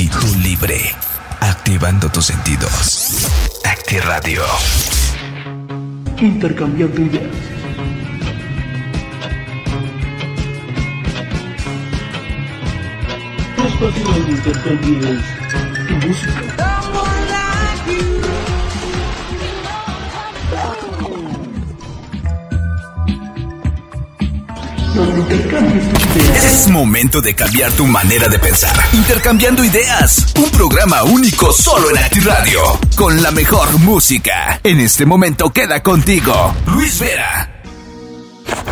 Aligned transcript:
actitud 0.00 0.34
libre, 0.36 0.80
activando 1.40 2.08
tus 2.08 2.24
sentidos. 2.24 3.28
Acti 3.62 3.98
Radio. 3.98 4.42
Intercambiando 6.18 7.02
ideas. 7.02 7.26
Espacio 13.58 14.04
donde 14.04 14.32
intercambies 14.32 15.22
tu 15.86 16.06
música. 16.08 16.59
Es 26.34 26.68
momento 26.68 27.20
de 27.20 27.34
cambiar 27.34 27.72
tu 27.72 27.86
manera 27.86 28.28
de 28.28 28.38
pensar. 28.38 28.76
Intercambiando 28.92 29.64
ideas. 29.64 30.26
Un 30.36 30.50
programa 30.50 31.02
único 31.04 31.52
solo 31.52 31.90
en 31.90 31.98
Acti 31.98 32.20
Radio. 32.20 32.60
Con 32.96 33.22
la 33.22 33.30
mejor 33.30 33.78
música. 33.78 34.60
En 34.62 34.80
este 34.80 35.06
momento 35.06 35.50
queda 35.50 35.82
contigo, 35.82 36.54
Luis 36.66 36.98
Vera. 36.98 37.49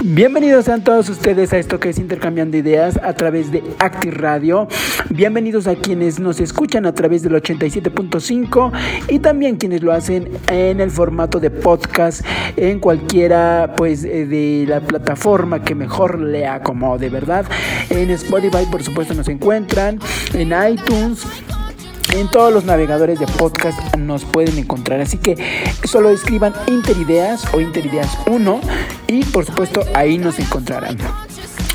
Bienvenidos 0.04 0.66
sean 0.66 0.84
todos 0.84 1.08
ustedes 1.08 1.52
a 1.52 1.58
esto 1.58 1.80
que 1.80 1.88
es 1.88 1.98
Intercambiando 1.98 2.56
Ideas 2.56 3.00
a 3.02 3.14
través 3.14 3.50
de 3.50 3.64
Acti 3.80 4.10
Radio. 4.10 4.68
Bienvenidos 5.10 5.66
a 5.66 5.74
quienes 5.74 6.20
nos 6.20 6.38
escuchan 6.38 6.86
a 6.86 6.94
través 6.94 7.24
del 7.24 7.32
87.5 7.32 8.72
y 9.08 9.18
también 9.18 9.56
quienes 9.56 9.82
lo 9.82 9.92
hacen 9.92 10.30
en 10.52 10.80
el 10.80 10.92
formato 10.92 11.40
de 11.40 11.50
podcast 11.50 12.24
en 12.56 12.78
cualquiera 12.78 13.74
pues 13.76 14.04
eh, 14.04 14.24
de 14.24 14.66
la 14.68 14.80
plataforma 14.80 15.64
que 15.64 15.74
mejor 15.74 16.20
le 16.20 16.46
acomode, 16.46 17.10
¿verdad? 17.10 17.44
En 17.90 18.10
Spotify 18.10 18.66
por 18.70 18.84
supuesto 18.84 19.14
nos 19.14 19.28
encuentran, 19.28 19.98
en 20.32 20.54
iTunes 20.72 21.26
en 22.14 22.28
todos 22.28 22.52
los 22.52 22.64
navegadores 22.64 23.18
de 23.18 23.26
podcast 23.26 23.96
nos 23.96 24.24
pueden 24.24 24.58
encontrar. 24.58 25.00
Así 25.00 25.18
que 25.18 25.36
solo 25.84 26.10
escriban 26.10 26.54
Interideas 26.66 27.46
o 27.52 27.60
Interideas 27.60 28.18
1 28.26 28.60
y 29.06 29.24
por 29.24 29.44
supuesto 29.44 29.82
ahí 29.94 30.18
nos 30.18 30.38
encontrarán. 30.38 30.98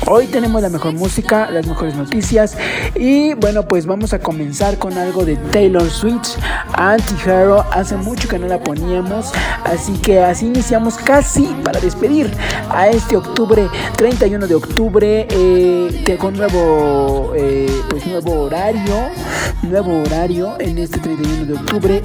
Hoy 0.06 0.26
tenemos 0.26 0.60
la 0.60 0.68
mejor 0.68 0.92
música, 0.92 1.50
las 1.50 1.66
mejores 1.66 1.94
noticias. 1.94 2.58
Y 2.94 3.32
bueno 3.34 3.66
pues 3.66 3.86
vamos 3.86 4.12
a 4.12 4.18
comenzar 4.18 4.78
con 4.78 4.98
algo 4.98 5.24
de 5.24 5.36
Taylor 5.36 5.88
Swift, 5.88 6.36
Anti-Hero, 6.74 7.64
hace 7.72 7.96
mucho 7.96 8.28
que 8.28 8.38
no 8.38 8.46
la 8.46 8.62
poníamos, 8.62 9.32
así 9.64 9.92
que 9.94 10.20
así 10.20 10.46
iniciamos 10.46 10.96
casi 10.96 11.46
para 11.64 11.80
despedir 11.80 12.30
a 12.68 12.88
este 12.88 13.16
octubre, 13.16 13.66
31 13.96 14.46
de 14.46 14.54
octubre, 14.54 15.26
eh, 15.30 16.16
con 16.20 16.34
nuevo, 16.34 17.32
eh, 17.34 17.66
pues 17.88 18.06
nuevo 18.06 18.42
horario, 18.42 19.08
nuevo 19.62 20.02
horario 20.02 20.56
en 20.60 20.78
este 20.78 21.00
31 21.00 21.46
de 21.46 21.54
octubre, 21.54 22.02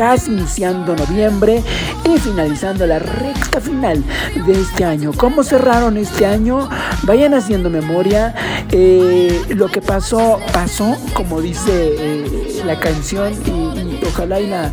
casi 0.00 0.32
iniciando 0.32 0.96
noviembre 0.96 1.62
y 2.06 2.18
finalizando 2.18 2.86
la 2.86 2.98
recta 3.00 3.60
final 3.60 4.02
de 4.46 4.52
este 4.52 4.82
año. 4.82 5.12
¿Cómo 5.14 5.44
cerraron 5.44 5.98
este 5.98 6.24
año? 6.24 6.70
Vayan 7.02 7.34
haciendo 7.34 7.68
memoria. 7.68 8.34
Eh, 8.72 9.42
lo 9.50 9.68
que 9.68 9.82
pasó, 9.82 10.40
pasó, 10.54 10.96
como 11.12 11.42
dice 11.42 11.96
eh, 11.98 12.62
la 12.64 12.80
canción, 12.80 13.34
y, 13.44 14.02
ojalá 14.06 14.40
y 14.40 14.46
la, 14.46 14.72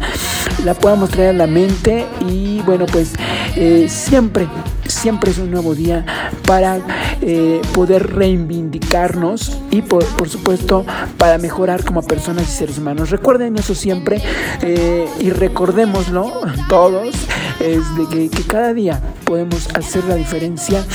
la 0.63 0.73
podamos 0.75 1.09
traer 1.09 1.31
a 1.31 1.39
la 1.39 1.47
mente. 1.47 2.05
Y 2.25 2.61
bueno, 2.61 2.85
pues 2.85 3.11
eh, 3.57 3.87
siempre, 3.89 4.47
siempre 4.89 5.31
es 5.31 5.37
un 5.37 5.51
nuevo 5.51 5.75
día 5.75 6.05
para 6.45 6.79
eh, 7.21 7.61
poder 7.73 8.15
reivindicarnos 8.15 9.57
y 9.71 9.81
por, 9.81 10.05
por, 10.05 10.29
supuesto 10.29 10.85
para 11.17 11.37
mejorar 11.37 11.83
como 11.83 12.01
personas 12.01 12.43
y 12.43 12.51
seres 12.51 12.77
humanos. 12.77 13.09
Recuerden 13.09 13.57
eso 13.57 13.75
siempre 13.75 14.21
eh, 14.61 15.07
y 15.19 15.29
recordémoslo 15.29 16.41
todos, 16.69 17.15
es 17.59 17.83
de 17.95 18.29
que, 18.29 18.43
cada 18.47 18.73
día 18.73 19.01
podemos 19.25 19.67
hacer 19.75 20.03
la 20.05 20.15
diferencia 20.15 20.85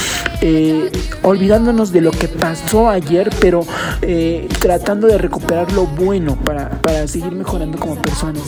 eh, 0.41 0.91
olvidándonos 1.23 1.93
de 1.93 2.01
lo 2.01 2.11
que 2.13 2.29
pasó 2.29 2.89
ayer, 2.89 3.31
pero 3.41 3.67
tratando 4.59 5.07
de 5.07 5.19
recuperar 5.19 5.71
lo 5.73 5.87
bueno 5.87 6.37
para, 6.37 6.71
para 6.81 7.07
seguir 7.07 7.33
mejorando 7.33 7.79
como 7.79 7.97
personas. 7.97 8.43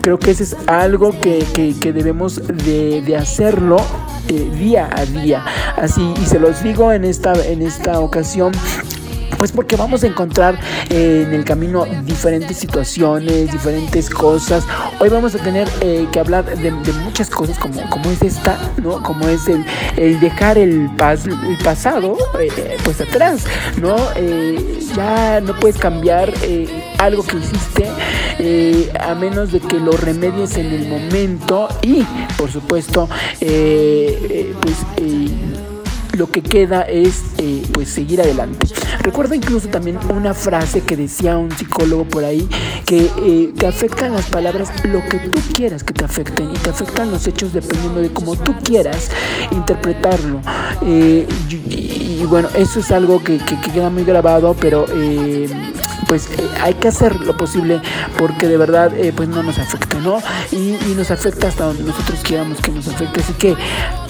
Creo 0.00 0.18
que 0.18 0.30
ese 0.30 0.44
es 0.44 0.56
algo 0.66 1.18
que, 1.20 1.44
que, 1.52 1.74
que 1.78 1.92
debemos 1.92 2.40
de, 2.46 3.02
de 3.02 3.16
hacerlo 3.16 3.78
eh, 4.28 4.50
día 4.58 4.88
a 4.92 5.04
día. 5.04 5.44
Así, 5.76 6.14
y 6.20 6.26
se 6.26 6.38
los 6.38 6.62
digo 6.62 6.92
en 6.92 7.04
esta, 7.04 7.32
en 7.46 7.62
esta 7.62 8.00
ocasión. 8.00 8.52
Pues 9.38 9.52
porque 9.52 9.76
vamos 9.76 10.02
a 10.02 10.08
encontrar 10.08 10.58
eh, 10.90 11.24
en 11.26 11.32
el 11.32 11.44
camino 11.44 11.86
diferentes 12.04 12.56
situaciones, 12.56 13.52
diferentes 13.52 14.10
cosas. 14.10 14.64
Hoy 14.98 15.08
vamos 15.10 15.34
a 15.36 15.38
tener 15.38 15.68
eh, 15.80 16.08
que 16.10 16.18
hablar 16.18 16.44
de, 16.44 16.72
de, 16.72 16.92
muchas 17.04 17.30
cosas 17.30 17.56
como, 17.56 17.88
como 17.88 18.10
es 18.10 18.20
esta, 18.22 18.58
¿no? 18.82 19.00
Como 19.00 19.28
es 19.28 19.46
el, 19.46 19.64
el 19.96 20.18
dejar 20.18 20.58
el, 20.58 20.90
pas, 20.96 21.24
el 21.26 21.56
pasado 21.62 22.16
eh, 22.40 22.76
pues 22.82 23.00
atrás, 23.00 23.44
¿no? 23.80 23.96
ya 24.96 25.40
no 25.40 25.54
puedes 25.60 25.76
cambiar 25.78 26.32
algo 26.98 27.22
que 27.22 27.36
hiciste 27.36 28.90
a 28.98 29.14
menos 29.14 29.52
de 29.52 29.60
que 29.60 29.78
lo 29.78 29.92
remedies 29.92 30.56
en 30.56 30.66
el 30.66 30.88
momento 30.88 31.68
y, 31.82 32.02
por 32.36 32.50
supuesto, 32.50 33.08
pues 33.38 34.76
lo 36.18 36.30
que 36.30 36.42
queda 36.42 36.82
es 36.82 37.22
eh, 37.38 37.62
pues 37.72 37.88
seguir 37.88 38.20
adelante. 38.20 38.66
Recuerdo 39.00 39.34
incluso 39.34 39.68
también 39.68 39.98
una 40.10 40.34
frase 40.34 40.82
que 40.82 40.96
decía 40.96 41.36
un 41.36 41.50
psicólogo 41.50 42.04
por 42.04 42.24
ahí 42.24 42.48
que 42.84 43.10
eh, 43.18 43.52
te 43.56 43.66
afectan 43.66 44.12
las 44.12 44.26
palabras 44.26 44.70
lo 44.84 45.00
que 45.08 45.18
tú 45.18 45.40
quieras 45.52 45.84
que 45.84 45.94
te 45.94 46.04
afecten 46.04 46.50
y 46.50 46.58
te 46.58 46.70
afectan 46.70 47.10
los 47.10 47.26
hechos 47.26 47.52
dependiendo 47.52 48.00
de 48.00 48.10
cómo 48.10 48.36
tú 48.36 48.54
quieras 48.62 49.10
interpretarlo. 49.50 50.40
Eh, 50.82 51.26
y, 51.48 52.20
y, 52.20 52.26
bueno, 52.28 52.48
eso 52.54 52.80
es 52.80 52.90
algo 52.90 53.22
que, 53.22 53.38
que, 53.38 53.60
que 53.60 53.70
queda 53.70 53.90
muy 53.90 54.04
grabado, 54.04 54.54
pero 54.60 54.86
pues 56.08 56.26
eh, 56.30 56.48
hay 56.60 56.74
que 56.74 56.88
hacer 56.88 57.14
lo 57.20 57.36
posible 57.36 57.80
porque 58.16 58.48
de 58.48 58.56
verdad 58.56 58.92
eh, 58.96 59.12
pues 59.14 59.28
no 59.28 59.42
nos 59.42 59.58
afecta, 59.58 59.98
¿no? 59.98 60.20
Y, 60.50 60.76
y, 60.90 60.94
nos 60.96 61.10
afecta 61.10 61.48
hasta 61.48 61.64
donde 61.64 61.84
nosotros 61.84 62.20
quieramos 62.22 62.60
que 62.60 62.72
nos 62.72 62.88
afecte. 62.88 63.20
Así 63.20 63.34
que 63.34 63.54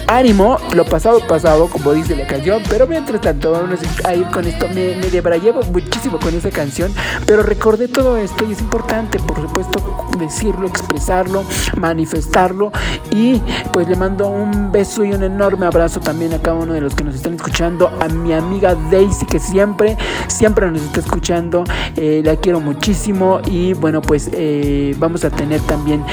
ánimo, 0.09 0.59
lo 0.75 0.85
pasado 0.85 1.21
pasado, 1.27 1.69
como 1.69 1.93
dice 1.93 2.17
la 2.17 2.27
canción, 2.27 2.63
pero 2.69 2.87
mientras 2.87 3.21
tanto 3.21 3.53
vamos 3.53 3.81
a 4.05 4.15
ir 4.15 4.27
con 4.27 4.47
esto. 4.47 4.67
Me, 4.69 4.97
me 4.97 5.39
llevo 5.39 5.61
muchísimo 5.73 6.19
con 6.19 6.35
esa 6.35 6.51
canción, 6.51 6.93
pero 7.27 7.43
recordé 7.43 7.89
todo 7.89 8.17
esto 8.17 8.45
y 8.49 8.53
es 8.53 8.61
importante, 8.61 9.19
por 9.21 9.41
supuesto, 9.41 10.09
decirlo, 10.19 10.67
expresarlo, 10.67 11.45
manifestarlo 11.77 12.73
y 13.11 13.41
pues 13.73 13.89
le 13.89 13.97
mando 13.97 14.29
un 14.29 14.73
beso 14.73 15.05
y 15.05 15.13
un 15.13 15.23
enorme 15.23 15.67
abrazo 15.67 16.01
también 16.01 16.33
a 16.35 16.39
cada 16.39 16.57
uno 16.57 16.73
de 16.73 16.81
los 16.81 16.95
que 16.95 17.05
nos 17.05 17.15
están 17.15 17.35
escuchando, 17.35 17.91
a 18.01 18.09
mi 18.09 18.33
amiga 18.33 18.75
Daisy 18.91 19.27
que 19.27 19.39
siempre, 19.39 19.97
siempre 20.27 20.71
nos 20.71 20.83
está 20.83 21.01
escuchando 21.01 21.65
eh, 21.97 22.23
la 22.25 22.37
quiero 22.37 22.61
muchísimo 22.61 23.41
y 23.47 23.75
bueno 23.75 24.03
pues 24.03 24.31
eh, 24.33 24.95
vamos 24.99 25.25
a 25.25 25.31
tener 25.31 25.61
también 25.63 26.05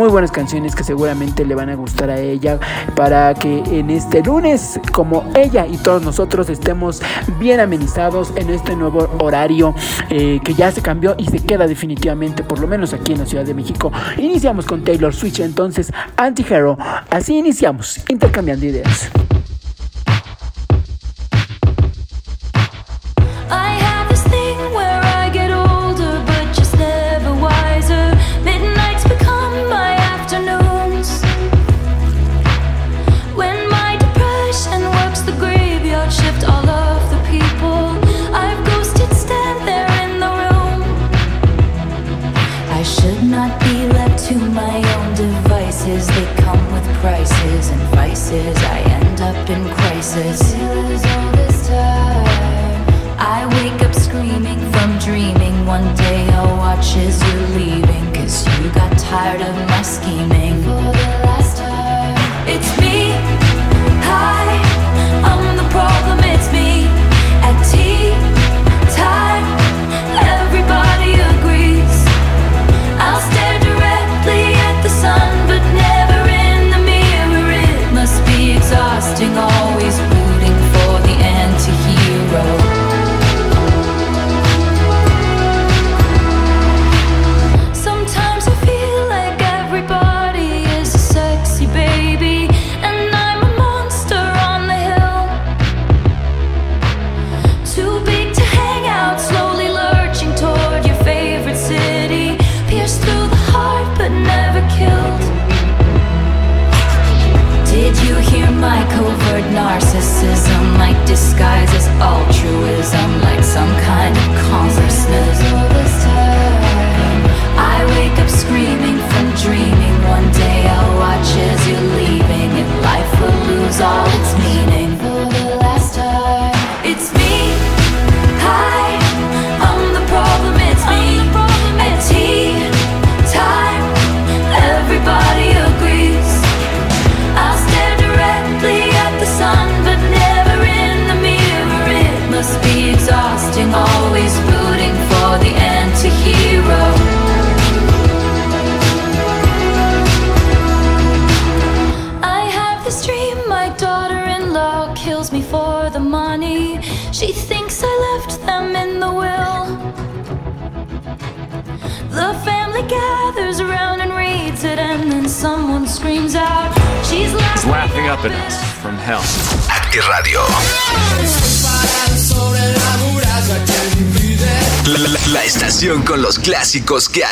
muy 0.00 0.08
buenas 0.08 0.32
canciones 0.32 0.74
que 0.74 0.82
seguramente 0.82 1.44
le 1.44 1.54
van 1.54 1.68
a 1.68 1.74
gustar 1.74 2.08
a 2.08 2.18
ella 2.18 2.58
para 2.96 3.34
que 3.34 3.58
en 3.66 3.90
este 3.90 4.22
lunes 4.22 4.80
como 4.92 5.30
ella 5.34 5.66
y 5.66 5.76
todos 5.76 6.00
nosotros 6.00 6.48
estemos 6.48 7.02
bien 7.38 7.60
amenizados 7.60 8.32
en 8.34 8.48
este 8.48 8.76
nuevo 8.76 9.10
horario 9.18 9.74
eh, 10.08 10.40
que 10.42 10.54
ya 10.54 10.72
se 10.72 10.80
cambió 10.80 11.14
y 11.18 11.26
se 11.26 11.40
queda 11.40 11.66
definitivamente 11.66 12.42
por 12.42 12.60
lo 12.60 12.66
menos 12.66 12.94
aquí 12.94 13.12
en 13.12 13.18
la 13.18 13.26
Ciudad 13.26 13.44
de 13.44 13.52
México. 13.52 13.92
Iniciamos 14.16 14.64
con 14.64 14.84
Taylor 14.84 15.14
Swift 15.14 15.40
entonces 15.40 15.92
Anti-Hero. 16.16 16.78
Así 17.10 17.36
iniciamos 17.36 18.02
intercambiando 18.08 18.64
ideas 18.64 19.10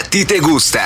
ti 0.09 0.25
te 0.25 0.39
gusta. 0.41 0.78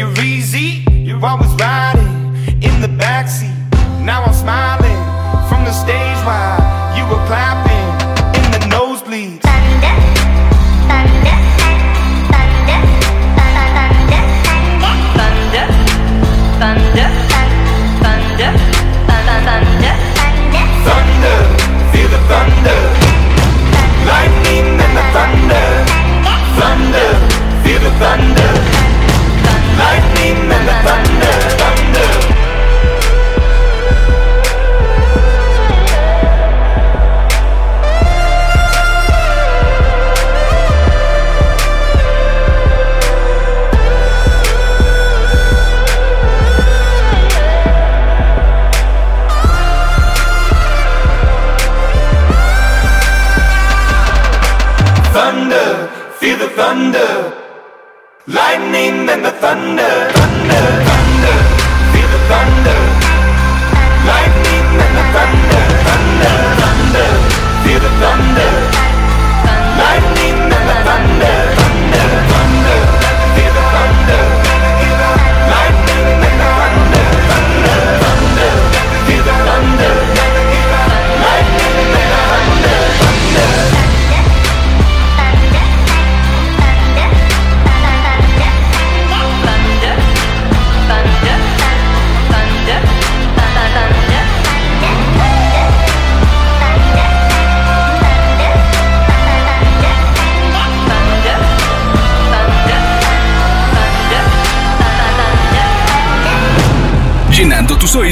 you're 0.00 0.24
easy. 0.24 0.82
You're 0.92 1.22
always 1.22 1.52
riding 1.60 2.34
in 2.62 2.80
the 2.80 2.88
backseat. 2.88 3.54
Now 4.02 4.22
I'm 4.22 4.32
smiling. 4.32 4.89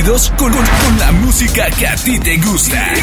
Colón 0.09 0.65
con 0.65 0.99
la 0.99 1.13
música 1.13 1.69
que 1.79 1.87
a 1.87 1.95
ti 1.95 2.19
te 2.19 2.39
gusta. 2.39 2.95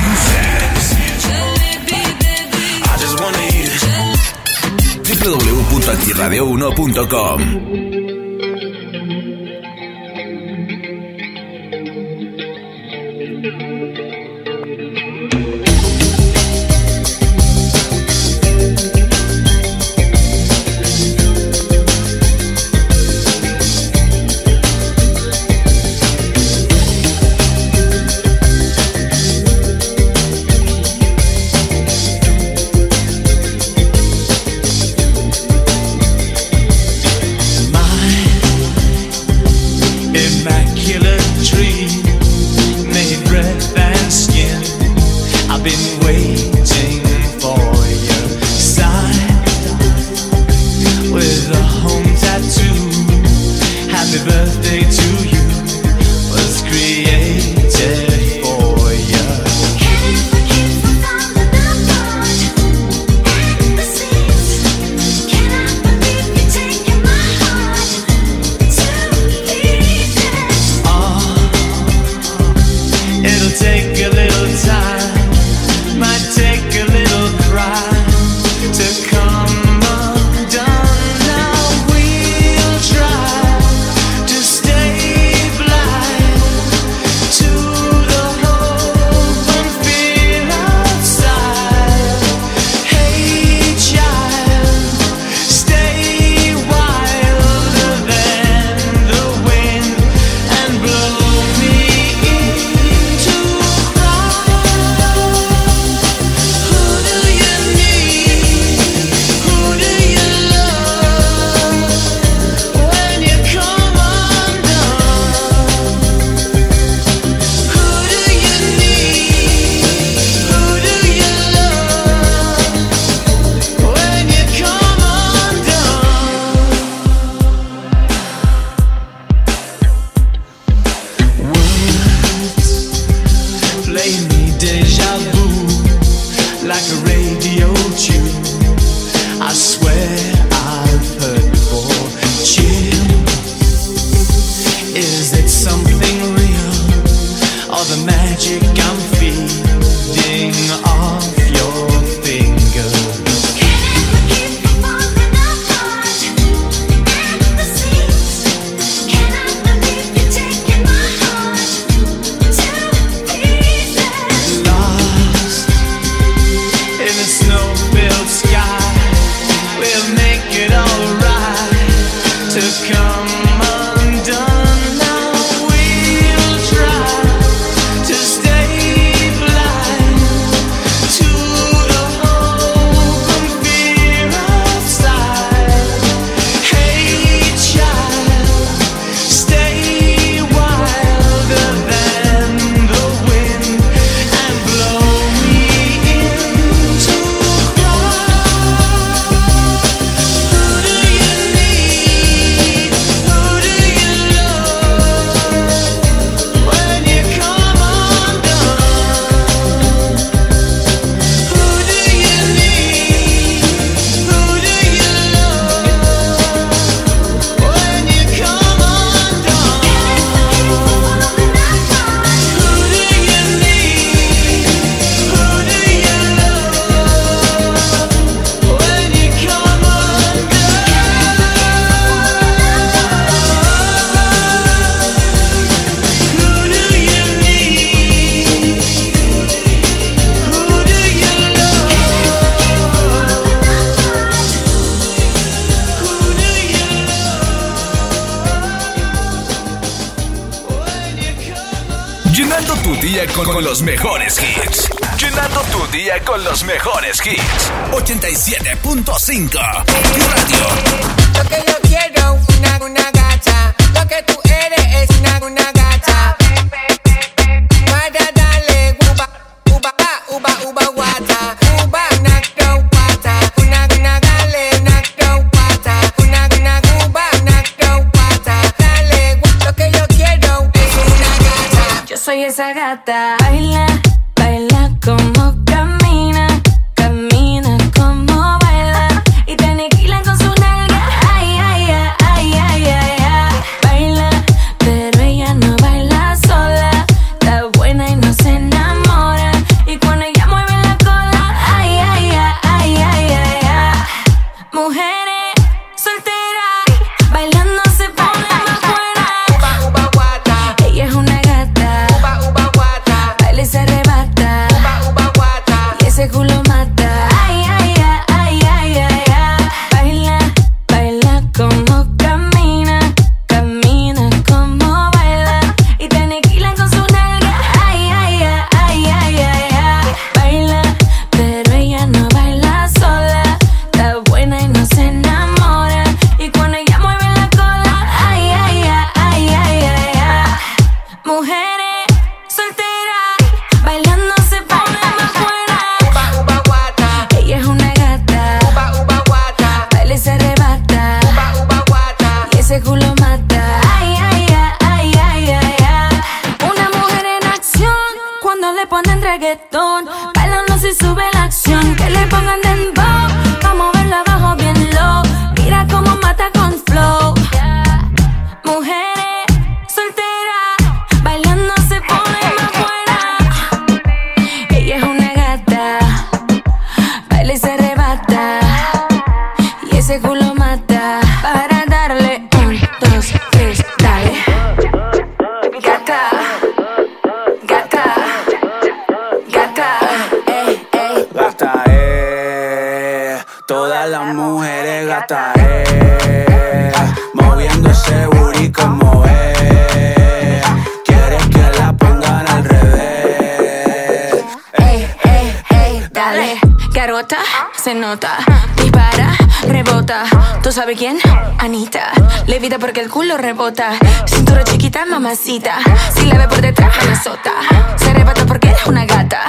se 407.85 407.93
nota. 407.93 408.39
Dispara, 408.77 409.37
rebota. 409.67 410.23
¿Tú 410.63 410.71
sabes 410.71 410.97
quién? 410.97 411.19
Anita. 411.59 412.11
Levita 412.47 412.79
porque 412.79 412.99
el 412.99 413.11
culo 413.11 413.37
rebota. 413.37 413.91
Cintura 414.25 414.63
chiquita, 414.63 415.05
mamacita. 415.05 415.77
Si 416.15 416.25
la 416.25 416.39
ve 416.39 416.47
por 416.47 416.61
detrás, 416.61 416.91
me 417.07 417.15
sota. 417.15 417.51
Se 417.95 418.09
arrebata 418.09 418.43
porque 418.47 418.69
eres 418.69 418.87
una 418.87 419.05
gata 419.05 419.41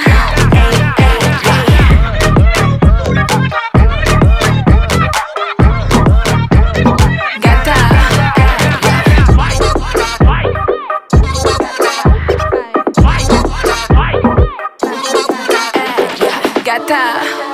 gata. 7.41 7.75
gata. 16.65 17.46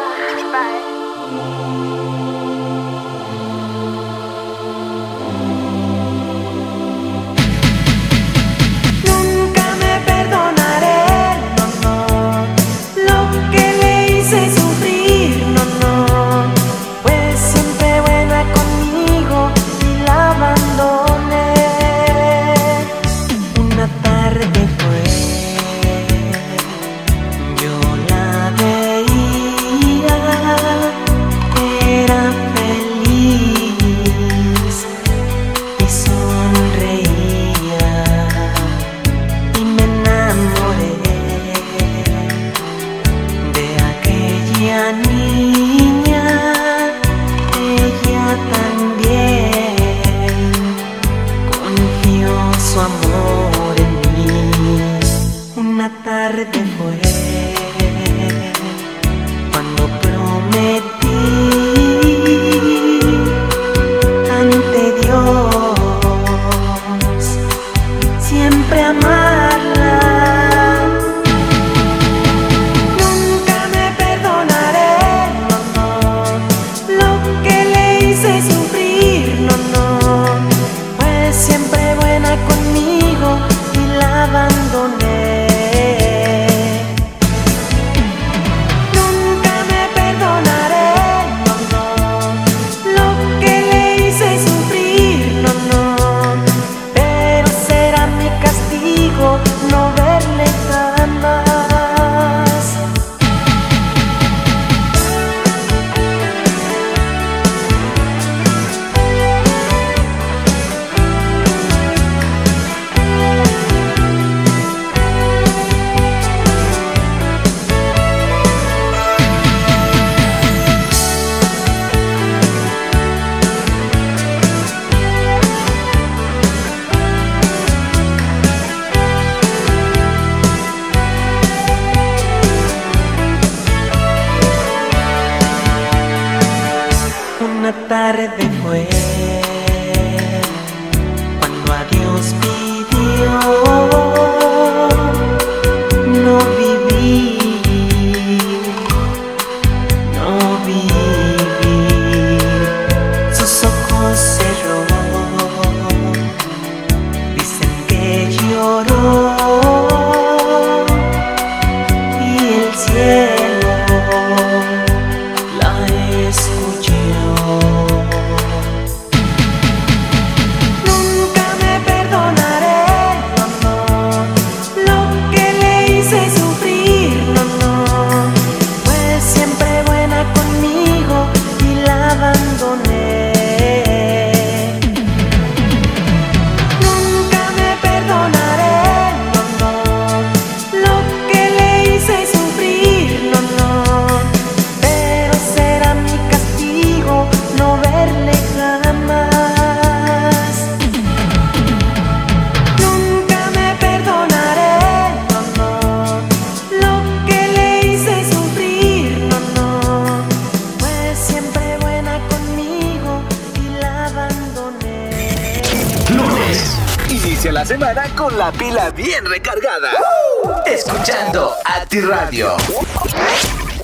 Radio. 222.01 222.57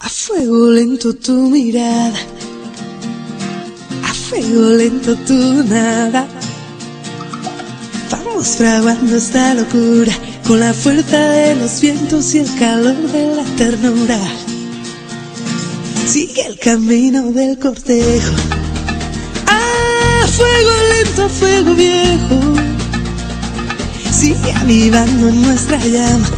A 0.00 0.08
fuego 0.08 0.70
lento 0.70 1.14
tu 1.14 1.50
mirada, 1.50 2.16
a 4.02 4.14
fuego 4.14 4.62
lento 4.78 5.14
tu 5.26 5.62
nada. 5.64 6.26
Vamos 8.10 8.46
fraguando 8.56 9.14
esta 9.14 9.52
locura 9.52 10.12
con 10.46 10.58
la 10.60 10.72
fuerza 10.72 11.18
de 11.18 11.56
los 11.56 11.82
vientos 11.82 12.34
y 12.34 12.38
el 12.38 12.58
calor 12.58 12.96
de 12.96 13.36
la 13.36 13.44
ternura. 13.56 14.18
Sigue 16.06 16.46
el 16.46 16.58
camino 16.58 17.30
del 17.32 17.58
cortejo. 17.58 18.32
A 19.48 20.26
fuego 20.28 20.70
lento, 20.94 21.24
a 21.24 21.28
fuego 21.28 21.74
viejo. 21.74 22.40
Sigue 24.10 24.52
avivando 24.54 25.30
nuestra 25.30 25.76
llama 25.84 26.37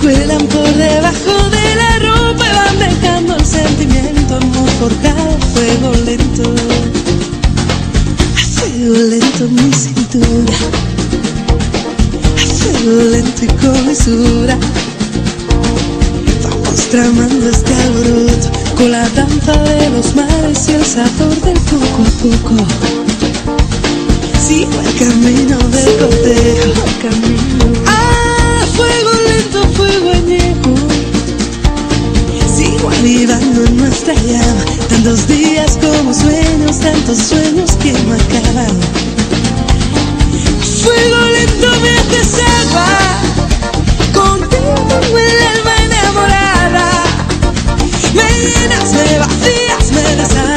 Cuelan 0.00 0.46
por 0.46 0.74
debajo 0.74 1.50
de 1.50 1.74
la 1.76 1.98
ropa 1.98 2.44
y 2.46 2.54
van 2.54 2.78
dejando 2.78 3.36
el 3.36 3.44
sentimiento, 3.44 4.36
amor 4.36 4.68
forjado 4.78 5.30
a 5.30 5.46
fuego 5.52 5.92
lento. 6.06 6.54
A 8.34 8.42
fuego 8.60 8.94
lento 9.10 9.44
en 9.44 9.54
mi 9.54 9.72
cintura, 9.72 10.54
a 12.34 12.46
fuego 12.46 13.02
lento 13.10 13.44
y 13.44 13.48
con. 13.48 14.58
Vamos 16.42 16.80
tramando 16.90 17.48
este 17.50 17.74
alboroto 17.74 18.48
con 18.76 18.90
la 18.92 19.08
danza 19.10 19.52
de 19.52 19.90
los 19.90 20.14
mares 20.16 20.68
y 20.68 20.72
el 20.72 20.84
sabor 20.84 21.36
del 21.42 21.58
poco 21.60 22.02
a 22.02 22.10
poco. 22.22 22.56
Sigo 24.46 24.80
el 24.80 24.94
camino 24.98 25.58
del 25.68 25.96
cortejo, 25.98 26.84
camino. 27.02 27.80
Ah, 27.86 28.64
fuego 28.74 29.29
fuego 29.76 30.10
añejo. 30.10 30.74
Sigo 32.56 32.90
avivando 32.90 33.70
nuestra 33.72 34.14
llama, 34.14 34.64
tantos 34.88 35.26
días 35.26 35.78
como 35.80 36.12
sueños, 36.12 36.78
tantos 36.80 37.18
sueños 37.18 37.72
que 37.82 37.92
no 37.92 38.14
acaban. 38.14 38.76
Fuego 40.82 41.18
lento 41.34 41.68
me 41.80 42.00
agua, 42.60 42.88
contigo 44.12 44.74
tengo 44.88 45.18
el 45.18 45.38
alma 45.54 45.74
enamorada. 45.84 46.86
Me 48.14 48.22
llenas, 48.22 48.92
me 48.92 49.18
vacías, 49.18 49.92
me 49.92 50.16
desarmas. 50.16 50.49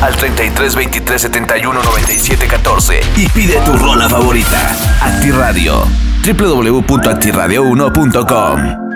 al 0.00 0.16
33 0.16 0.74
23 0.74 1.22
71 1.22 1.82
97 1.82 2.46
14 2.46 3.00
y 3.16 3.28
pide 3.28 3.60
tu 3.60 3.76
rola 3.76 4.08
favorita. 4.08 4.74
Antirradio. 5.00 5.82
www.antirradio1.com 6.24 8.87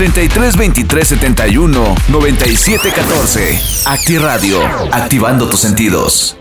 33 0.00 0.56
23 0.56 1.04
71 1.04 1.94
97 2.08 2.90
14. 2.90 3.84
Acti 3.84 4.16
Radio, 4.16 4.62
activando 4.92 5.46
tus 5.46 5.60
sentidos. 5.60 6.39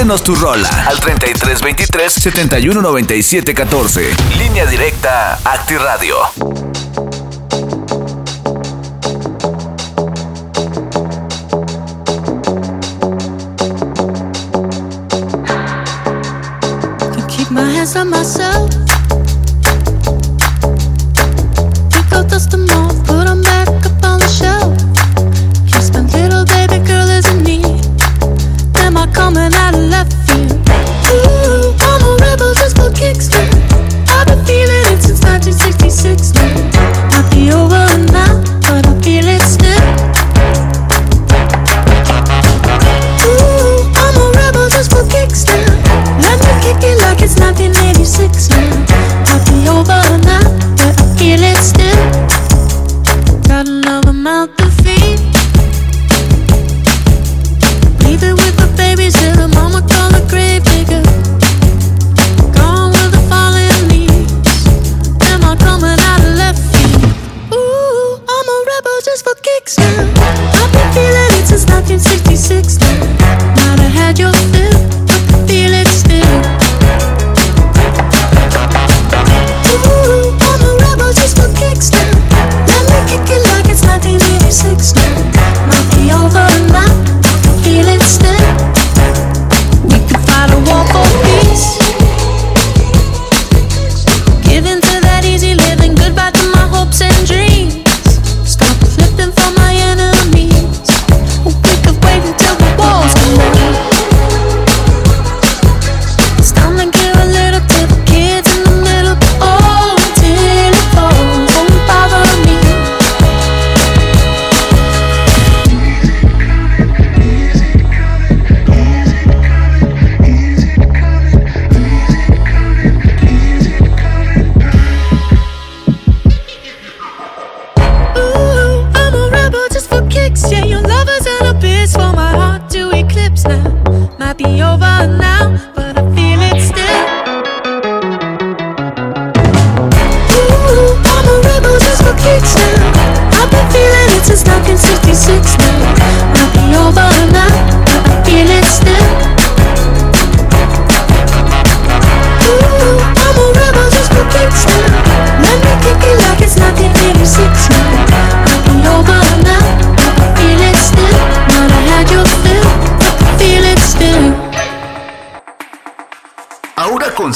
Pídenos 0.00 0.22
tu 0.22 0.34
rola 0.34 0.66
al 0.86 0.98
3323 0.98 2.10
719714. 2.10 4.14
Línea 4.38 4.64
directa 4.64 5.38
Acti 5.44 5.76
Radio. 5.76 6.16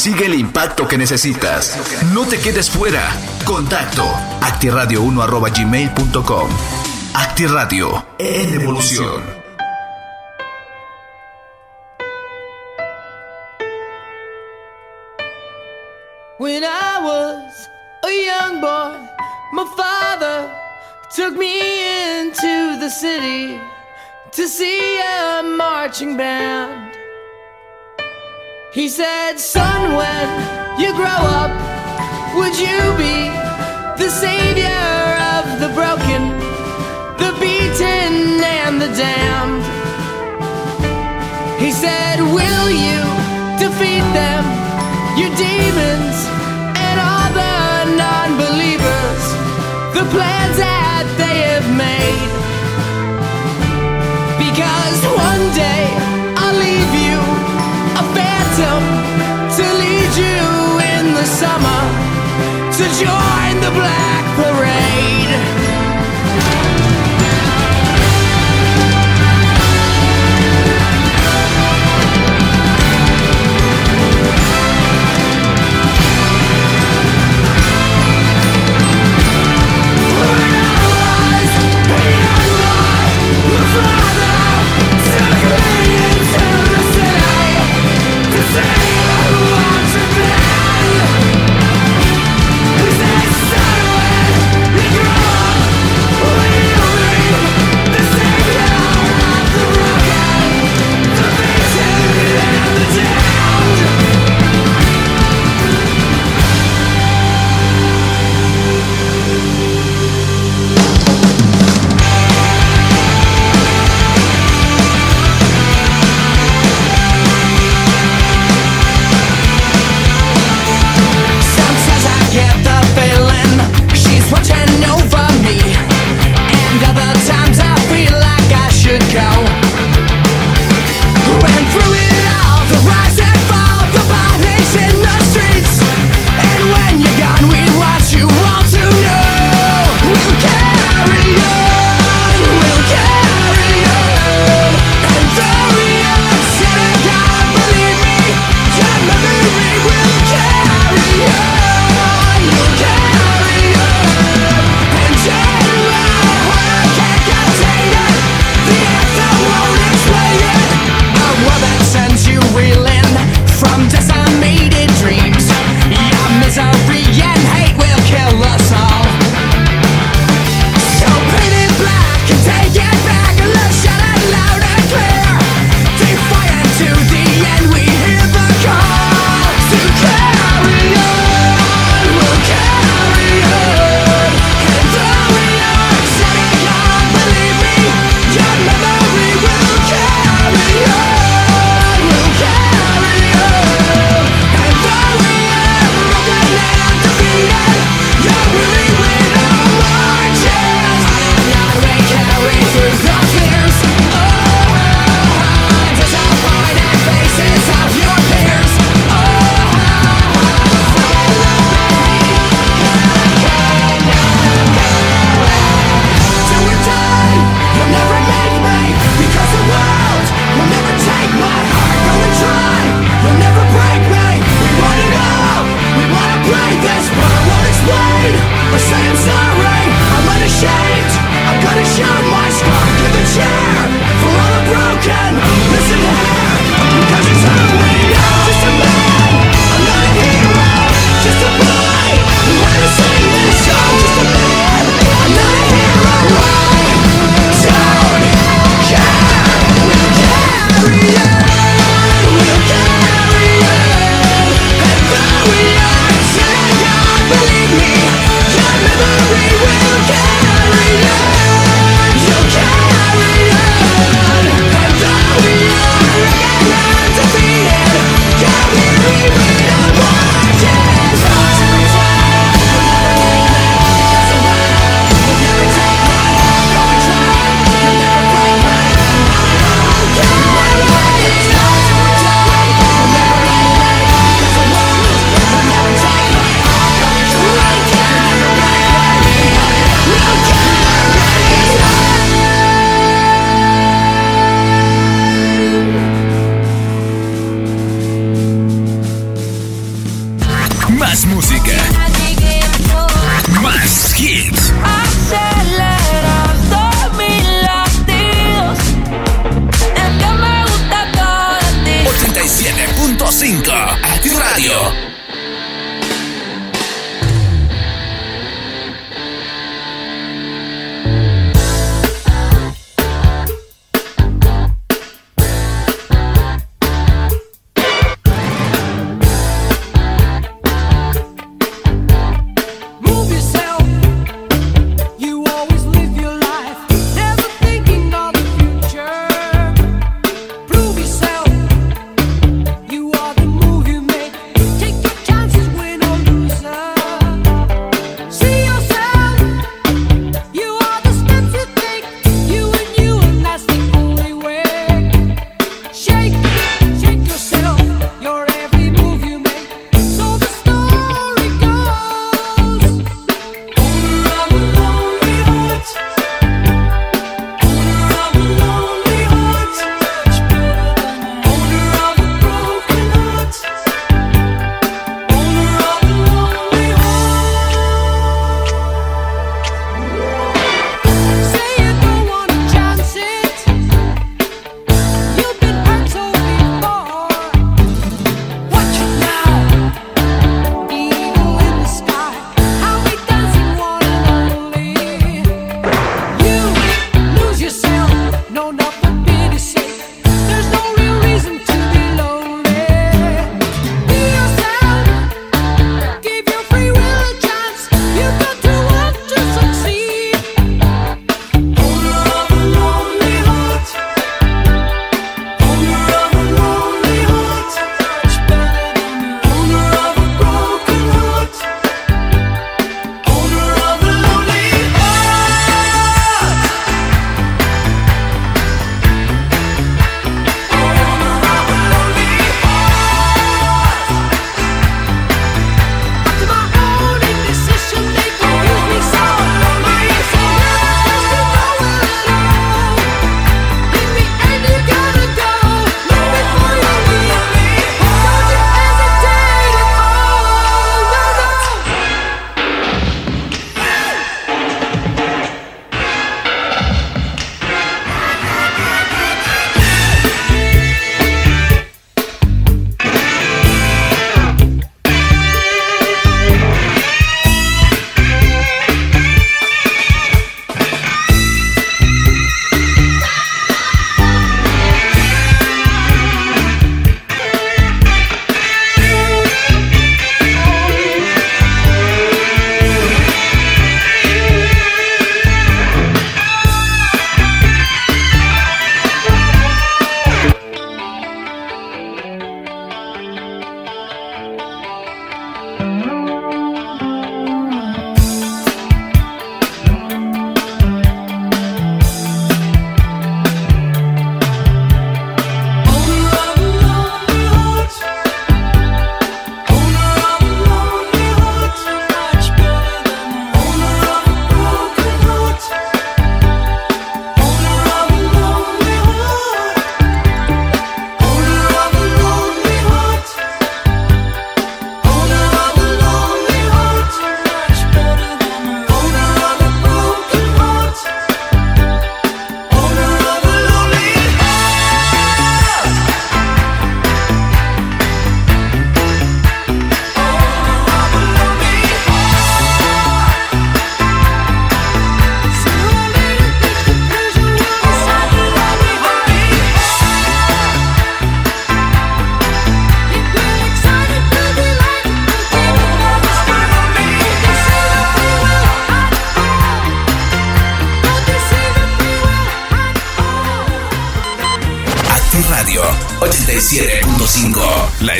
Consigue 0.05 0.27
el 0.27 0.35
impacto 0.35 0.87
que 0.87 0.99
necesitas. 0.99 1.79
No 2.13 2.27
te 2.27 2.39
quedes 2.39 2.69
fuera. 2.69 3.11
Contacto 3.47 4.05
actiradio1.gmail.com 4.43 6.51
Actiradio 7.15 8.05
en 8.19 8.61
evolución. 8.61 9.23
When 16.39 16.65
I 16.65 17.01
was 17.03 17.67
a 18.05 18.13
young 18.13 18.61
boy, 18.61 18.99
my 19.55 19.65
father 19.75 20.51
took 21.17 21.35
me 21.35 22.21
into 22.21 22.77
the 22.79 22.91
city 22.91 23.59
to 24.33 24.47
see 24.49 24.99
a 24.99 25.43
marching 25.43 26.19
band. 26.19 26.94
He 28.75 28.89
said, 28.89 29.39
Son, 29.39 29.95
when 29.95 30.27
you 30.81 30.91
grow 30.95 31.07
up, 31.07 31.55
would 32.35 32.59
you 32.59 32.83
be 32.99 33.31
the 34.03 34.11
savior 34.11 34.91
of 35.31 35.61
the 35.63 35.71
broken, 35.79 36.35
the 37.23 37.31
beaten, 37.39 38.43
and 38.43 38.83
the 38.83 38.91
damned? 38.99 39.63
He 41.63 41.71
said, 41.71 42.19
Will 42.19 42.69
you 42.69 42.99
defeat 43.63 44.07
them, 44.11 44.43
your 45.23 45.31
demons, 45.39 46.19
and 46.75 46.99
all 46.99 47.31
the 47.31 47.95
non 47.95 48.35
believers, 48.37 49.23
the 49.95 50.03
plans 50.11 50.57
that 50.59 51.07
they 51.15 51.47
have 51.47 51.71
made? 51.79 52.27
Because 54.43 54.99
one 55.15 55.55
day, 55.55 56.04
phantom 58.35 58.83
to 59.57 59.65
lead 59.81 60.13
you 60.17 60.47
in 60.95 61.15
the 61.15 61.25
summer 61.25 61.83
to 62.77 62.85
join 63.03 63.61
the 63.61 63.71
black 63.71 64.25
parade. 64.37 64.85
Father! 83.75 84.34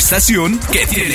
estación 0.05 0.61
que 0.71 0.87
tiene 0.87 1.14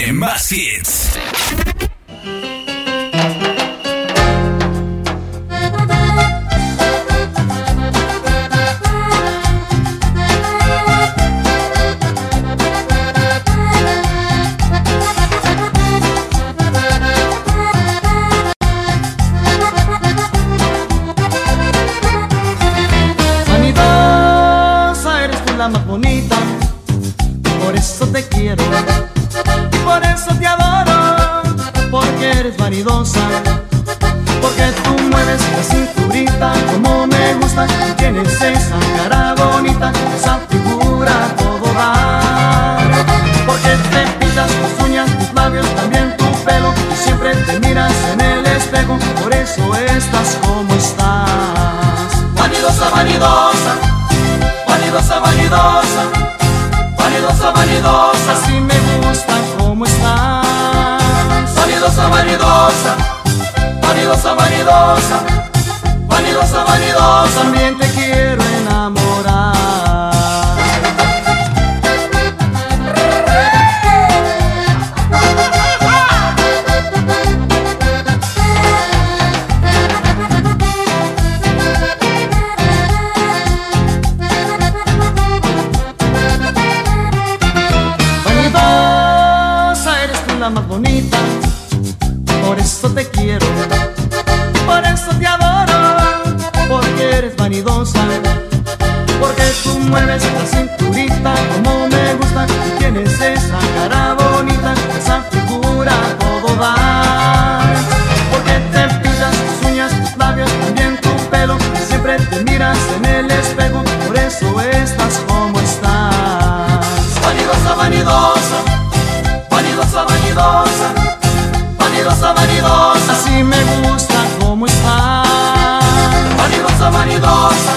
vanidosa, 126.92 127.74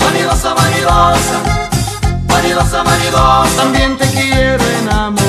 vanidosa, 0.00 0.54
vanidosa, 0.54 1.38
vanidosa, 2.26 2.82
vanidosa, 2.82 3.56
también 3.56 3.96
te 3.96 4.06
quiero 4.10 4.64
enamorar. 4.80 5.23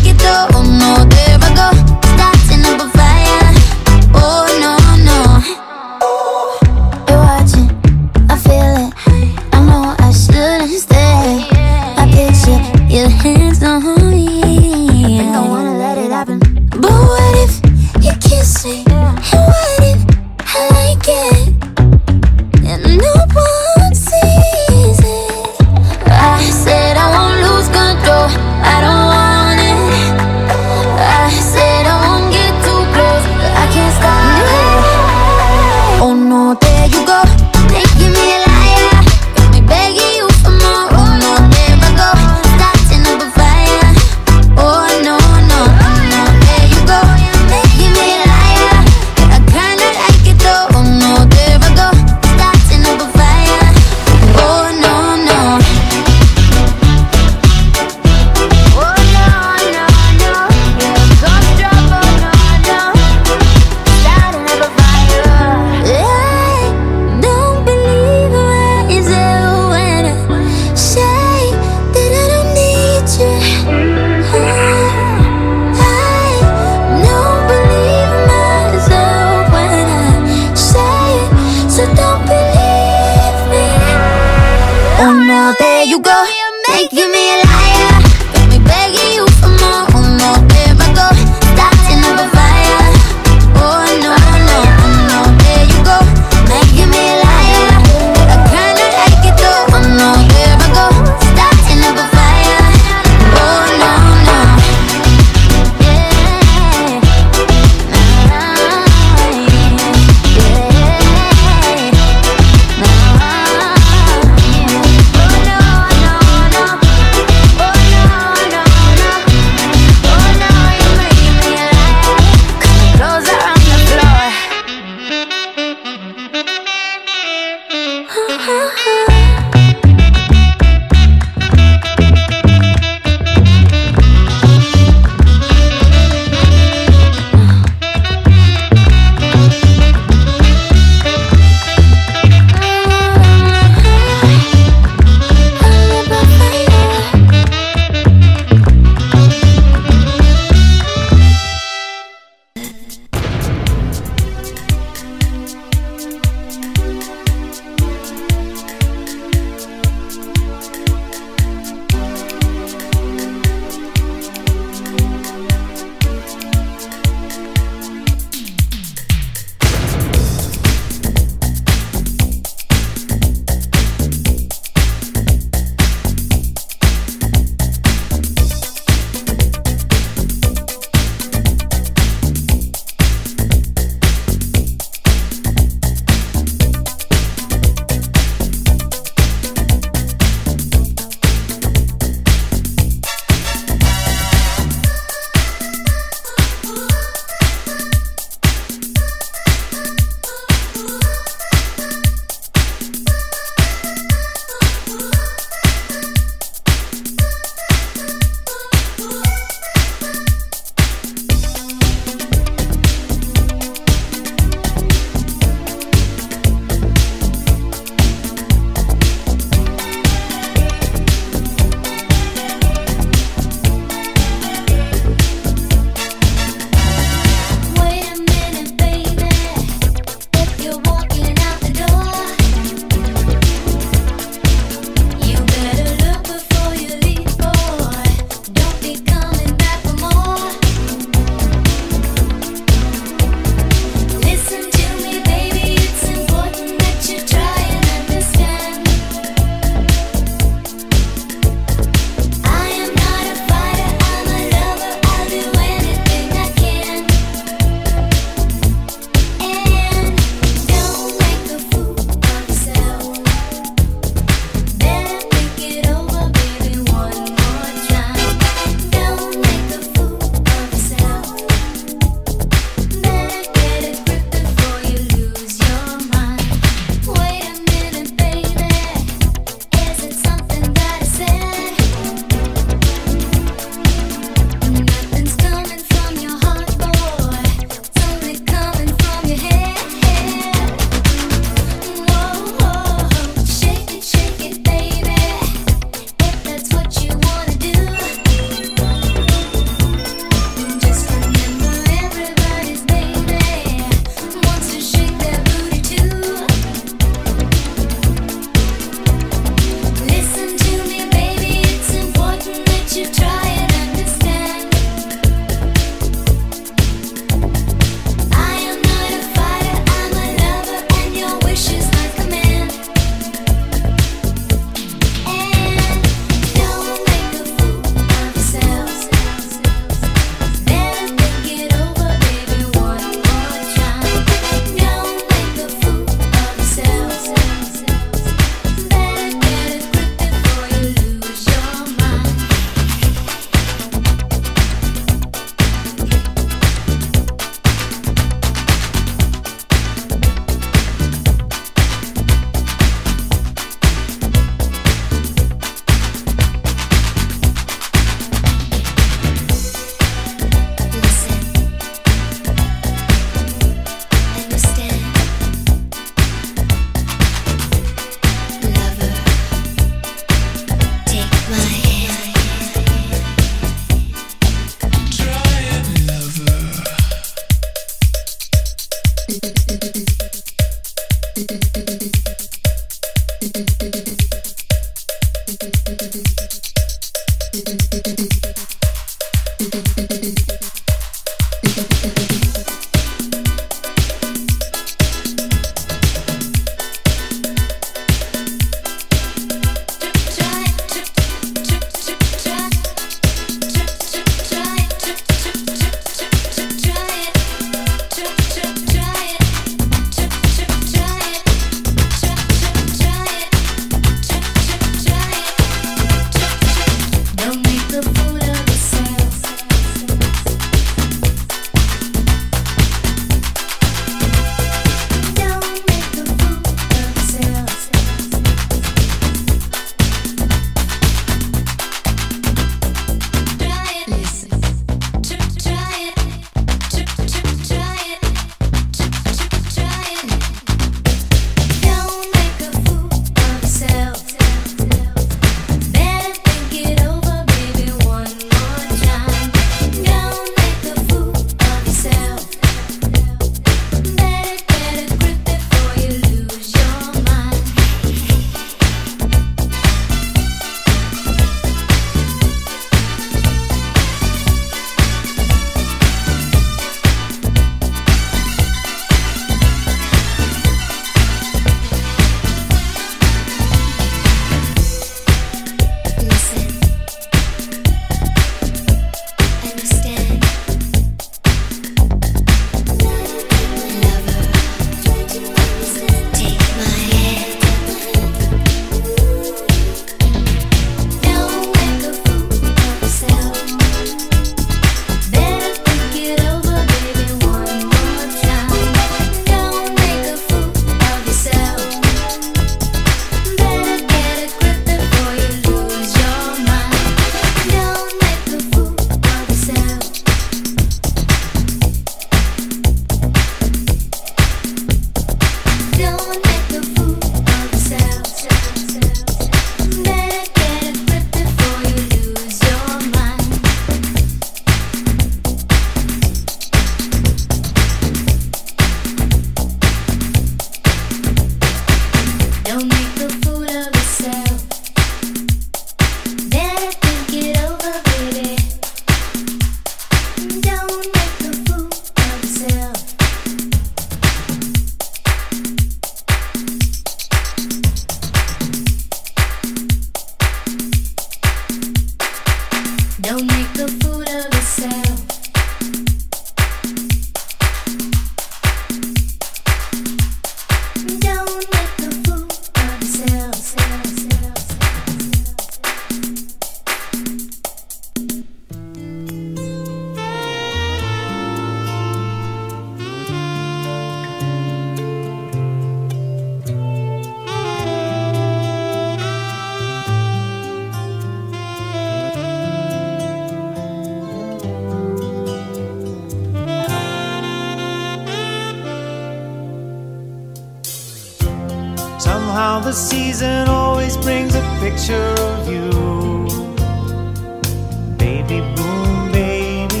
Baby 598.24 598.60
boom, 598.74 599.32
baby. 599.32 600.00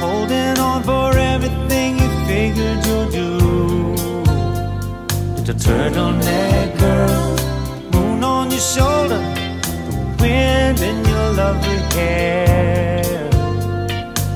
Holding 0.00 0.58
on 0.58 0.82
for 0.82 1.10
everything 1.18 1.98
you 1.98 2.08
figured 2.26 2.80
you'd 2.86 3.10
do. 3.12 3.30
The 5.44 5.52
a 5.52 5.54
turtleneck 5.66 6.68
girl, 6.80 7.36
moon 7.92 8.24
on 8.24 8.50
your 8.50 8.66
shoulder, 8.74 9.20
the 9.88 9.96
wind 10.20 10.80
in 10.80 11.04
your 11.04 11.28
lovely 11.34 11.80
hair. 11.96 13.28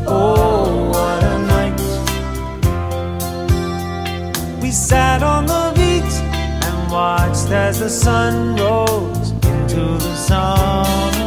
Oh, 0.06 0.90
what 0.92 1.24
a 1.34 1.38
night. 1.54 1.80
We 4.60 4.70
sat 4.70 5.22
on 5.22 5.46
the 5.46 5.72
beach 5.74 6.16
and 6.66 6.92
watched 6.92 7.50
as 7.50 7.78
the 7.80 7.88
sun 7.88 8.54
rose 8.56 9.30
into 9.30 9.82
the 10.04 10.14
sun. 10.14 11.17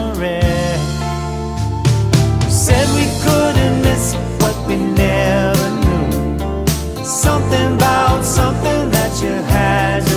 we 4.71 4.77
never 4.77 5.69
knew. 5.81 7.03
Something 7.03 7.75
about 7.75 8.23
something 8.23 8.89
that 8.91 9.21
you 9.21 9.33
had. 9.51 10.10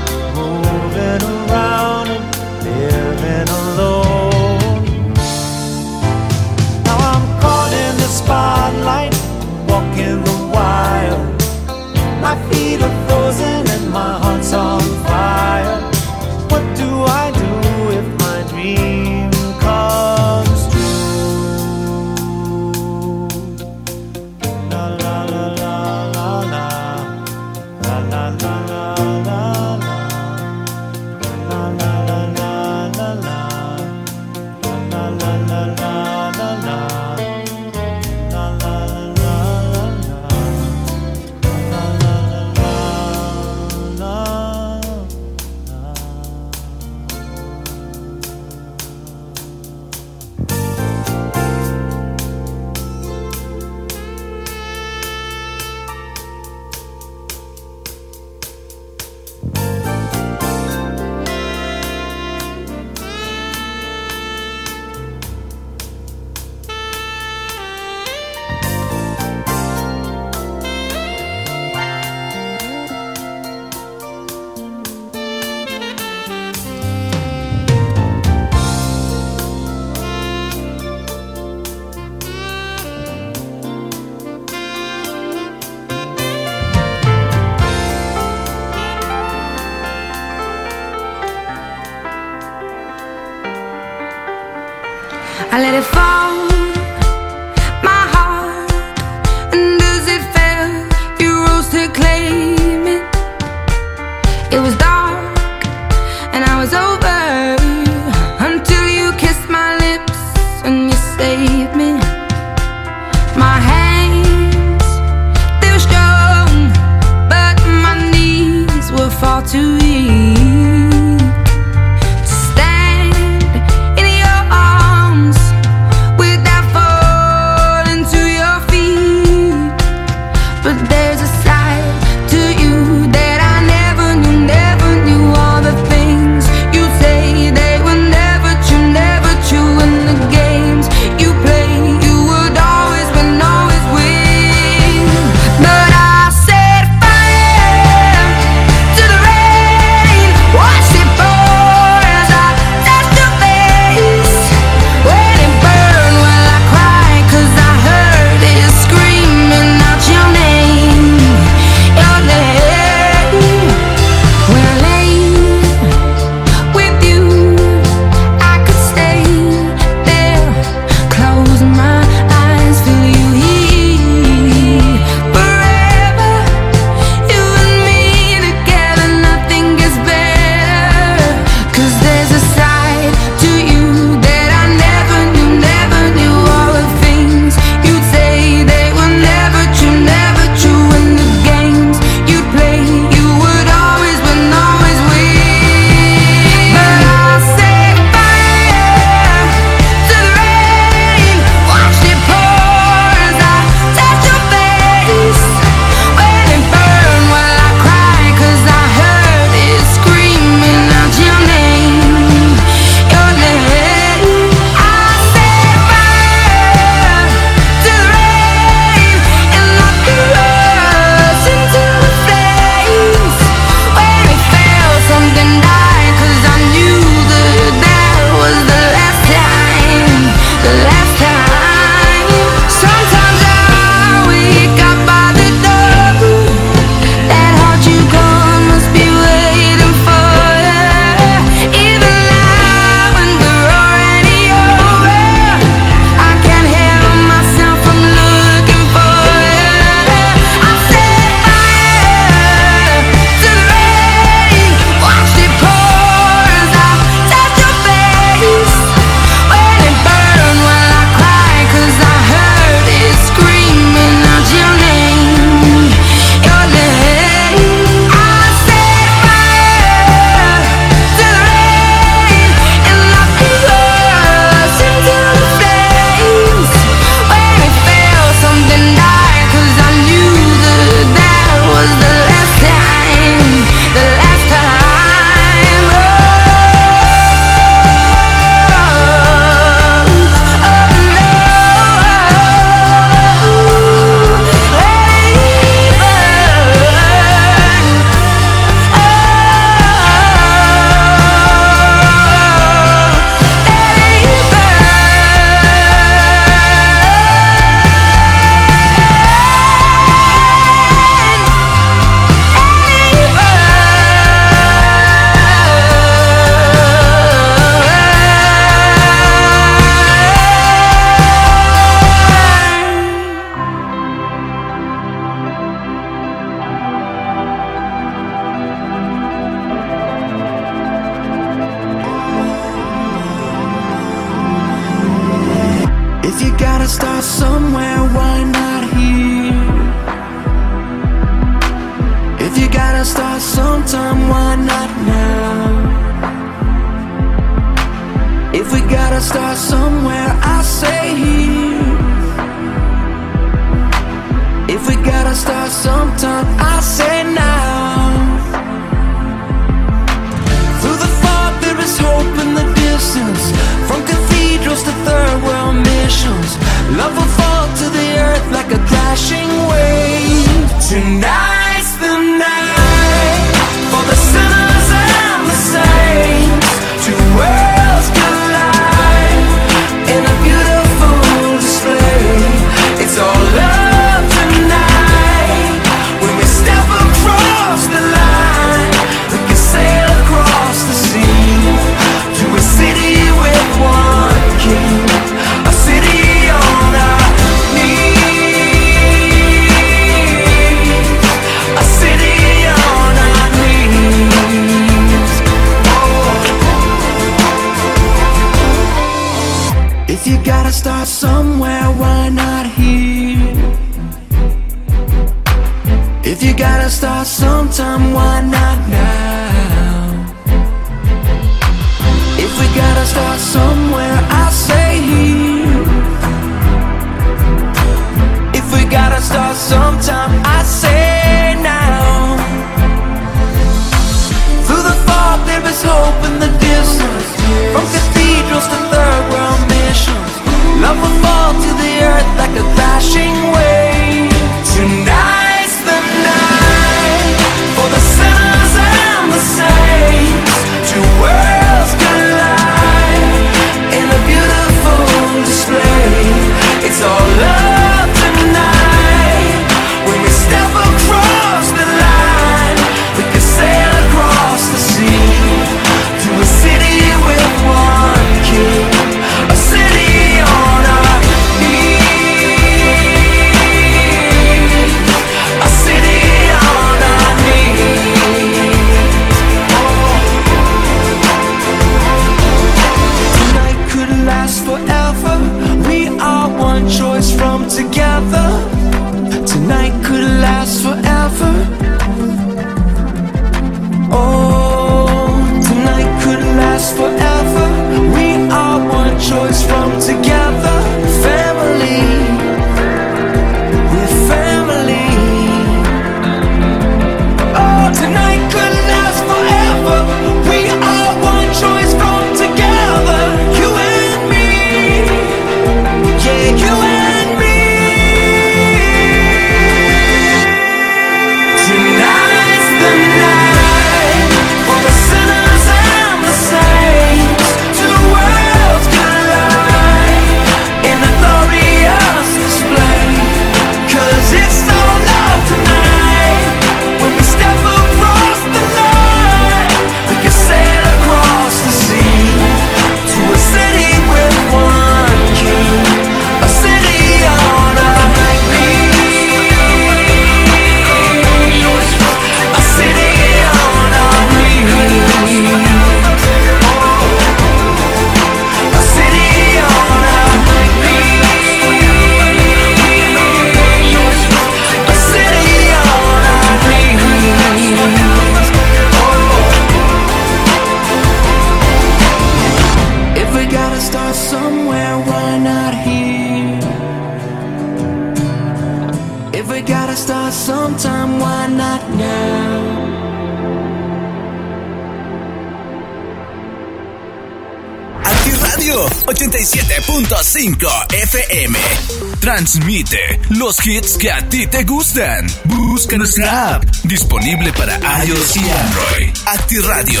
transmite 592.38 593.18
los 593.30 593.66
hits 593.66 593.98
que 593.98 594.12
a 594.12 594.20
ti 594.28 594.46
te 594.46 594.62
gustan. 594.62 595.26
Busca 595.42 595.96
nuestra 595.96 596.54
app 596.54 596.64
disponible 596.84 597.52
para 597.52 597.76
iOS 598.04 598.36
y 598.36 598.48
Android. 598.48 599.10
Acti 599.26 599.58
Radio. 599.58 600.00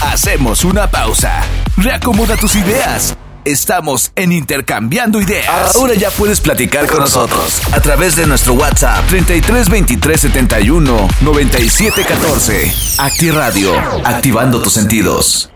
Hacemos 0.00 0.62
una 0.62 0.88
pausa. 0.88 1.42
Reacomoda 1.76 2.36
tus 2.36 2.54
ideas. 2.54 3.16
Estamos 3.44 4.12
en 4.14 4.30
Intercambiando 4.30 5.20
Ideas. 5.20 5.74
Ahora 5.74 5.94
ya 5.94 6.12
puedes 6.12 6.40
platicar 6.40 6.86
con 6.86 7.00
nosotros 7.00 7.60
a 7.72 7.80
través 7.80 8.14
de 8.14 8.28
nuestro 8.28 8.54
WhatsApp 8.54 9.04
33 9.08 9.70
23 9.70 10.20
71 10.20 11.08
97 11.20 12.04
14. 12.04 12.74
Acti 12.98 13.30
Radio, 13.32 13.74
activando 14.04 14.62
tus 14.62 14.72
sentidos. 14.72 15.50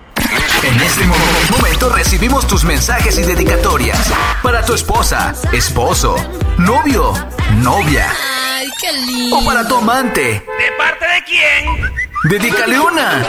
En 0.75 0.81
este 0.81 1.05
momento 1.53 1.89
recibimos 1.91 2.49
tus 2.49 2.65
mensajes 2.65 3.17
y 3.19 3.23
dedicatorias 3.23 4.13
para 4.43 4.65
tu 4.65 4.75
esposa, 4.75 5.33
esposo, 5.53 6.17
novio, 6.59 7.13
novia. 7.59 8.13
Ay, 8.57 8.67
qué 8.81 8.93
lindo. 8.93 9.39
O 9.39 9.45
para 9.45 9.69
tu 9.69 9.77
amante. 9.77 10.21
¿De 10.21 10.73
parte 10.77 11.07
de 11.07 11.25
quién? 11.25 11.95
Dedícale 12.25 12.81
una. 12.81 13.23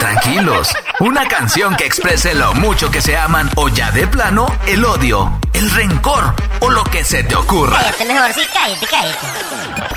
Tranquilos. 0.00 0.74
Una 0.98 1.28
canción 1.28 1.76
que 1.76 1.86
exprese 1.86 2.34
lo 2.34 2.54
mucho 2.54 2.90
que 2.90 3.00
se 3.00 3.16
aman 3.16 3.48
o 3.54 3.68
ya 3.68 3.92
de 3.92 4.08
plano 4.08 4.46
el 4.66 4.84
odio, 4.84 5.38
el 5.52 5.70
rencor 5.70 6.34
o 6.58 6.70
lo 6.70 6.82
que 6.82 7.04
se 7.04 7.22
te 7.22 7.36
ocurra. 7.36 7.78
Cállate 7.78 8.04
mejor, 8.06 8.32
sí, 8.32 8.40
cállate, 8.52 8.86
cállate. 8.86 9.93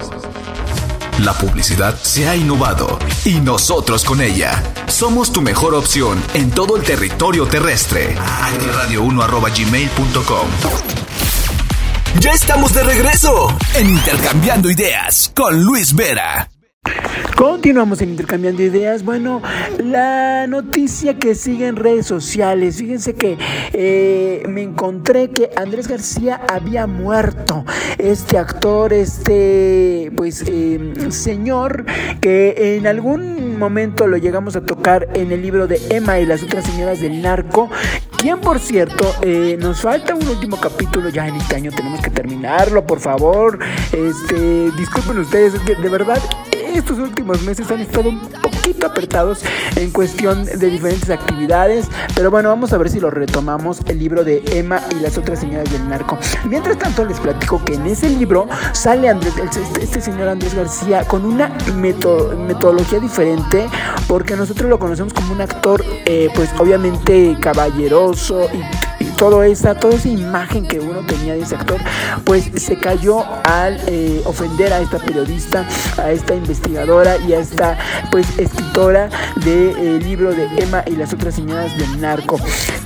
La 1.18 1.32
publicidad 1.32 1.98
se 2.00 2.28
ha 2.28 2.36
innovado 2.36 3.00
y 3.24 3.40
nosotros 3.40 4.04
con 4.04 4.20
ella. 4.20 4.62
Somos 4.86 5.32
tu 5.32 5.42
mejor 5.42 5.74
opción 5.74 6.22
en 6.34 6.52
todo 6.52 6.76
el 6.76 6.84
territorio 6.84 7.46
terrestre. 7.46 8.16
radio1.gmail.com 8.16 11.09
Ya 12.20 12.32
estamos 12.32 12.74
de 12.74 12.82
regreso 12.82 13.48
en 13.74 13.88
Intercambiando 13.88 14.70
Ideas 14.70 15.32
con 15.34 15.64
Luis 15.64 15.94
Vera. 15.94 16.49
Continuamos 17.40 18.02
en 18.02 18.10
Intercambiando 18.10 18.62
Ideas. 18.62 19.02
Bueno, 19.02 19.40
la 19.82 20.46
noticia 20.46 21.18
que 21.18 21.34
sigue 21.34 21.68
en 21.68 21.76
redes 21.76 22.06
sociales. 22.06 22.76
Fíjense 22.76 23.14
que 23.14 23.38
eh, 23.72 24.42
me 24.46 24.60
encontré 24.60 25.30
que 25.30 25.48
Andrés 25.56 25.88
García 25.88 26.42
había 26.52 26.86
muerto. 26.86 27.64
Este 27.96 28.36
actor, 28.36 28.92
este, 28.92 30.12
pues, 30.16 30.44
eh, 30.46 30.92
señor, 31.08 31.86
que 32.20 32.76
en 32.76 32.86
algún 32.86 33.58
momento 33.58 34.06
lo 34.06 34.18
llegamos 34.18 34.54
a 34.56 34.66
tocar 34.66 35.08
en 35.14 35.32
el 35.32 35.40
libro 35.40 35.66
de 35.66 35.80
Emma 35.88 36.20
y 36.20 36.26
las 36.26 36.42
otras 36.42 36.66
señoras 36.66 37.00
del 37.00 37.22
narco. 37.22 37.70
Quien, 38.18 38.38
por 38.40 38.58
cierto, 38.58 39.14
eh, 39.22 39.56
nos 39.58 39.80
falta 39.80 40.14
un 40.14 40.28
último 40.28 40.60
capítulo 40.60 41.08
ya 41.08 41.26
en 41.26 41.36
este 41.36 41.56
año. 41.56 41.70
Tenemos 41.74 42.02
que 42.02 42.10
terminarlo, 42.10 42.86
por 42.86 43.00
favor. 43.00 43.58
Este, 43.92 44.70
disculpen 44.76 45.20
ustedes, 45.20 45.54
es 45.54 45.60
que 45.60 45.74
de 45.74 45.88
verdad 45.88 46.18
estos 46.76 46.98
últimos 46.98 47.42
meses 47.42 47.70
han 47.70 47.80
estado 47.80 48.08
un 48.08 48.20
poquito 48.42 48.86
apretados 48.86 49.40
en 49.76 49.90
cuestión 49.90 50.44
de 50.44 50.66
diferentes 50.70 51.10
actividades, 51.10 51.86
pero 52.14 52.30
bueno, 52.30 52.48
vamos 52.48 52.72
a 52.72 52.78
ver 52.78 52.90
si 52.90 53.00
lo 53.00 53.10
retomamos 53.10 53.80
el 53.86 53.98
libro 53.98 54.24
de 54.24 54.42
Emma 54.52 54.80
y 54.90 55.00
las 55.00 55.18
otras 55.18 55.40
señoras 55.40 55.70
del 55.72 55.88
narco. 55.88 56.18
Mientras 56.44 56.78
tanto, 56.78 57.04
les 57.04 57.18
platico 57.20 57.62
que 57.64 57.74
en 57.74 57.86
ese 57.86 58.08
libro 58.10 58.48
sale 58.72 59.08
Andrés, 59.08 59.34
este, 59.36 59.82
este 59.84 60.00
señor 60.00 60.28
Andrés 60.28 60.54
García 60.54 61.04
con 61.04 61.24
una 61.24 61.56
meto- 61.76 62.34
metodología 62.36 63.00
diferente, 63.00 63.68
porque 64.06 64.36
nosotros 64.36 64.68
lo 64.68 64.78
conocemos 64.78 65.12
como 65.12 65.32
un 65.32 65.40
actor, 65.40 65.84
eh, 66.06 66.28
pues 66.34 66.50
obviamente 66.58 67.36
caballeroso 67.40 68.48
y 69.00 69.04
todo 69.20 69.42
esa, 69.42 69.74
toda 69.74 69.96
esa 69.96 70.08
imagen 70.08 70.66
que 70.66 70.80
uno 70.80 71.00
tenía 71.06 71.34
de 71.34 71.42
ese 71.42 71.54
actor, 71.54 71.78
pues 72.24 72.50
se 72.56 72.78
cayó 72.78 73.22
al 73.44 73.78
eh, 73.86 74.22
ofender 74.24 74.72
a 74.72 74.80
esta 74.80 74.98
periodista, 74.98 75.68
a 75.98 76.10
esta 76.10 76.34
investigadora 76.34 77.18
y 77.18 77.34
a 77.34 77.40
esta 77.40 77.76
pues 78.10 78.26
escritora 78.38 79.10
del 79.44 80.02
libro 80.02 80.32
de 80.32 80.48
Emma 80.56 80.82
y 80.86 80.96
las 80.96 81.12
otras 81.12 81.34
señoras 81.34 81.76
del 81.76 82.00
narco. 82.00 82.38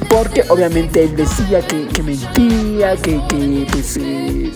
Porque 0.08 0.42
obviamente 0.48 1.04
él 1.04 1.14
decía 1.14 1.60
que, 1.64 1.86
que 1.86 2.02
mentía, 2.02 2.96
que, 2.96 3.22
que 3.28 3.66
pues 3.70 3.96
eh, 3.98 4.50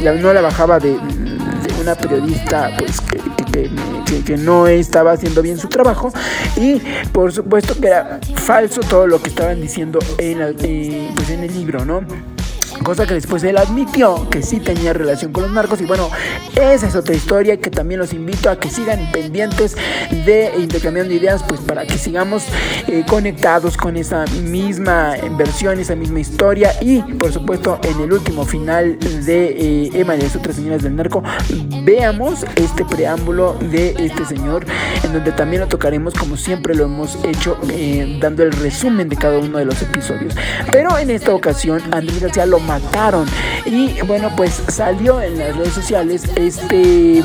eh, 0.00 0.18
no 0.22 0.32
la 0.32 0.40
bajaba 0.42 0.78
de, 0.78 0.90
de 0.92 1.47
una 1.88 1.94
periodista 1.96 2.70
pues 2.78 3.00
que, 3.00 3.18
que- 4.24 4.36
no 4.36 4.66
estaba 4.66 5.12
haciendo 5.12 5.40
bien 5.42 5.56
su 5.58 5.68
trabajo 5.68 6.12
y 6.56 6.80
por 7.12 7.32
supuesto 7.32 7.74
que 7.80 7.86
era 7.88 8.20
falso 8.36 8.80
todo 8.82 9.06
lo 9.06 9.20
que 9.22 9.30
estaban 9.30 9.60
diciendo 9.60 9.98
en, 10.18 10.38
eh, 10.60 11.10
pues 11.14 11.30
en 11.30 11.44
el 11.44 11.52
libro, 11.54 11.84
¿no? 11.84 12.02
Cosa 12.82 13.06
que 13.06 13.14
después 13.14 13.42
él 13.44 13.58
admitió 13.58 14.28
que 14.30 14.42
sí 14.42 14.60
tenía 14.60 14.92
relación 14.92 15.32
con 15.32 15.44
los 15.44 15.52
narcos. 15.52 15.80
Y 15.80 15.84
bueno, 15.84 16.10
esa 16.54 16.86
es 16.86 16.94
otra 16.94 17.14
historia 17.14 17.58
que 17.58 17.70
también 17.70 18.00
los 18.00 18.12
invito 18.12 18.50
a 18.50 18.58
que 18.58 18.70
sigan 18.70 19.10
pendientes 19.12 19.76
de 20.10 20.52
Intercambiando 20.58 21.12
Ideas, 21.12 21.42
pues 21.46 21.60
para 21.60 21.86
que 21.86 21.98
sigamos 21.98 22.44
eh, 22.86 23.04
conectados 23.06 23.76
con 23.76 23.96
esa 23.96 24.24
misma 24.42 25.14
versión, 25.36 25.78
esa 25.78 25.94
misma 25.94 26.20
historia. 26.20 26.72
Y 26.80 27.02
por 27.02 27.32
supuesto, 27.32 27.78
en 27.82 28.00
el 28.00 28.12
último 28.12 28.44
final 28.44 28.98
de 29.24 29.48
eh, 29.48 29.90
Emma 29.94 30.16
y 30.16 30.22
las 30.22 30.36
otras 30.36 30.56
señoras 30.56 30.82
del 30.82 30.96
narco, 30.96 31.22
veamos 31.82 32.44
este 32.56 32.84
preámbulo 32.84 33.54
de 33.54 33.94
este 33.98 34.24
señor, 34.24 34.64
en 35.02 35.12
donde 35.12 35.32
también 35.32 35.62
lo 35.62 35.68
tocaremos 35.68 36.14
como 36.14 36.36
siempre 36.36 36.74
lo 36.74 36.84
hemos 36.84 37.18
hecho, 37.24 37.58
eh, 37.70 38.18
dando 38.20 38.42
el 38.42 38.52
resumen 38.52 39.08
de 39.08 39.16
cada 39.16 39.38
uno 39.38 39.58
de 39.58 39.64
los 39.64 39.80
episodios. 39.82 40.34
Pero 40.70 40.96
en 40.98 41.10
esta 41.10 41.34
ocasión, 41.34 41.80
Andrés 41.90 42.20
García 42.20 42.46
lo 42.46 42.60
mataron. 42.68 43.26
Y 43.64 44.00
bueno, 44.02 44.30
pues 44.36 44.62
salió 44.68 45.20
en 45.20 45.38
las 45.38 45.56
redes 45.56 45.72
sociales 45.72 46.24
este 46.36 47.24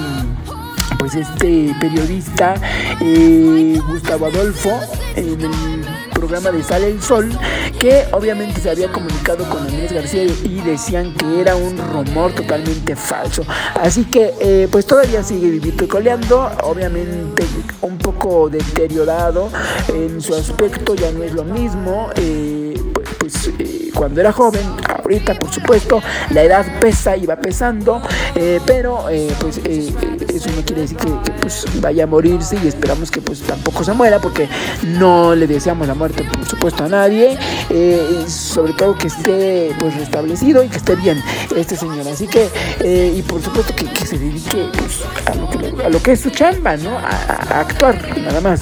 pues 0.97 1.15
este 1.15 1.75
periodista 1.81 2.55
eh, 3.01 3.77
Gustavo 3.89 4.27
Adolfo 4.27 4.69
en 5.17 5.41
el 5.41 5.85
programa 6.13 6.51
de 6.51 6.63
Sale 6.63 6.87
el 6.91 7.01
Sol 7.01 7.29
que 7.77 8.05
obviamente 8.11 8.61
se 8.61 8.69
había 8.69 8.89
comunicado 8.89 9.49
con 9.49 9.63
Andrés 9.63 9.91
García 9.91 10.23
y 10.23 10.61
decían 10.61 11.13
que 11.15 11.41
era 11.41 11.57
un 11.57 11.77
rumor 11.77 12.31
totalmente 12.31 12.95
falso 12.95 13.43
así 13.75 14.05
que 14.05 14.33
eh, 14.39 14.69
pues 14.71 14.85
todavía 14.85 15.23
sigue 15.23 15.49
vivito 15.49 15.83
y 15.83 15.87
coleando 15.87 16.49
obviamente 16.63 17.43
un 17.81 17.97
poco 17.97 18.49
deteriorado 18.49 19.49
en 19.89 20.21
su 20.21 20.33
aspecto 20.35 20.95
ya 20.95 21.11
no 21.11 21.23
es 21.23 21.33
lo 21.33 21.43
mismo 21.43 22.11
eh, 22.15 22.81
pues, 22.93 23.09
pues, 23.19 23.49
cuando 23.93 24.21
era 24.21 24.31
joven 24.31 24.63
ahorita 25.03 25.35
por 25.35 25.51
supuesto. 25.51 26.01
La 26.31 26.43
edad 26.43 26.65
pesa 26.79 27.15
y 27.15 27.25
va 27.25 27.35
pesando 27.35 28.01
eh, 28.35 28.59
pero 28.65 29.09
eh, 29.09 29.31
pues 29.39 29.59
eh, 29.65 29.93
eso 30.33 30.49
no 30.55 30.63
quiere 30.63 30.83
decir 30.83 30.97
que, 30.97 31.31
pues 31.41 31.65
vaya 31.81 32.05
a 32.05 32.07
morirse 32.07 32.57
y 32.63 32.67
esperamos 32.67 33.11
que 33.11 33.21
pues 33.21 33.41
tampoco 33.41 33.83
se 33.83 33.93
muera 33.93 34.19
porque 34.19 34.47
no 34.83 35.35
le 35.35 35.47
deseamos 35.47 35.87
la 35.87 35.93
muerte 35.93 36.23
por 36.23 36.45
supuesto 36.47 36.83
a 36.85 36.89
nadie 36.89 37.37
eh, 37.69 38.25
sobre 38.27 38.73
todo 38.73 38.97
que 38.97 39.07
esté 39.07 39.75
pues 39.79 39.95
restablecido 39.95 40.63
y 40.63 40.69
que 40.69 40.77
esté 40.77 40.95
bien 40.95 41.21
este 41.55 41.75
señor. 41.75 42.07
Así 42.07 42.27
que 42.27 42.49
eh, 42.81 43.13
y 43.15 43.21
por 43.21 43.41
supuesto 43.41 43.73
que, 43.75 43.83
se 44.05 44.17
dedique 44.17 44.69
pues, 44.77 45.01
a, 45.25 45.35
lo 45.35 45.49
que, 45.49 45.83
a 45.83 45.89
lo 45.89 46.01
que 46.01 46.11
es 46.13 46.21
su 46.21 46.29
chamba 46.29 46.77
no 46.77 46.97
a, 46.97 47.59
actuar 47.59 48.17
nada 48.19 48.41
más. 48.41 48.61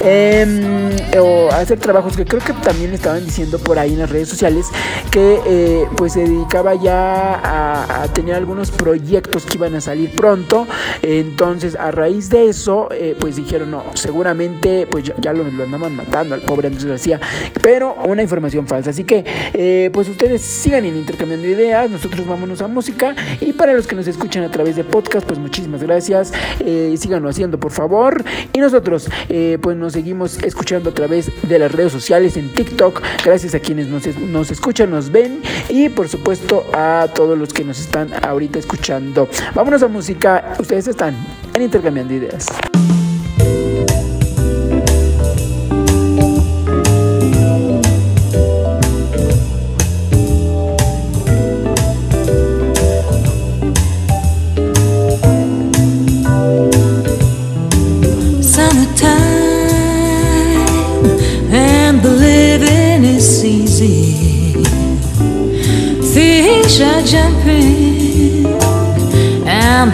Em, 0.00 0.94
o 1.18 1.48
hacer 1.50 1.78
trabajos 1.78 2.16
que 2.16 2.24
creo 2.24 2.42
que 2.42 2.52
también 2.52 2.92
estaban 2.92 3.24
diciendo 3.24 3.58
por 3.58 3.78
ahí 3.78 3.94
en 3.94 4.00
las 4.00 4.10
redes 4.10 4.28
sociales 4.28 4.66
que 5.10 5.40
eh, 5.46 5.86
pues 5.96 6.12
se 6.12 6.20
dedicaba 6.20 6.74
ya 6.74 7.34
a, 7.34 8.02
a 8.02 8.08
tener 8.08 8.34
algunos 8.34 8.70
proyectos 8.70 9.44
que 9.44 9.56
iban 9.56 9.74
a 9.74 9.80
salir 9.80 10.10
pronto 10.14 10.66
entonces 11.06 11.76
a 11.76 11.90
raíz 11.90 12.30
de 12.30 12.48
eso 12.48 12.88
eh, 12.90 13.16
pues 13.18 13.36
dijeron 13.36 13.70
no 13.70 13.84
seguramente 13.94 14.86
pues 14.90 15.04
ya, 15.04 15.32
lo, 15.32 15.44
lo 15.44 15.64
andaban 15.64 15.94
matando 15.94 16.34
al 16.34 16.40
pobre 16.42 16.68
Andrés 16.68 16.84
García 16.84 17.20
pero 17.62 17.94
una 18.04 18.22
información 18.22 18.66
falsa. 18.66 18.90
Así 18.90 19.04
que 19.04 19.24
eh, 19.54 19.90
pues 19.92 20.08
ustedes 20.08 20.42
sigan 20.42 20.84
intercambiando 20.84 21.46
ideas 21.46 21.90
nosotros 21.90 22.26
vámonos 22.26 22.60
a 22.62 22.68
música. 22.68 23.14
Y 23.40 23.52
para 23.52 23.72
los 23.72 23.86
que 23.86 23.96
nos 23.96 24.06
escuchan 24.06 24.44
a 24.44 24.50
través 24.50 24.76
de 24.76 24.84
podcast 24.84 25.26
pues 25.26 25.38
muchísimas 25.38 25.82
gracias. 25.82 26.32
Eh, 26.60 26.94
síganlo 26.98 27.28
haciendo 27.28 27.58
por 27.58 27.72
favor. 27.72 28.24
Y 28.52 28.60
nosotros 28.60 29.08
eh, 29.28 29.58
pues 29.60 29.76
nos 29.76 29.92
seguimos 29.92 30.42
escuchando 30.42 30.90
a 30.90 30.94
través 30.94 31.30
de 31.42 31.58
las 31.58 31.72
redes 31.72 31.92
sociales 31.92 32.36
en 32.36 32.52
TikTok. 32.52 33.02
Gracias 33.24 33.54
a 33.54 33.60
quienes 33.60 33.88
nos, 33.88 34.06
nos 34.18 34.50
escuchan 34.50 34.90
nos 34.90 35.10
ven. 35.10 35.40
Y 35.68 35.88
por 35.88 36.08
supuesto 36.08 36.64
a 36.72 37.08
todos 37.14 37.38
los 37.38 37.52
que 37.52 37.64
nos 37.64 37.80
están 37.80 38.10
ahorita 38.22 38.58
escuchando. 38.58 39.28
Vámonos 39.54 39.82
a 39.82 39.88
música. 39.88 40.54
Ustedes 40.58 40.88
están 40.96 41.14
en 41.52 41.60
intercambiando 41.60 42.14
ideas 42.14 42.46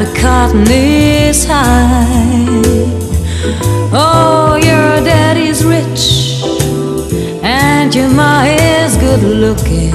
the 0.04 0.20
cotton 0.20 0.66
is 0.68 1.44
high. 1.44 2.46
Oh, 3.92 4.56
your 4.56 5.04
daddy's 5.04 5.64
rich 5.64 6.42
and 7.42 7.94
your 7.94 8.08
ma 8.08 8.42
is 8.42 8.96
good 8.96 9.22
looking. 9.22 9.92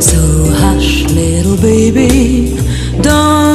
So 0.00 0.18
hush, 0.62 1.04
little 1.04 1.56
baby, 1.56 2.56
don't 3.00 3.53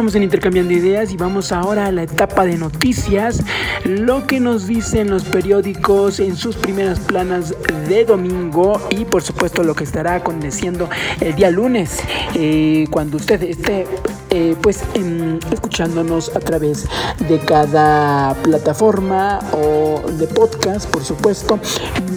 En 0.00 0.22
Intercambiando 0.22 0.72
Ideas 0.72 1.12
y 1.12 1.18
vamos 1.18 1.52
ahora 1.52 1.84
a 1.84 1.92
la 1.92 2.04
etapa 2.04 2.46
de 2.46 2.56
noticias, 2.56 3.42
lo 3.84 4.26
que 4.26 4.40
nos 4.40 4.66
dicen 4.66 5.10
los 5.10 5.24
periódicos 5.24 6.20
en 6.20 6.36
sus 6.36 6.56
primeras 6.56 6.98
planas 7.00 7.54
de 7.86 8.06
domingo 8.06 8.80
y 8.88 9.04
por 9.04 9.22
supuesto 9.22 9.62
lo 9.62 9.74
que 9.74 9.84
estará 9.84 10.14
aconteciendo 10.14 10.88
el 11.20 11.34
día 11.34 11.50
lunes, 11.50 11.98
eh, 12.34 12.86
cuando 12.90 13.18
usted 13.18 13.42
esté 13.42 13.86
eh, 14.30 14.56
pues 14.62 14.82
em, 14.94 15.38
escuchándonos 15.52 16.34
a 16.34 16.40
través 16.40 16.86
de 17.28 17.38
cada 17.40 18.34
plataforma 18.42 19.40
o 19.52 20.00
de 20.12 20.26
podcast, 20.28 20.88
por 20.88 21.04
supuesto. 21.04 21.58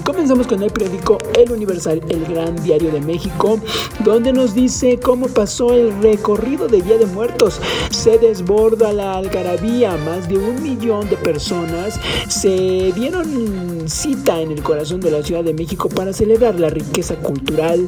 Comenzamos 0.04 0.48
con 0.48 0.62
el 0.62 0.72
periódico 0.72 1.18
El 1.36 1.52
Universal, 1.52 2.02
el 2.10 2.26
gran 2.26 2.62
diario 2.64 2.92
de 2.92 3.00
México, 3.00 3.60
donde 4.04 4.34
nos 4.34 4.54
dice 4.54 5.00
cómo 5.00 5.28
pasó 5.28 5.74
el 5.74 6.02
recorrido 6.02 6.68
de 6.68 6.82
Día 6.82 6.98
de 6.98 7.06
Muertos. 7.06 7.62
Se 7.90 8.18
desborda 8.18 8.92
la 8.92 9.14
algarabía, 9.14 9.96
más 9.98 10.28
de 10.28 10.38
un 10.38 10.62
millón 10.62 11.10
de 11.10 11.16
personas 11.18 12.00
se 12.28 12.92
dieron 12.96 13.73
cita 13.90 14.42
en 14.42 14.52
el 14.52 14.62
corazón 14.64 15.00
de 15.02 15.12
la 15.12 15.24
Ciudad 15.24 15.44
de 15.44 15.54
México 15.54 15.90
para 15.90 16.14
celebrar 16.14 16.60
la 16.60 16.70
riqueza 16.70 17.16
cultural 17.16 17.88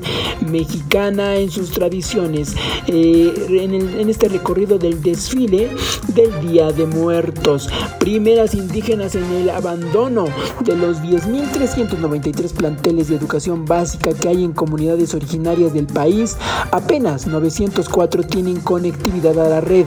mexicana 0.50 1.36
en 1.36 1.50
sus 1.52 1.72
tradiciones. 1.72 2.56
Eh, 2.88 3.34
en, 3.50 3.74
el- 3.74 4.00
en 4.00 4.10
este 4.10 4.28
recorrido 4.30 4.78
del 4.78 5.02
desfile 5.02 5.70
del 6.14 6.48
Día 6.48 6.72
de 6.72 6.86
Muertos, 6.86 7.70
primeras 8.00 8.54
indígenas 8.56 9.16
en 9.16 9.26
el 9.34 9.50
abandono 9.50 10.26
de 10.64 10.76
los 10.76 10.98
10.393 11.02 12.54
planteles 12.54 13.10
de 13.10 13.16
educación 13.16 13.66
básica 13.66 14.14
que 14.14 14.30
hay 14.30 14.44
en 14.44 14.54
comunidades 14.54 15.14
originarias 15.14 15.74
del 15.74 15.88
país, 15.88 16.38
apenas 16.72 17.28
904 17.28 18.24
tienen 18.24 18.60
conectividad 18.62 19.38
a 19.40 19.50
la 19.50 19.62
red, 19.62 19.86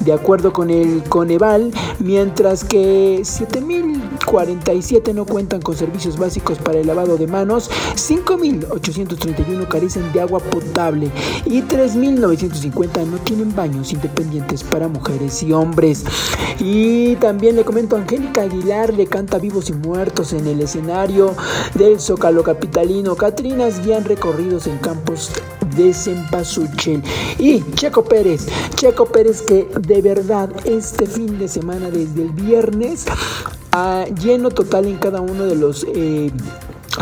de 0.00 0.12
acuerdo 0.12 0.52
con 0.52 0.70
el 0.70 1.02
Coneval, 1.08 1.70
mientras 1.98 2.64
que 2.64 3.20
7.047 3.22 5.14
no 5.14 5.24
cuentan 5.26 5.55
con 5.60 5.76
servicios 5.76 6.18
básicos 6.18 6.58
para 6.58 6.78
el 6.78 6.86
lavado 6.86 7.16
de 7.16 7.26
manos, 7.26 7.70
5.831 7.94 9.68
carecen 9.68 10.12
de 10.12 10.20
agua 10.20 10.40
potable 10.40 11.10
y 11.44 11.62
3.950 11.62 13.06
no 13.06 13.18
tienen 13.18 13.54
baños 13.54 13.92
independientes 13.92 14.62
para 14.64 14.88
mujeres 14.88 15.42
y 15.42 15.52
hombres. 15.52 16.04
Y 16.58 17.16
también 17.16 17.56
le 17.56 17.64
comento, 17.64 17.96
Angélica 17.96 18.42
Aguilar 18.42 18.94
le 18.94 19.06
canta 19.06 19.38
vivos 19.38 19.70
y 19.70 19.72
muertos 19.72 20.32
en 20.32 20.46
el 20.46 20.60
escenario 20.60 21.34
del 21.74 22.00
Zócalo 22.00 22.42
Capitalino. 22.42 23.16
Catrinas 23.16 23.84
guían 23.84 24.04
recorridos 24.04 24.66
en 24.66 24.78
campos 24.78 25.30
de 25.76 25.92
Cempasúchil. 25.92 27.02
Y 27.38 27.62
Checo 27.74 28.04
Pérez, 28.04 28.46
Checo 28.74 29.06
Pérez 29.06 29.42
que 29.42 29.68
de 29.80 30.02
verdad 30.02 30.50
este 30.64 31.06
fin 31.06 31.38
de 31.38 31.48
semana 31.48 31.90
desde 31.90 32.22
el 32.22 32.30
viernes 32.30 33.04
a 33.72 34.04
lleno 34.20 34.50
total 34.50 34.86
en 34.86 34.96
cada 34.96 35.20
uno 35.20 35.44
de 35.44 35.54
los... 35.56 35.86
eh, 35.94 36.30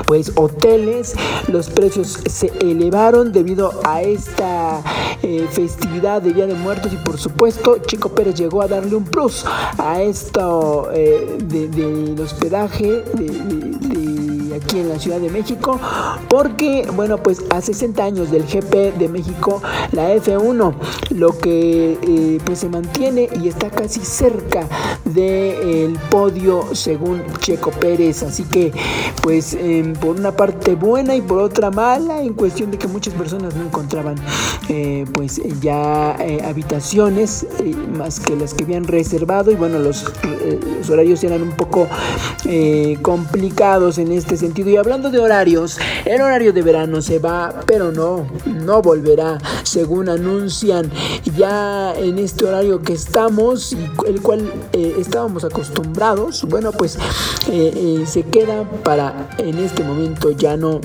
pues 0.09 0.33
hoteles, 0.35 1.15
los 1.47 1.71
precios 1.71 2.19
se 2.29 2.49
elevaron 2.61 3.31
debido 3.33 3.71
a 3.85 4.03
esta 4.03 4.83
eh, 5.23 5.47
festividad 5.53 6.21
de 6.21 6.33
Día 6.33 6.49
de 6.49 6.55
Muertos 6.55 6.93
y 6.93 6.97
por 6.97 7.17
supuesto 7.17 7.79
Chico 7.87 8.09
Pérez 8.09 8.35
llegó 8.35 8.61
a 8.63 8.67
darle 8.67 8.97
un 8.97 9.05
plus 9.05 9.45
a 9.79 10.03
esto 10.03 10.89
eh, 10.93 11.39
de- 11.45 11.69
del 11.69 12.21
hospedaje 12.21 13.05
de- 13.15 13.25
de- 13.25 14.14
aquí 14.55 14.79
en 14.79 14.89
la 14.89 14.99
Ciudad 14.99 15.21
de 15.21 15.31
México 15.31 15.81
porque 16.29 16.87
bueno 16.95 17.19
pues 17.19 17.43
a 17.51 17.61
60 17.61 18.05
años 18.05 18.31
del 18.31 18.45
GP 18.45 18.99
de 18.99 19.09
México 19.09 19.63
la 19.93 20.15
F1 20.15 20.75
lo 21.11 21.39
que 21.39 21.99
eh, 22.03 22.39
pues 22.45 22.61
se 22.61 22.69
mantiene 22.69 23.29
y 23.41 23.49
está 23.49 23.71
casi 23.71 24.01
cerca 24.01 24.67
del 25.05 25.99
podio 26.11 26.75
según 26.75 27.23
Checo 27.39 27.71
Pérez. 27.71 28.23
Así 28.23 28.45
que 28.45 28.73
pues 29.23 29.55
em, 29.55 29.93
por 29.95 30.17
una 30.17 30.33
parte 30.33 30.75
buena 30.75 31.15
y 31.15 31.23
por 31.23 31.39
otra 31.39 31.71
mala 31.71 32.21
en 32.23 32.35
cuestión 32.35 32.71
de 32.71 32.79
que 32.79 32.89
muchas 32.89 33.15
personas 33.15 33.55
no 33.55 33.65
encontraban 33.65 34.17
eh, 34.69 35.05
pues 35.13 35.41
ya 35.61 36.17
eh, 36.21 36.43
habitaciones 36.45 37.47
más 37.97 38.21
que 38.21 38.37
las 38.37 38.55
que 38.55 38.65
habían 38.65 38.85
reservado. 38.85 39.51
Y 39.51 39.55
bueno 39.55 39.79
los, 39.79 40.05
los 40.79 40.91
horarios 40.91 41.23
eran 41.25 41.43
un 41.43 41.53
poco 41.53 41.89
complicados 43.03 43.99
en 43.99 44.13
este 44.13 44.37
sentido 44.37 44.44
y 44.45 44.77
hablando 44.77 45.11
de 45.11 45.19
horarios 45.19 45.79
el 46.05 46.21
horario 46.21 46.53
de 46.53 46.63
verano 46.63 47.01
se 47.01 47.19
va 47.19 47.63
pero 47.67 47.93
no 47.93 48.27
no 48.45 48.83
volverá 48.83 49.39
según 49.63 50.09
anuncian 50.09 50.91
ya 51.37 51.95
en 51.95 52.19
este 52.19 52.45
horario 52.45 52.83
que 52.83 52.93
estamos 52.93 53.73
y 53.73 53.89
el 54.07 54.21
cual 54.21 54.53
eh, 54.73 54.97
estábamos 54.99 55.45
acostumbrados. 55.45 56.45
Bueno 56.45 56.73
pues 56.73 56.97
eh, 57.51 57.73
eh, 57.75 58.05
se 58.07 58.23
queda 58.23 58.65
para 58.83 59.31
en 59.39 59.59
este 59.59 59.83
momento 59.83 60.31
ya 60.31 60.57
no 60.57 60.81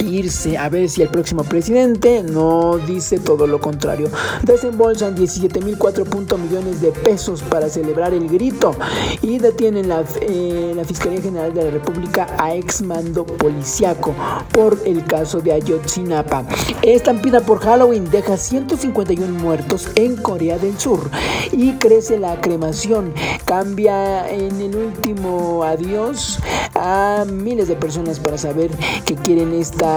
irse 0.00 0.56
a 0.56 0.68
ver 0.68 0.88
si 0.88 1.02
el 1.02 1.08
próximo 1.08 1.44
presidente 1.44 2.22
no 2.22 2.78
dice 2.78 3.18
todo 3.18 3.46
lo 3.46 3.60
contrario. 3.60 4.10
Desembolsan 4.42 5.16
17.004 5.16 6.38
millones 6.38 6.80
de 6.80 6.92
pesos 6.92 7.42
para 7.42 7.68
celebrar 7.68 8.14
el 8.14 8.28
grito 8.28 8.74
y 9.22 9.38
detienen 9.38 9.88
la, 9.88 10.04
eh, 10.20 10.72
la 10.74 10.84
Fiscalía 10.84 11.20
General 11.20 11.52
de 11.52 11.64
la 11.64 11.70
República 11.70 12.26
a 12.38 12.54
ex 12.54 12.82
mando 12.82 13.24
policiaco 13.24 14.14
por 14.52 14.78
el 14.84 15.04
caso 15.04 15.40
de 15.40 15.52
Ayotzinapa. 15.52 16.44
Estampida 16.82 17.40
por 17.40 17.60
Halloween 17.60 18.10
deja 18.10 18.36
151 18.36 19.38
muertos 19.38 19.88
en 19.94 20.16
Corea 20.16 20.58
del 20.58 20.78
Sur 20.78 21.10
y 21.52 21.72
crece 21.74 22.18
la 22.18 22.40
cremación. 22.40 23.12
Cambia 23.44 24.28
en 24.30 24.60
el 24.60 24.76
último 24.76 25.64
adiós 25.64 26.38
a 26.74 27.24
miles 27.30 27.68
de 27.68 27.76
personas 27.76 28.20
para 28.20 28.38
saber 28.38 28.70
que 29.04 29.14
quieren 29.14 29.52
esta 29.54 29.87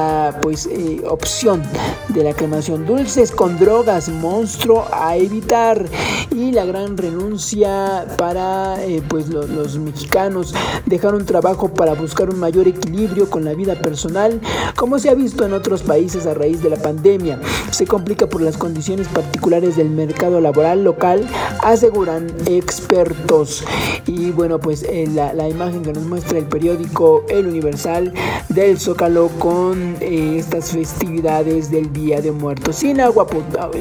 pues 0.41 0.67
eh, 0.67 1.01
opción 1.07 1.61
de 2.09 2.23
la 2.23 2.33
cremación. 2.33 2.85
Dulces 2.85 3.31
con 3.31 3.57
drogas, 3.57 4.09
monstruo 4.09 4.85
a 4.91 5.15
evitar 5.17 5.85
y 6.31 6.51
la 6.51 6.65
gran 6.65 6.97
renuncia 6.97 8.05
para 8.17 8.83
eh, 8.83 9.01
pues 9.07 9.27
lo- 9.29 9.47
los 9.47 9.77
mexicanos 9.77 10.53
dejar 10.85 11.15
un 11.15 11.25
trabajo 11.25 11.69
para 11.73 11.93
buscar 11.93 12.29
un 12.29 12.39
mayor 12.39 12.67
equilibrio 12.67 13.29
con 13.29 13.45
la 13.45 13.53
vida 13.53 13.75
personal, 13.75 14.39
como 14.75 14.99
se 14.99 15.09
ha 15.09 15.13
visto 15.13 15.45
en 15.45 15.53
otros 15.53 15.81
países 15.83 16.25
a 16.25 16.33
raíz 16.33 16.61
de 16.61 16.69
la 16.69 16.77
pandemia. 16.77 17.39
Se 17.71 17.85
complica 17.85 18.27
por 18.27 18.41
las 18.41 18.57
condiciones 18.57 19.07
particulares 19.07 19.75
del 19.77 19.89
mercado 19.89 20.39
laboral 20.41 20.83
local, 20.83 21.27
aseguran 21.63 22.27
expertos. 22.47 23.63
Y 24.05 24.31
bueno, 24.31 24.59
pues 24.59 24.83
eh, 24.83 25.07
la, 25.13 25.33
la 25.33 25.47
imagen 25.47 25.81
que 25.83 25.93
nos 25.93 26.03
muestra 26.03 26.37
el 26.37 26.45
periódico 26.45 27.23
El 27.29 27.47
Universal 27.47 28.13
del 28.49 28.79
Zócalo 28.79 29.29
con 29.39 29.80
eh, 29.99 30.37
estas 30.37 30.71
festividades 30.71 31.71
del 31.71 31.91
Día 31.93 32.21
de 32.21 32.31
Muertos, 32.31 32.77
sin 32.77 33.01
agua, 33.01 33.27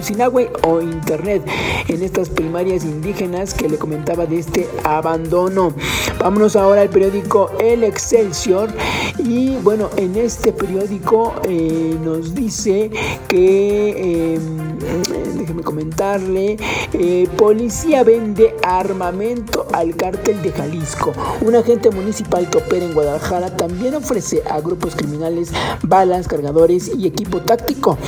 sin 0.01 0.21
agua 0.21 0.43
o 0.67 0.81
internet 0.81 1.43
en 1.89 2.03
estas 2.03 2.29
primarias 2.29 2.85
indígenas 2.85 3.55
que 3.55 3.69
le 3.69 3.79
comentaba 3.79 4.27
de 4.27 4.39
este 4.39 4.69
abandono. 4.85 5.73
Vámonos 6.19 6.57
ahora 6.57 6.83
al 6.83 6.91
periódico 6.91 7.51
El 7.61 7.85
Excelsior 7.85 8.71
y 9.19 9.57
bueno, 9.57 9.91
en 9.97 10.17
este 10.17 10.53
periódico 10.53 11.35
eh, 11.45 11.97
nos 12.03 12.35
dice 12.35 12.91
que, 13.29 14.35
eh, 14.35 14.39
déjeme 15.37 15.63
comentarle, 15.63 16.57
eh, 16.93 17.29
policía 17.37 18.03
vende 18.03 18.55
armamento 18.63 19.67
al 19.73 19.97
cártel 19.97 20.41
de 20.43 20.53
Jalisco. 20.53 21.13
Un 21.43 21.55
agente 21.55 21.91
municipal 21.91 22.49
que 22.49 22.59
opera 22.59 22.85
en 22.85 22.95
Guadalajara 22.95 23.57
también 23.57 23.95
ofrece 23.95 24.43
a 24.49 24.61
grupos 24.61 24.95
criminales 24.95 25.51
balas, 25.91 26.27
cargadores 26.27 26.91
y 26.97 27.07
equipo 27.07 27.43
táctico. 27.43 27.99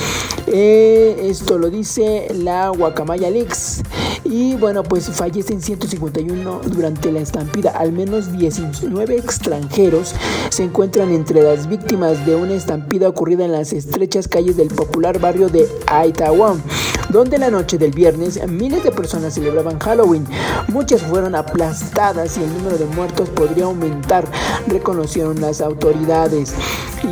Eh, 0.47 1.27
esto 1.29 1.59
lo 1.59 1.69
dice 1.69 2.27
la 2.33 2.69
Guacamaya 2.69 3.29
Leaks. 3.29 3.83
Y 4.23 4.55
bueno, 4.55 4.83
pues 4.83 5.09
fallecen 5.09 5.61
151 5.61 6.61
durante 6.65 7.11
la 7.11 7.19
estampida. 7.19 7.71
Al 7.71 7.91
menos 7.91 8.31
19 8.31 9.15
extranjeros 9.17 10.15
se 10.49 10.63
encuentran 10.63 11.11
entre 11.11 11.41
las 11.43 11.67
víctimas 11.67 12.25
de 12.25 12.35
una 12.35 12.53
estampida 12.53 13.09
ocurrida 13.09 13.45
en 13.45 13.51
las 13.51 13.73
estrechas 13.73 14.27
calles 14.27 14.55
del 14.55 14.69
popular 14.69 15.19
barrio 15.19 15.49
de 15.49 15.67
Aitahuam, 15.87 16.61
donde 17.09 17.37
la 17.37 17.51
noche 17.51 17.77
del 17.77 17.91
viernes 17.91 18.39
miles 18.47 18.83
de 18.83 18.91
personas 18.91 19.33
celebraban 19.33 19.77
Halloween. 19.79 20.25
Muchas 20.69 21.01
fueron 21.01 21.35
aplastadas 21.35 22.37
y 22.37 22.43
el 22.43 22.53
número 22.53 22.77
de 22.77 22.85
muertos 22.85 23.29
podría 23.29 23.65
aumentar, 23.65 24.25
reconocieron 24.67 25.41
las 25.41 25.59
autoridades. 25.59 26.53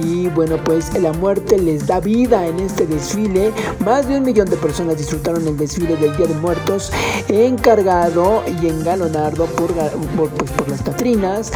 Y 0.01 0.27
bueno, 0.27 0.60
pues 0.65 0.93
la 0.99 1.13
muerte 1.13 1.57
les 1.57 1.87
da 1.87 1.99
vida 1.99 2.45
en 2.45 2.59
este 2.59 2.85
desfile. 2.85 3.51
Más 3.79 4.07
de 4.07 4.17
un 4.17 4.23
millón 4.23 4.49
de 4.49 4.57
personas 4.57 4.97
disfrutaron 4.97 5.47
el 5.47 5.57
desfile 5.57 5.95
del 5.97 6.15
Día 6.17 6.27
de 6.27 6.35
Muertos, 6.35 6.91
encargado 7.27 8.43
y 8.61 8.67
engalonado 8.67 9.45
por, 9.45 9.73
por, 9.73 10.29
pues, 10.29 10.51
por 10.51 10.69
las 10.69 10.81
Catrinas, 10.81 11.51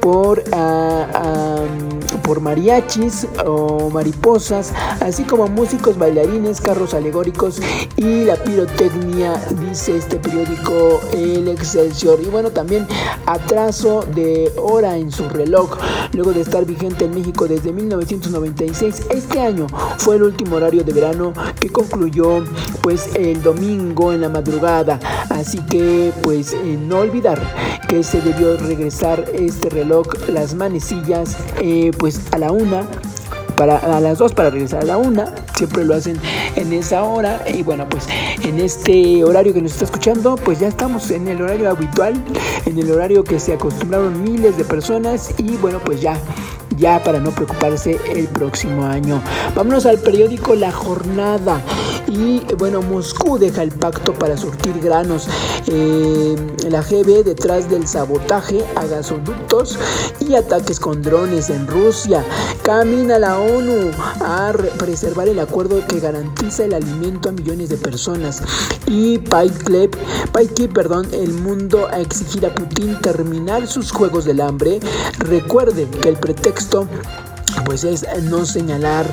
por, 0.00 0.42
ah, 0.52 1.06
ah, 1.14 1.64
por 2.30 2.40
mariachis 2.40 3.26
o 3.44 3.90
mariposas, 3.90 4.72
así 5.00 5.24
como 5.24 5.48
músicos, 5.48 5.98
bailarines, 5.98 6.60
carros 6.60 6.94
alegóricos 6.94 7.60
y 7.96 8.22
la 8.22 8.36
pirotecnia, 8.36 9.32
dice 9.68 9.96
este 9.96 10.14
periódico 10.14 11.00
El 11.12 11.48
Excelsior. 11.48 12.20
Y 12.22 12.26
bueno, 12.26 12.52
también 12.52 12.86
atraso 13.26 14.06
de 14.14 14.52
hora 14.62 14.96
en 14.96 15.10
su 15.10 15.28
reloj, 15.28 15.76
luego 16.12 16.32
de 16.32 16.42
estar 16.42 16.64
vigente 16.64 17.06
en 17.06 17.16
México 17.16 17.48
desde 17.48 17.72
1996. 17.72 19.06
Este 19.10 19.40
año 19.40 19.66
fue 19.98 20.14
el 20.14 20.22
último 20.22 20.54
horario 20.54 20.84
de 20.84 20.92
verano 20.92 21.32
que 21.58 21.68
concluyó 21.68 22.44
pues 22.80 23.10
el 23.16 23.42
domingo 23.42 24.12
en 24.12 24.20
la 24.20 24.28
madrugada. 24.28 25.00
Así 25.30 25.58
que 25.66 26.12
pues 26.22 26.52
eh, 26.52 26.78
no 26.80 26.98
olvidar 26.98 27.40
que 27.88 28.04
se 28.04 28.20
debió 28.20 28.56
regresar 28.56 29.24
este 29.34 29.68
reloj, 29.68 30.06
las 30.28 30.54
manecillas, 30.54 31.36
eh, 31.60 31.90
pues 31.98 32.19
a 32.32 32.38
la 32.38 32.52
una 32.52 32.86
para, 33.56 33.76
a 33.76 34.00
las 34.00 34.18
2 34.18 34.32
para 34.32 34.50
regresar 34.50 34.82
a 34.82 34.86
la 34.86 34.96
1. 34.96 35.24
Siempre 35.56 35.84
lo 35.84 35.94
hacen 35.94 36.18
en 36.56 36.72
esa 36.72 37.02
hora. 37.02 37.44
Y 37.52 37.62
bueno, 37.62 37.86
pues 37.88 38.06
en 38.42 38.58
este 38.58 39.22
horario 39.24 39.52
que 39.52 39.60
nos 39.60 39.72
está 39.72 39.84
escuchando, 39.84 40.36
pues 40.36 40.60
ya 40.60 40.68
estamos 40.68 41.10
en 41.10 41.28
el 41.28 41.42
horario 41.42 41.70
habitual, 41.70 42.14
en 42.64 42.78
el 42.78 42.90
horario 42.90 43.22
que 43.22 43.38
se 43.38 43.52
acostumbraron 43.52 44.22
miles 44.22 44.56
de 44.56 44.64
personas. 44.64 45.34
Y 45.38 45.56
bueno, 45.56 45.80
pues 45.84 46.00
ya 46.00 46.18
ya 46.80 47.02
para 47.04 47.20
no 47.20 47.30
preocuparse 47.30 48.00
el 48.12 48.26
próximo 48.28 48.84
año. 48.86 49.22
Vámonos 49.54 49.86
al 49.86 49.98
periódico 49.98 50.54
La 50.54 50.72
Jornada. 50.72 51.62
Y 52.08 52.40
bueno, 52.58 52.82
Moscú 52.82 53.38
deja 53.38 53.62
el 53.62 53.70
pacto 53.70 54.12
para 54.14 54.36
surtir 54.36 54.80
granos. 54.80 55.28
Eh, 55.66 56.34
la 56.68 56.82
GB 56.82 57.22
detrás 57.22 57.70
del 57.70 57.86
sabotaje 57.86 58.64
a 58.74 58.86
gasoductos 58.86 59.78
y 60.18 60.34
ataques 60.34 60.80
con 60.80 61.02
drones 61.02 61.50
en 61.50 61.66
Rusia. 61.66 62.24
Camina 62.62 63.18
la 63.18 63.38
ONU 63.38 63.90
a 64.20 64.52
preservar 64.78 65.28
el 65.28 65.38
acuerdo 65.38 65.86
que 65.86 66.00
garantiza 66.00 66.64
el 66.64 66.74
alimento 66.74 67.28
a 67.28 67.32
millones 67.32 67.68
de 67.68 67.76
personas. 67.76 68.42
Y 68.86 69.18
Paiklev, 69.18 69.90
perdón, 70.72 71.08
el 71.12 71.32
mundo 71.32 71.88
a 71.90 72.00
exigir 72.00 72.46
a 72.46 72.54
Putin 72.54 72.98
terminar 73.00 73.66
sus 73.66 73.92
juegos 73.92 74.24
del 74.24 74.40
hambre. 74.40 74.80
Recuerde 75.18 75.86
que 76.00 76.08
el 76.08 76.16
pretexto 76.16 76.69
Cristo. 76.70 77.29
Pues 77.70 77.84
es 77.84 78.04
no 78.24 78.44
señalar 78.46 79.06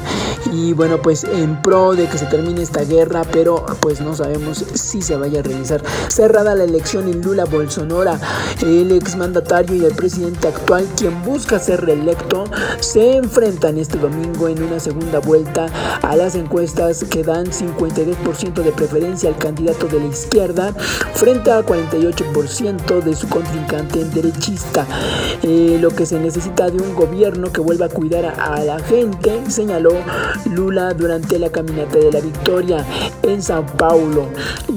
y 0.51 0.73
bueno 0.73 0.99
pues 0.99 1.25
en 1.25 1.61
pro 1.61 1.93
de 1.93 2.07
que 2.07 2.17
se 2.17 2.25
termine 2.25 2.63
esta 2.63 2.83
guerra 2.83 3.21
pero 3.31 3.63
pues 3.81 4.01
no 4.01 4.15
sabemos 4.15 4.65
si 4.73 5.03
se 5.03 5.15
vaya 5.15 5.41
a 5.41 5.43
realizar. 5.43 5.83
Cerrada 6.07 6.55
la 6.55 6.63
elección 6.63 7.07
en 7.07 7.21
Lula 7.21 7.45
Bolsonaro 7.45 8.17
el 8.63 8.91
exmandatario 8.93 9.75
y 9.75 9.85
el 9.85 9.93
presidente 9.93 10.47
actual 10.47 10.87
quien 10.97 11.21
busca 11.23 11.59
ser 11.59 11.85
reelecto 11.85 12.45
se 12.79 13.17
enfrentan 13.17 13.77
este 13.77 13.99
domingo 13.99 14.47
en 14.47 14.63
una 14.63 14.79
segunda 14.79 15.19
vuelta 15.19 15.67
a 16.01 16.15
las 16.15 16.33
encuestas 16.33 17.03
que 17.03 17.21
dan 17.21 17.45
52% 17.45 18.53
de 18.63 18.71
preferencia 18.71 19.29
al 19.29 19.37
candidato 19.37 19.85
de 19.85 19.99
la 19.99 20.07
izquierda 20.07 20.73
frente 21.13 21.51
a 21.51 21.63
48% 21.63 23.03
de 23.03 23.15
su 23.15 23.29
contrincante 23.29 24.03
derechista. 24.05 24.87
Eh, 25.43 25.77
lo 25.79 25.91
que 25.91 26.07
se 26.07 26.19
necesita 26.19 26.71
de 26.71 26.81
un 26.81 26.95
gobierno 26.95 27.51
que 27.51 27.61
vuelva 27.61 27.87
a 27.87 27.89
cuidar 27.89 28.25
a, 28.25 28.46
la 28.55 28.79
gente, 28.79 29.49
señaló 29.49 29.91
Lula 30.45 30.93
durante 30.93 31.37
la 31.37 31.49
caminata 31.49 31.97
de 31.99 32.11
la 32.11 32.21
victoria 32.21 32.85
en 33.23 33.41
Sao 33.41 33.65
Paulo 33.77 34.27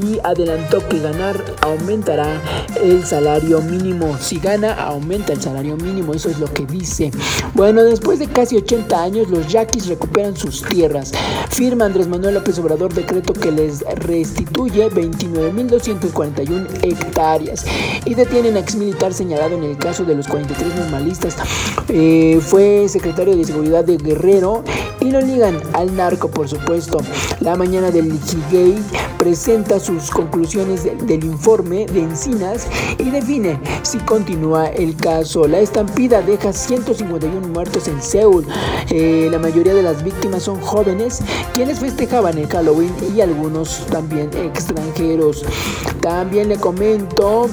y 0.02 0.18
adelantó 0.24 0.86
que 0.88 0.98
ganar 0.98 1.36
aumentará 1.60 2.40
el 2.82 3.04
salario 3.06 3.60
mínimo. 3.62 4.18
Si 4.18 4.38
gana, 4.38 4.74
aumenta 4.74 5.32
el 5.32 5.40
salario 5.40 5.76
mínimo, 5.76 6.14
eso 6.14 6.28
es 6.28 6.38
lo 6.38 6.52
que 6.52 6.66
dice. 6.66 7.10
Bueno, 7.54 7.84
después 7.84 8.18
de 8.18 8.26
casi 8.26 8.56
80 8.56 9.02
años, 9.02 9.28
los 9.28 9.46
yaquis 9.46 9.86
recuperan 9.86 10.36
sus 10.36 10.62
tierras. 10.62 11.12
Firma 11.50 11.84
Andrés 11.84 12.08
Manuel 12.08 12.34
López 12.34 12.58
Obrador 12.58 12.92
decreto 12.92 13.32
que 13.32 13.52
les 13.52 13.82
restituye 13.96 14.88
29.241 14.90 16.66
hectáreas 16.82 17.64
y 18.04 18.14
detienen 18.14 18.56
a 18.56 18.60
exmilitar 18.60 19.12
señalado 19.14 19.56
en 19.56 19.64
el 19.64 19.76
caso 19.78 20.04
de 20.04 20.14
los 20.16 20.26
43 20.26 20.74
normalistas. 20.74 21.36
Eh, 21.88 22.40
fue 22.40 22.88
secretario 22.88 23.36
de 23.36 23.44
Seguridad 23.44 23.59
de 23.60 23.98
Guerrero 23.98 24.64
y 25.00 25.10
lo 25.10 25.20
ligan 25.20 25.60
al 25.74 25.94
narco, 25.94 26.30
por 26.30 26.48
supuesto. 26.48 26.98
La 27.40 27.56
mañana 27.56 27.90
del 27.90 28.08
Lichigay 28.08 28.76
presenta 29.18 29.78
sus 29.78 30.10
conclusiones 30.10 30.84
del 30.84 31.24
informe 31.24 31.86
de 31.86 32.00
Encinas 32.00 32.66
y 32.98 33.10
define 33.10 33.60
si 33.82 33.98
continúa 33.98 34.68
el 34.68 34.96
caso. 34.96 35.46
La 35.46 35.60
estampida 35.60 36.22
deja 36.22 36.52
151 36.52 37.48
muertos 37.48 37.86
en 37.88 38.00
Seúl. 38.02 38.46
Eh, 38.90 39.28
la 39.30 39.38
mayoría 39.38 39.74
de 39.74 39.82
las 39.82 40.02
víctimas 40.02 40.44
son 40.44 40.60
jóvenes 40.60 41.20
quienes 41.52 41.80
festejaban 41.80 42.38
el 42.38 42.48
Halloween 42.48 42.92
y 43.14 43.20
algunos 43.20 43.86
también 43.86 44.30
extranjeros. 44.34 45.44
También 46.00 46.48
le 46.48 46.56
comento, 46.56 47.48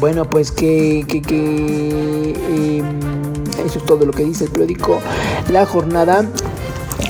bueno, 0.00 0.24
pues 0.24 0.52
que, 0.52 1.04
que, 1.08 1.20
que 1.22 2.78
em, 2.78 3.17
eso 3.64 3.78
es 3.78 3.84
todo 3.84 4.04
lo 4.04 4.12
que 4.12 4.24
dice 4.24 4.44
el 4.44 4.50
periódico 4.50 5.00
La 5.50 5.66
Jornada. 5.66 6.24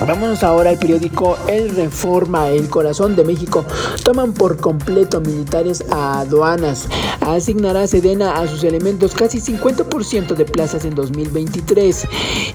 Vámonos 0.06 0.44
ahora 0.44 0.70
al 0.70 0.78
periódico 0.78 1.36
El 1.48 1.70
Reforma, 1.74 2.48
El 2.48 2.68
Corazón 2.68 3.16
de 3.16 3.24
México. 3.24 3.64
Toman 4.04 4.32
por 4.32 4.56
completo 4.58 5.20
militares 5.20 5.84
a 5.90 6.20
aduanas. 6.20 6.86
Asignará 7.20 7.86
Sedena 7.86 8.36
a 8.36 8.46
sus 8.46 8.62
elementos 8.62 9.12
casi 9.12 9.40
50% 9.40 10.34
de 10.34 10.44
plazas 10.44 10.84
en 10.84 10.94
2023. 10.94 12.06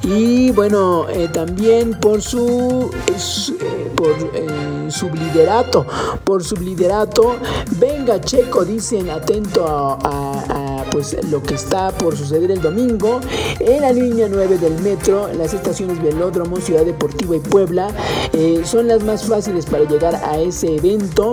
Y 0.03 0.52
bueno, 0.52 1.07
eh, 1.10 1.28
también 1.28 1.99
por 1.99 2.22
su, 2.22 2.90
eh, 3.07 3.91
por 3.94 4.15
eh, 4.34 4.90
subliderato, 4.90 5.86
por 6.24 6.44
subliderato, 6.44 7.36
venga 7.78 8.22
Checo, 8.22 8.64
dicen 8.64 9.10
atento 9.10 9.65
a, 9.68 10.62
pues 10.94 11.18
lo 11.32 11.41
que 11.41 11.56
está 11.56 11.90
por 11.90 12.15
suceder 12.15 12.52
el 12.52 12.61
domingo 12.61 13.20
en 13.60 13.82
la 13.82 13.91
línea 13.91 14.28
9 14.30 14.60
del 14.60 14.80
metro, 14.82 15.28
las 15.34 15.56
estaciones 15.56 15.99
Velódromo, 16.02 16.57
Ciudad 16.57 16.86
Deportiva 16.86 17.36
y 17.36 17.40
Puebla 17.40 17.88
eh, 18.32 18.61
son 18.64 18.88
las 18.88 19.03
más 19.03 19.26
fáciles 19.26 19.65
para 19.65 19.86
llegar 19.86 20.15
a 20.24 20.38
ese 20.38 20.76
evento. 20.76 21.32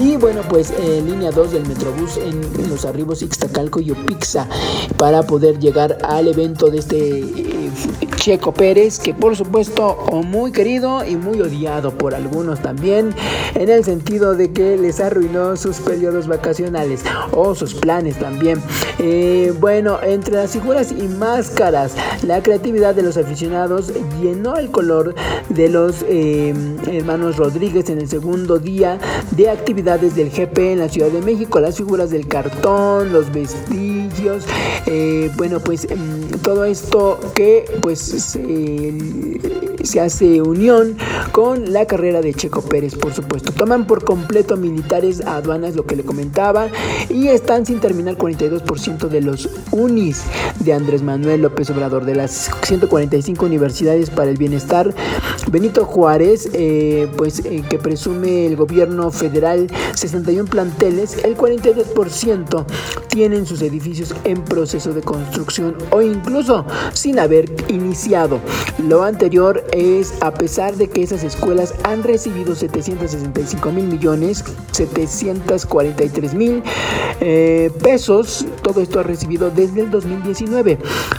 Y 0.00 0.16
bueno, 0.16 0.42
pues 0.48 0.72
en 0.78 1.06
línea 1.10 1.32
2 1.32 1.50
del 1.50 1.66
Metrobús 1.66 2.16
en, 2.16 2.40
los 2.70 2.84
arribos 2.84 3.22
Ixtacalco 3.22 3.80
y 3.80 3.90
Opixa 3.90 4.48
para 4.96 5.24
poder 5.24 5.58
llegar 5.58 5.98
al 6.04 6.28
evento 6.28 6.70
de 6.70 6.78
este 6.78 7.18
eh, 7.18 7.70
Checo 8.16 8.54
Pérez, 8.54 9.00
que 9.00 9.14
por 9.14 9.36
supuesto 9.36 9.96
muy 10.24 10.52
querido 10.52 11.04
y 11.04 11.16
muy 11.16 11.40
odiado 11.40 11.90
por 11.98 12.14
algunos 12.14 12.62
también, 12.62 13.12
en 13.56 13.68
el 13.68 13.84
sentido 13.84 14.36
de 14.36 14.52
que 14.52 14.78
les 14.78 15.00
arruinó 15.00 15.56
sus 15.56 15.78
periodos 15.78 16.28
vacacionales 16.28 17.02
o 17.32 17.56
sus 17.56 17.74
planes 17.74 18.18
también. 18.20 18.62
Eh, 18.98 19.52
bueno, 19.58 19.98
entre 20.02 20.34
las 20.34 20.52
figuras 20.52 20.92
y 20.92 21.08
máscaras, 21.08 21.94
la 22.22 22.42
creatividad 22.42 22.94
de 22.94 23.02
los 23.02 23.16
aficionados 23.16 23.92
llenó 24.20 24.56
el 24.56 24.70
color 24.70 25.14
de 25.48 25.68
los 25.68 26.04
eh, 26.08 26.54
hermanos 26.90 27.36
Rodríguez 27.36 27.88
en 27.90 27.98
el 27.98 28.08
segundo 28.08 28.58
día 28.58 28.98
de 29.30 29.50
actividades 29.50 30.14
del 30.14 30.30
GP 30.30 30.58
en 30.72 30.78
la 30.80 30.88
Ciudad 30.88 31.08
de 31.08 31.20
México. 31.20 31.60
Las 31.60 31.76
figuras 31.76 32.10
del 32.10 32.28
cartón, 32.28 33.12
los 33.12 33.32
vestigios, 33.32 34.44
eh, 34.86 35.30
bueno, 35.36 35.60
pues 35.60 35.86
mm, 35.88 36.31
todo 36.38 36.64
esto 36.64 37.18
que 37.34 37.64
pues 37.80 38.00
se, 38.00 40.00
hace 40.00 40.42
unión 40.42 40.96
con 41.32 41.72
la 41.72 41.86
carrera 41.86 42.20
de 42.20 42.34
Checo 42.34 42.62
Pérez, 42.62 42.94
por 42.94 43.12
supuesto. 43.12 43.52
Toman 43.52 43.86
por 43.86 44.04
completo 44.04 44.56
militares 44.56 45.24
a 45.24 45.36
aduanas, 45.36 45.76
lo 45.76 45.86
que 45.86 45.96
le 45.96 46.04
comentaba, 46.04 46.68
y 47.08 47.28
están 47.28 47.66
sin 47.66 47.80
terminar 47.80 48.16
42% 48.16 49.08
de 49.08 49.20
los 49.20 49.48
unis 49.70 50.22
de 50.60 50.72
Andrés 50.72 51.02
Manuel 51.02 51.42
López 51.42 51.70
Obrador, 51.70 52.04
de 52.04 52.14
las 52.14 52.50
145 52.62 53.44
universidades 53.44 54.10
para 54.10 54.30
el 54.30 54.36
bienestar 54.36 54.94
Benito 55.50 55.84
Juárez, 55.84 56.48
eh, 56.52 57.08
pues 57.16 57.44
eh, 57.44 57.62
que 57.68 57.78
presume 57.78 58.46
el 58.46 58.56
gobierno 58.56 59.10
federal 59.10 59.68
61 59.94 60.48
planteles, 60.48 61.24
el 61.24 61.36
42% 61.36 62.64
tienen 63.08 63.46
sus 63.46 63.62
edificios 63.62 64.14
en 64.24 64.42
proceso 64.44 64.92
de 64.92 65.02
construcción 65.02 65.76
o 65.90 66.00
incluso 66.00 66.21
sin 66.92 67.18
haber 67.18 67.50
iniciado. 67.68 68.40
Lo 68.88 69.02
anterior 69.02 69.64
es 69.72 70.14
a 70.20 70.32
pesar 70.32 70.76
de 70.76 70.88
que 70.88 71.02
esas 71.02 71.24
escuelas 71.24 71.74
han 71.84 72.02
recibido 72.02 72.54
765 72.54 73.72
mil 73.72 73.84
millones, 73.86 74.44
743 74.72 76.34
mil 76.34 76.62
eh, 77.20 77.70
pesos, 77.82 78.46
todo 78.62 78.80
esto 78.80 79.00
ha 79.00 79.02
recibido 79.02 79.50
desde 79.50 79.82
el 79.82 79.90
2019 79.90 80.78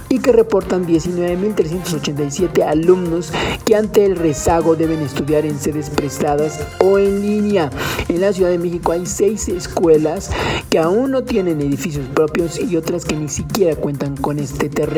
y 0.10 0.20
que 0.20 0.32
reportan 0.32 0.86
19 0.86 1.38
mil 1.38 1.56
387 1.56 2.64
alumnos 2.64 3.32
que 3.66 3.76
ante 3.76 4.06
el 4.06 4.16
rezago 4.16 4.76
deben 4.76 5.02
estudiar 5.02 5.46
en 5.46 5.60
sedes 5.60 5.90
prestadas 5.90 6.60
o 6.80 6.98
en 6.98 7.22
línea. 7.22 7.70
En 8.10 8.22
la 8.22 8.34
Ciudad 8.34 8.50
de 8.50 8.58
México 8.58 8.92
hay 8.92 9.06
seis 9.06 9.48
escuelas 9.48 10.32
que 10.70 10.80
aún 10.80 11.12
no 11.12 11.24
tienen 11.24 11.62
edificios 11.62 12.06
propios 12.14 12.60
y 12.60 12.76
otras 12.78 13.06
que 13.06 13.16
ni 13.16 13.30
siquiera 13.30 13.76
cuentan 13.76 14.18
con 14.18 14.40
este 14.40 14.70
terreno. 14.70 14.93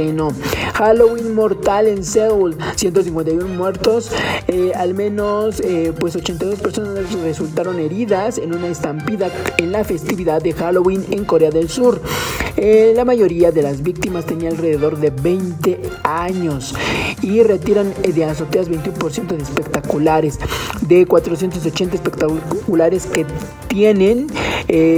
Halloween 0.73 1.33
mortal 1.33 1.87
en 1.87 2.03
Seúl, 2.03 2.57
151 2.75 3.47
muertos, 3.47 4.11
eh, 4.49 4.73
al 4.75 4.93
menos 4.93 5.61
eh, 5.61 5.93
pues 5.97 6.17
82 6.17 6.59
personas 6.59 7.13
resultaron 7.13 7.79
heridas 7.79 8.37
en 8.37 8.53
una 8.53 8.67
estampida 8.67 9.31
en 9.57 9.71
la 9.71 9.85
festividad 9.85 10.41
de 10.41 10.51
Halloween 10.51 11.05
en 11.11 11.23
Corea 11.23 11.49
del 11.49 11.69
Sur. 11.69 12.01
Eh, 12.57 12.91
la 12.93 13.05
mayoría 13.05 13.51
de 13.51 13.61
las 13.61 13.83
víctimas 13.83 14.25
tenía 14.25 14.49
alrededor 14.49 14.97
de 14.97 15.11
20 15.11 15.79
años 16.03 16.73
y 17.21 17.41
retiran 17.43 17.93
eh, 18.03 18.11
de 18.11 18.25
azoteas 18.25 18.69
21% 18.69 19.27
de 19.27 19.43
espectaculares. 19.43 20.39
De 20.81 21.05
480 21.05 21.95
espectaculares 21.95 23.05
que 23.05 23.25
tienen 23.67 24.27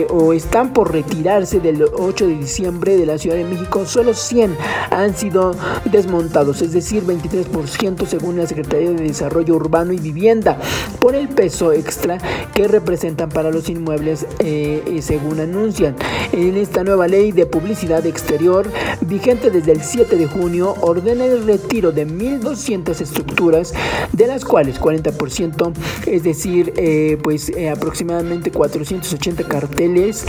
o 0.10 0.34
están 0.34 0.74
por 0.74 0.92
retirarse 0.92 1.60
del 1.60 1.84
8 1.84 2.28
de 2.28 2.36
diciembre 2.36 2.98
de 2.98 3.06
la 3.06 3.18
Ciudad 3.18 3.38
de 3.38 3.44
México, 3.44 3.86
solo 3.86 4.14
100 4.14 4.56
han 4.92 5.16
sido 5.16 5.56
desmontados, 5.86 6.62
es 6.62 6.72
decir, 6.72 7.04
23% 7.04 8.06
según 8.06 8.38
la 8.38 8.48
Secretaría 8.48 8.92
de 8.92 9.04
Desarrollo 9.04 9.56
Urbano 9.56 9.94
y 9.94 9.98
Vivienda, 9.98 10.58
por 11.00 11.16
el 11.16 11.28
peso 11.30 11.74
extra 11.74 12.18
que 12.54 12.68
representan 12.68 13.30
para 13.30 13.52
los 13.52 13.70
inmuebles, 13.70 14.26
eh, 14.40 14.84
eh, 14.86 15.02
según 15.02 15.40
anuncian. 15.40 15.96
En 16.32 16.58
esta 16.58 16.84
nueva 16.84 17.08
ley 17.08 17.32
de 17.32 17.46
publicidad 17.46 18.06
exterior, 18.06 18.70
vigente 19.02 19.50
desde 19.52 19.74
el 19.74 19.82
7 19.82 20.16
de 20.16 20.28
junio, 20.28 20.76
ordena 20.82 21.26
el 21.26 21.46
retiro 21.46 21.92
de 21.92 22.08
1.200 22.08 23.02
estructuras, 23.02 23.74
de 24.12 24.28
las 24.28 24.46
cuales 24.46 24.80
40%, 24.80 25.74
es 26.06 26.24
decir, 26.24 26.74
eh, 26.78 27.18
pues 27.22 27.52
aproximadamente 27.72 28.52
480 28.52 29.44
carteles, 29.44 30.26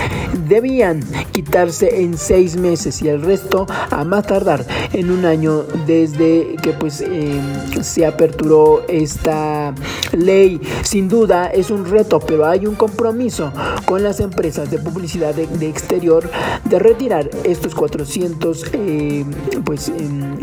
debían 0.48 1.02
quitarse 1.32 2.02
en 2.02 2.16
seis 2.18 2.56
meses 2.56 3.02
y 3.02 3.08
el 3.08 3.22
resto 3.22 3.66
a 3.90 4.04
más 4.04 4.26
tardar 4.26 4.47
en 4.92 5.10
un 5.10 5.24
año 5.24 5.64
desde 5.86 6.56
que 6.62 6.72
pues 6.72 7.00
eh, 7.00 7.40
se 7.82 8.06
aperturó 8.06 8.84
esta 8.88 9.74
ley. 10.12 10.60
Sin 10.82 11.08
duda 11.08 11.48
es 11.48 11.70
un 11.70 11.84
reto, 11.84 12.20
pero 12.20 12.46
hay 12.46 12.66
un 12.66 12.74
compromiso 12.74 13.52
con 13.84 14.02
las 14.02 14.20
empresas 14.20 14.70
de 14.70 14.78
publicidad 14.78 15.34
de, 15.34 15.68
exterior 15.68 16.30
de 16.64 16.78
retirar 16.78 17.28
estos 17.44 17.74
400 17.74 18.64
eh, 18.72 19.24
pues 19.64 19.88
em, 19.88 20.38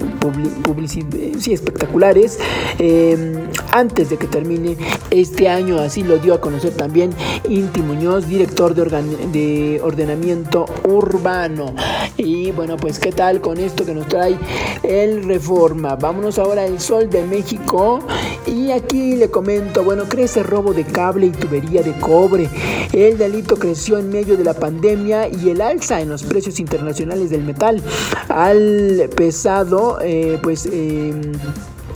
eh, 1.13 1.31
espectaculares 1.53 2.39
eh, 2.79 3.47
antes 3.75 4.09
de 4.09 4.17
que 4.17 4.27
termine 4.27 4.77
este 5.11 5.49
año. 5.49 5.79
Así 5.79 6.01
lo 6.03 6.17
dio 6.17 6.33
a 6.33 6.41
conocer 6.41 6.73
también 6.73 7.11
Inti 7.49 7.81
Muñoz, 7.81 8.27
director 8.27 8.73
de, 8.73 9.81
ordenamiento 9.83 10.65
urbano. 10.87 11.75
Y 12.17 12.51
bueno, 12.51 12.77
pues 12.77 12.99
qué 12.99 13.11
tal 13.11 13.41
con 13.41 13.59
esto 13.59 13.85
que 13.85 13.93
nos 13.93 14.07
trae 14.07 14.37
el 14.83 15.23
Reforma. 15.25 15.95
Vámonos 15.95 16.39
ahora 16.39 16.63
al 16.63 16.79
Sol 16.79 17.09
de 17.09 17.23
México. 17.25 17.99
Y 18.47 18.71
aquí 18.71 19.15
le 19.15 19.29
comento, 19.29 19.83
bueno, 19.83 20.05
crece 20.05 20.41
robo 20.43 20.73
de 20.73 20.85
cable 20.85 21.27
y 21.27 21.31
tubería 21.31 21.83
de 21.83 21.91
cobre. 21.99 22.49
El 22.93 23.17
delito 23.17 23.57
creció 23.57 23.97
en 23.97 24.09
medio 24.09 24.37
de 24.37 24.45
la 24.45 24.53
pandemia 24.53 25.27
y 25.27 25.49
el 25.49 25.59
alza 25.59 25.99
en 25.99 26.09
los 26.09 26.23
precios 26.23 26.59
internacionales 26.61 27.29
del 27.29 27.43
metal. 27.43 27.83
Al 28.29 29.09
pesado, 29.15 29.99
eh, 30.01 30.39
pues... 30.41 30.65
em, 30.65 31.33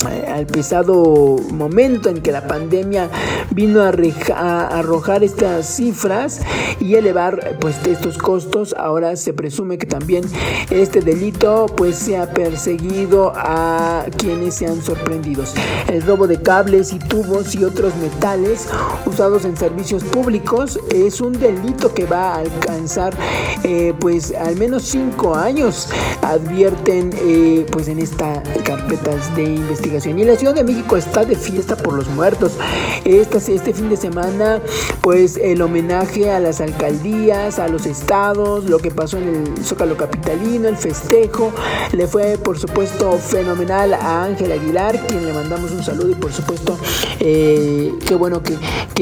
al 0.06 0.46
pesado 0.46 1.38
momento 1.52 2.10
en 2.10 2.22
que 2.22 2.32
la 2.32 2.48
pandemia 2.48 3.10
vino 3.52 3.82
a, 3.82 4.68
arrojar 4.68 5.24
estas 5.24 5.68
cifras 5.76 6.42
y 6.80 6.96
elevar 6.96 7.58
pues 7.60 7.76
estos 7.86 8.18
costos 8.18 8.74
ahora 8.78 9.16
se 9.16 9.34
presume 9.34 9.78
que 9.78 9.86
también 9.86 10.24
este 10.70 11.02
delito 11.02 11.66
pues 11.76 11.98
sea 11.98 12.34
perseguido 12.34 13.34
a 13.36 14.06
quienes 14.18 14.56
sean 14.56 14.82
sorprendidos 14.82 15.54
el 15.88 16.02
robo 16.04 16.28
de 16.28 16.42
cables 16.42 16.94
y 16.94 17.00
tubos 17.00 17.56
y 17.56 17.64
otros 17.64 17.94
metales 17.98 18.68
usados 19.06 19.44
en 19.44 19.58
servicios 19.58 20.04
públicos 20.04 20.80
es 20.94 21.20
un 21.20 21.34
delito 21.34 21.94
que 21.94 22.06
va 22.06 22.36
a 22.36 22.40
alcanzar 22.40 23.14
eh, 23.64 23.94
pues 24.00 24.34
al 24.34 24.56
menos 24.56 24.84
cinco 24.84 25.36
años 25.36 25.90
advierten 26.22 27.12
eh, 27.22 27.66
pues 27.72 27.88
en 27.90 28.00
esta 28.00 28.42
carpetas 28.64 29.36
de 29.36 29.44
investigación 29.44 29.89
y 29.94 30.24
la 30.24 30.36
Ciudad 30.36 30.54
de 30.54 30.64
México 30.64 30.98
está 30.98 31.26
de 31.26 31.36
fiesta 31.36 31.76
por 31.76 31.94
los 31.96 32.08
muertos. 32.10 32.52
Esta- 33.06 33.38
este 33.40 33.74
fin 33.74 33.90
de 33.90 33.98
semana 33.98 34.62
pues 35.02 35.38
el 35.38 35.62
homenaje 35.62 36.30
a 36.32 36.40
las 36.40 36.62
alcaldías 36.62 37.58
a 37.58 37.68
los 37.68 37.86
estados 37.86 38.66
lo 38.66 38.78
que 38.80 38.92
pasó 38.92 39.18
en 39.18 39.30
el 39.58 39.64
Zócalo 39.66 39.96
Capitalino 39.98 40.68
el 40.68 40.76
festejo 40.78 41.52
le 41.94 42.06
fue 42.08 42.38
por 42.38 42.60
supuesto 42.60 43.14
fenomenal 43.14 43.94
a 43.94 44.26
Ángel 44.26 44.52
Aguilar 44.52 45.00
quien 45.08 45.26
le 45.26 45.34
mandamos 45.34 45.72
un 45.72 45.84
saludo 45.84 46.10
y 46.12 46.16
por 46.16 46.32
supuesto 46.34 46.78
eh, 47.20 47.94
qué 48.06 48.16
bueno 48.16 48.44
que, 48.44 48.58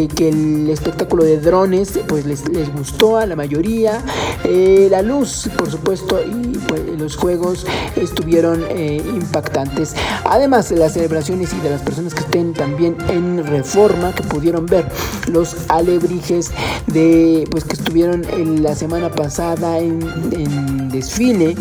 que- 0.08 0.30
el 0.30 0.70
espectáculo 0.70 1.24
de 1.24 1.40
drones 1.40 2.00
pues 2.08 2.26
les, 2.26 2.48
les 2.50 2.72
gustó 2.74 3.18
a 3.18 3.26
la 3.26 3.36
mayoría. 3.36 4.02
Eh, 4.44 4.88
la 4.92 5.02
luz 5.02 5.50
por 5.58 5.70
supuesto 5.70 6.20
y 6.24 6.58
pues, 6.68 6.82
los 6.98 7.16
juegos 7.16 7.66
estuvieron 7.96 8.64
eh, 8.70 9.02
impactantes. 9.06 9.94
Además 10.26 10.70
de 10.70 10.77
las 10.78 10.94
celebraciones 10.94 11.54
y 11.54 11.60
de 11.60 11.70
las 11.70 11.82
personas 11.82 12.14
que 12.14 12.22
estén 12.22 12.54
también 12.54 12.98
en 13.10 13.46
reforma 13.46 14.14
que 14.14 14.24
pudieron 14.24 14.66
ver 14.66 14.86
los 15.28 15.56
alebrijes 15.70 16.52
de 16.88 17.48
pues 17.52 17.64
que 17.64 17.74
estuvieron 17.74 18.26
en 18.32 18.64
la 18.64 18.76
semana 18.76 19.10
pasada 19.12 19.80
en, 19.80 20.90
desfile 20.90 21.56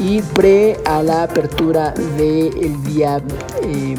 y 0.00 0.20
pre 0.34 0.76
a 0.84 1.02
la 1.02 1.22
apertura 1.24 1.94
del 2.16 2.82
día 2.84 3.22
eh, 3.62 3.94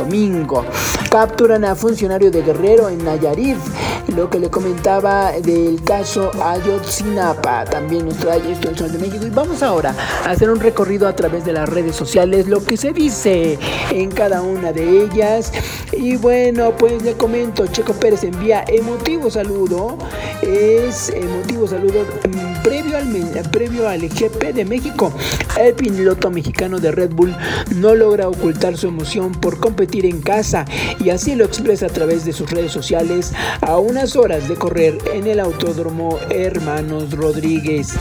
domingo. 0.00 0.64
Capturan 1.10 1.64
a 1.64 1.74
funcionario 1.74 2.30
de 2.30 2.42
Guerrero 2.42 2.88
en 2.88 3.04
Nayarit 3.04 3.58
lo 4.16 4.28
que 4.28 4.38
le 4.38 4.50
comentaba 4.50 5.32
del 5.32 5.82
caso 5.84 6.30
Ayotzinapa. 6.42 7.64
También 7.64 8.06
nos 8.06 8.16
trae 8.16 8.40
esto 8.50 8.70
el 8.70 8.78
Sol 8.78 8.92
de 8.92 8.98
México. 8.98 9.26
Y 9.26 9.30
vamos 9.30 9.62
ahora 9.62 9.94
a 10.24 10.30
hacer 10.30 10.50
un 10.50 10.60
recorrido 10.60 11.06
a 11.06 11.14
través 11.14 11.44
de 11.44 11.52
las 11.52 11.68
redes 11.68 11.96
sociales 11.96 12.48
lo 12.48 12.64
que 12.64 12.76
se 12.76 12.92
dice 12.92 13.58
en 13.90 14.10
cada 14.10 14.42
una 14.42 14.72
de 14.72 15.04
ellas. 15.04 15.52
Y 15.92 16.16
bueno 16.16 16.72
pues 16.76 17.02
le 17.02 17.14
comento 17.14 17.66
Checo 17.66 17.92
Pérez 17.94 18.24
envía 18.24 18.64
emotivo 18.66 19.30
saludo. 19.30 19.98
Es 20.42 21.10
emotivo 21.10 21.66
saludo 21.66 22.04
previo 22.62 22.96
al 22.96 23.50
previo 23.50 23.88
al 23.88 24.00
GP 24.00 24.54
de 24.54 24.64
México. 24.64 25.12
El 25.58 25.74
piloto 25.74 26.30
mexicano 26.30 26.78
de 26.78 26.92
Red 26.92 27.10
Bull 27.12 27.34
no 27.76 27.94
logra 27.94 28.28
ocultar 28.28 28.76
su 28.76 28.88
emoción 28.88 29.32
por 29.32 29.58
competir 29.58 29.89
en 29.94 30.20
casa 30.20 30.64
y 31.04 31.10
así 31.10 31.34
lo 31.34 31.44
expresa 31.44 31.86
a 31.86 31.88
través 31.90 32.24
de 32.24 32.32
sus 32.32 32.48
redes 32.50 32.70
sociales 32.72 33.32
a 33.60 33.78
unas 33.78 34.14
horas 34.16 34.48
de 34.48 34.54
correr 34.54 34.96
en 35.12 35.26
el 35.26 35.40
autódromo 35.40 36.18
Hermanos 36.30 37.10
Rodríguez. 37.12 37.94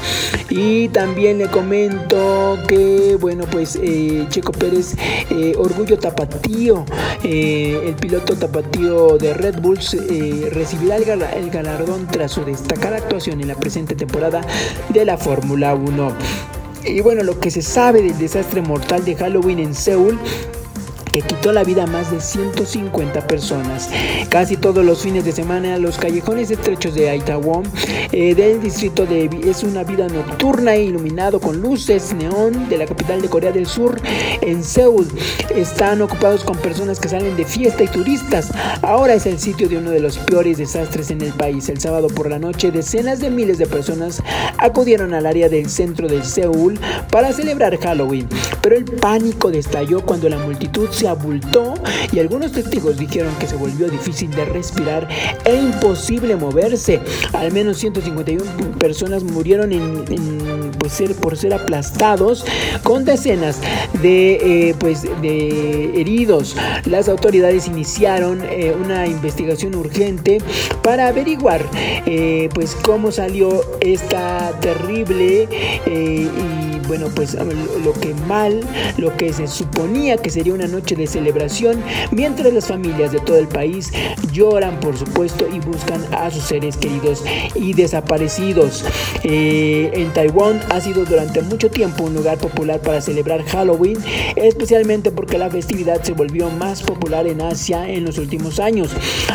Y 0.50 0.88
también 0.90 1.40
le 1.40 1.48
comento 1.48 2.58
que, 2.68 3.18
bueno, 3.20 3.46
pues 3.52 3.78
eh, 3.82 4.26
Checo 4.30 4.52
Pérez, 4.52 4.96
eh, 5.32 5.54
orgullo 5.58 5.98
tapatío, 5.98 6.86
eh, 7.24 7.80
el 7.86 7.96
piloto 7.96 8.36
tapatío 8.36 9.18
de 9.18 9.34
Red 9.34 9.60
Bulls 9.60 9.96
eh, 9.96 10.50
recibirá 10.54 10.98
el, 10.98 11.06
gala- 11.06 11.32
el 11.34 11.50
galardón 11.50 12.08
tras 12.08 12.32
su 12.32 12.46
destacada 12.46 12.98
actuación 12.98 13.42
en 13.42 13.48
la 13.48 13.56
presente 13.56 13.96
temporada 13.96 14.42
de 14.90 15.06
la 15.06 15.18
Fórmula 15.18 15.74
1. 15.76 16.14
Y 16.86 17.02
bueno, 17.02 17.24
lo 17.24 17.40
que 17.40 17.52
se 17.52 17.62
sabe 17.62 18.02
del 18.02 18.18
desastre 18.18 18.62
mortal 18.62 19.04
de 19.04 19.16
Halloween 19.16 19.60
en 19.60 19.76
Seúl 19.76 20.18
que 21.12 21.22
quitó 21.22 21.52
la 21.52 21.64
vida 21.64 21.84
a 21.84 21.88
más 21.88 22.12
de 22.12 22.22
150 22.22 23.28
personas. 23.28 23.90
Casi 24.30 24.58
todos 24.58 24.86
los 24.86 25.02
fines 25.02 25.26
de 25.26 25.32
semana, 25.32 25.78
los 25.78 25.98
callejones 25.98 26.52
estrechos 26.52 26.94
de 26.94 27.16
Itaewon, 27.16 27.64
eh, 28.12 28.36
del 28.36 28.62
distrito 28.62 29.06
de 29.06 29.30
es 29.46 29.64
una 29.64 29.84
vida 29.84 30.08
nocturna 30.08 30.76
e 30.76 30.84
iluminado 30.84 31.40
con 31.40 31.62
luces 31.62 32.14
neón 32.14 32.70
de 32.70 32.78
la 32.78 32.86
capital 32.86 33.22
de 33.22 33.30
Corea 33.30 33.52
del 33.52 33.66
Sur, 33.66 34.00
en 34.42 34.64
Seúl. 34.64 35.08
Están 35.56 36.02
ocupados 36.02 36.44
con 36.44 36.58
personas 36.58 37.00
que 37.00 37.10
salen 37.10 37.36
de 37.36 37.46
fiesta 37.46 37.84
y 37.84 37.88
turistas. 37.88 38.52
Ahora 38.82 39.14
es 39.14 39.26
el 39.26 39.40
sitio 39.40 39.70
de 39.70 39.78
uno 39.78 39.92
de 39.92 40.00
los 40.00 40.18
peores 40.18 40.58
desastres 40.58 41.12
en 41.12 41.22
el 41.22 41.34
país. 41.34 41.70
El 41.70 41.80
sábado 41.80 42.08
por 42.08 42.30
la 42.30 42.40
noche, 42.40 42.72
decenas 42.72 43.20
de 43.20 43.30
miles 43.30 43.58
de 43.58 43.66
personas 43.66 44.22
acudieron 44.58 45.14
al 45.14 45.26
área 45.26 45.50
del 45.50 45.70
centro 45.70 46.08
de 46.08 46.24
Seúl 46.24 46.80
para 47.12 47.34
celebrar 47.34 47.78
Halloween. 47.80 48.28
Pero 48.62 48.76
el 48.76 48.86
pánico 48.86 49.52
destalló 49.52 50.02
cuando 50.06 50.30
la 50.30 50.38
multitud 50.38 50.90
se 51.00 51.08
abultó 51.08 51.76
y 52.12 52.20
algunos 52.20 52.52
testigos 52.52 52.98
dijeron 52.98 53.34
que 53.40 53.48
se 53.48 53.56
volvió 53.56 53.88
difícil 53.90 54.30
de 54.32 54.44
respirar 54.44 55.08
e 55.46 55.56
imposible 55.56 56.36
moverse. 56.36 57.00
Al 57.32 57.54
menos 57.54 57.78
151 57.78 58.44
personas 58.78 59.24
murieron 59.24 59.72
en, 59.72 60.04
pues, 60.78 60.92
ser- 60.94 61.16
por 61.16 61.38
ser 61.38 61.54
aplastados 61.54 62.44
con 62.84 63.06
decenas 63.06 63.62
de, 64.02 64.34
eh, 64.70 64.76
pues, 64.78 65.04
de 65.22 66.00
heridos. 66.02 66.58
Las 66.86 67.08
autoridades 67.08 67.68
iniciaron 67.68 68.42
eh, 68.44 68.76
una 68.84 69.08
investigación 69.08 69.76
urgente 69.76 70.40
para 70.84 71.08
averiguar 71.08 71.64
eh, 72.06 72.50
pues, 72.54 72.76
cómo 72.76 73.12
salió 73.14 73.62
esta 73.80 74.52
terrible 74.60 75.48
y 75.86 76.28
bueno, 76.88 77.08
pues 77.16 77.38
lo 77.86 77.94
que 77.94 78.16
mal, 78.28 78.62
lo 78.98 79.16
que 79.16 79.32
se 79.32 79.48
suponía 79.48 80.18
que 80.18 80.32
sería 80.32 80.54
una 80.56 80.68
noche 80.68 80.89
de 80.96 81.08
celebración, 81.08 81.82
mientras 82.12 82.54
las 82.54 82.68
familias 82.68 83.12
de 83.12 83.20
todo 83.20 83.38
el 83.38 83.48
país 83.48 83.92
lloran, 84.32 84.80
por 84.80 84.98
supuesto, 84.98 85.46
y 85.52 85.60
buscan 85.60 86.02
a 86.14 86.30
sus 86.32 86.44
seres 86.44 86.78
queridos 86.78 87.24
y 87.56 87.74
desaparecidos. 87.74 88.86
Eh, 89.24 89.92
en 89.94 90.14
Taiwán 90.14 90.62
ha 90.72 90.80
sido 90.82 91.06
durante 91.06 91.42
mucho 91.42 91.70
tiempo 91.70 92.06
un 92.06 92.14
lugar 92.14 92.38
popular 92.38 92.80
para 92.82 93.02
celebrar 93.02 93.44
Halloween, 93.46 93.98
especialmente 94.36 95.12
porque 95.12 95.38
la 95.38 95.50
festividad 95.50 96.02
se 96.04 96.14
volvió 96.14 96.50
más 96.50 96.82
popular 96.82 97.28
en 97.28 97.42
Asia 97.42 97.88
en 97.88 98.06
los 98.06 98.18
últimos 98.18 98.60
años. 98.60 98.92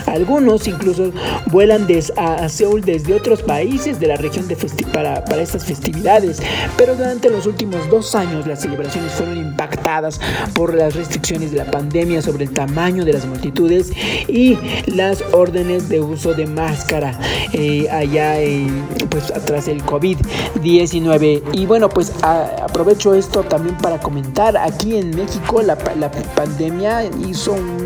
Algunos 0.07 0.67
incluso 0.67 1.13
vuelan 1.51 1.87
a, 2.17 2.49
Seúl 2.49 2.81
desde 2.81 3.15
otros 3.15 3.43
países 3.43 4.01
de 4.01 4.07
la 4.07 4.17
región 4.17 4.49
de 4.49 4.57
para, 4.93 5.25
para 5.25 5.43
estas 5.43 5.65
festividades, 5.65 6.41
pero 6.77 6.95
durante 6.95 7.29
los 7.31 7.47
últimos 7.47 7.89
dos 7.91 8.15
años 8.15 8.47
las 8.47 8.63
celebraciones 8.63 9.13
fueron 9.13 9.37
impactadas 9.37 10.21
por 10.55 10.75
las 10.75 10.95
restricciones 10.95 11.44
de 11.51 11.59
la 11.59 11.71
pandemia 11.71 12.23
sobre 12.23 12.45
el 12.45 12.51
tamaño 12.51 13.05
de 13.05 13.13
las 13.13 13.27
multitudes 13.27 13.93
y 14.29 14.59
las 14.87 15.23
órdenes 15.33 15.89
de 15.89 16.01
uso 16.01 16.35
de 16.35 16.47
máscara 16.47 17.19
eh, 17.53 17.89
allá 17.91 18.37
pues 19.11 19.33
tras 19.45 19.69
el 19.69 19.83
COVID-19 19.85 21.43
y 21.53 21.67
bueno 21.67 21.89
pues 21.89 22.13
aprovecho 22.23 23.15
esto 23.15 23.43
también 23.43 23.77
para 23.79 23.99
comentar. 24.01 24.57
Aquí 24.57 24.97
en 24.97 25.11
México 25.15 25.63
la, 25.63 25.77
la 25.99 26.11
pandemia 26.35 27.05
hizo 27.27 27.53
un 27.53 27.84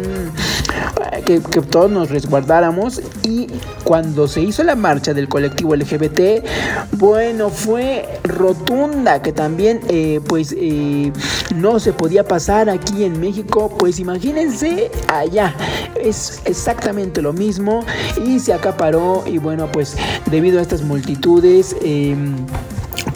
que, 1.24 1.40
todos 1.40 1.90
nos 1.90 2.10
resguardáramos. 2.10 3.00
Y 3.22 3.48
cuando 3.84 4.28
se 4.28 4.42
hizo 4.42 4.62
la 4.62 4.74
marcha 4.74 5.14
del 5.14 5.28
colectivo 5.28 5.74
LGBT, 5.74 6.44
bueno, 6.92 7.50
fue 7.50 8.20
rotunda, 8.24 9.22
que 9.22 9.32
también 9.32 9.80
eh, 9.88 10.20
pues 10.26 10.54
eh, 10.56 11.12
no 11.54 11.80
se 11.80 11.92
podía 11.92 12.24
pasar 12.24 12.70
aquí 12.70 13.04
en 13.04 13.20
México, 13.20 13.74
pues 13.78 13.98
imagínense 13.98 14.90
allá, 15.08 15.54
es 16.00 16.40
exactamente 16.44 17.22
lo 17.22 17.32
mismo. 17.32 17.84
Y 18.24 18.40
se 18.40 18.52
acaparó 18.52 19.24
y 19.26 19.38
bueno, 19.38 19.70
pues 19.70 19.96
debido 20.30 20.58
a 20.58 20.62
estas 20.62 20.82
multitudes, 20.82 21.76
em, 21.82 22.34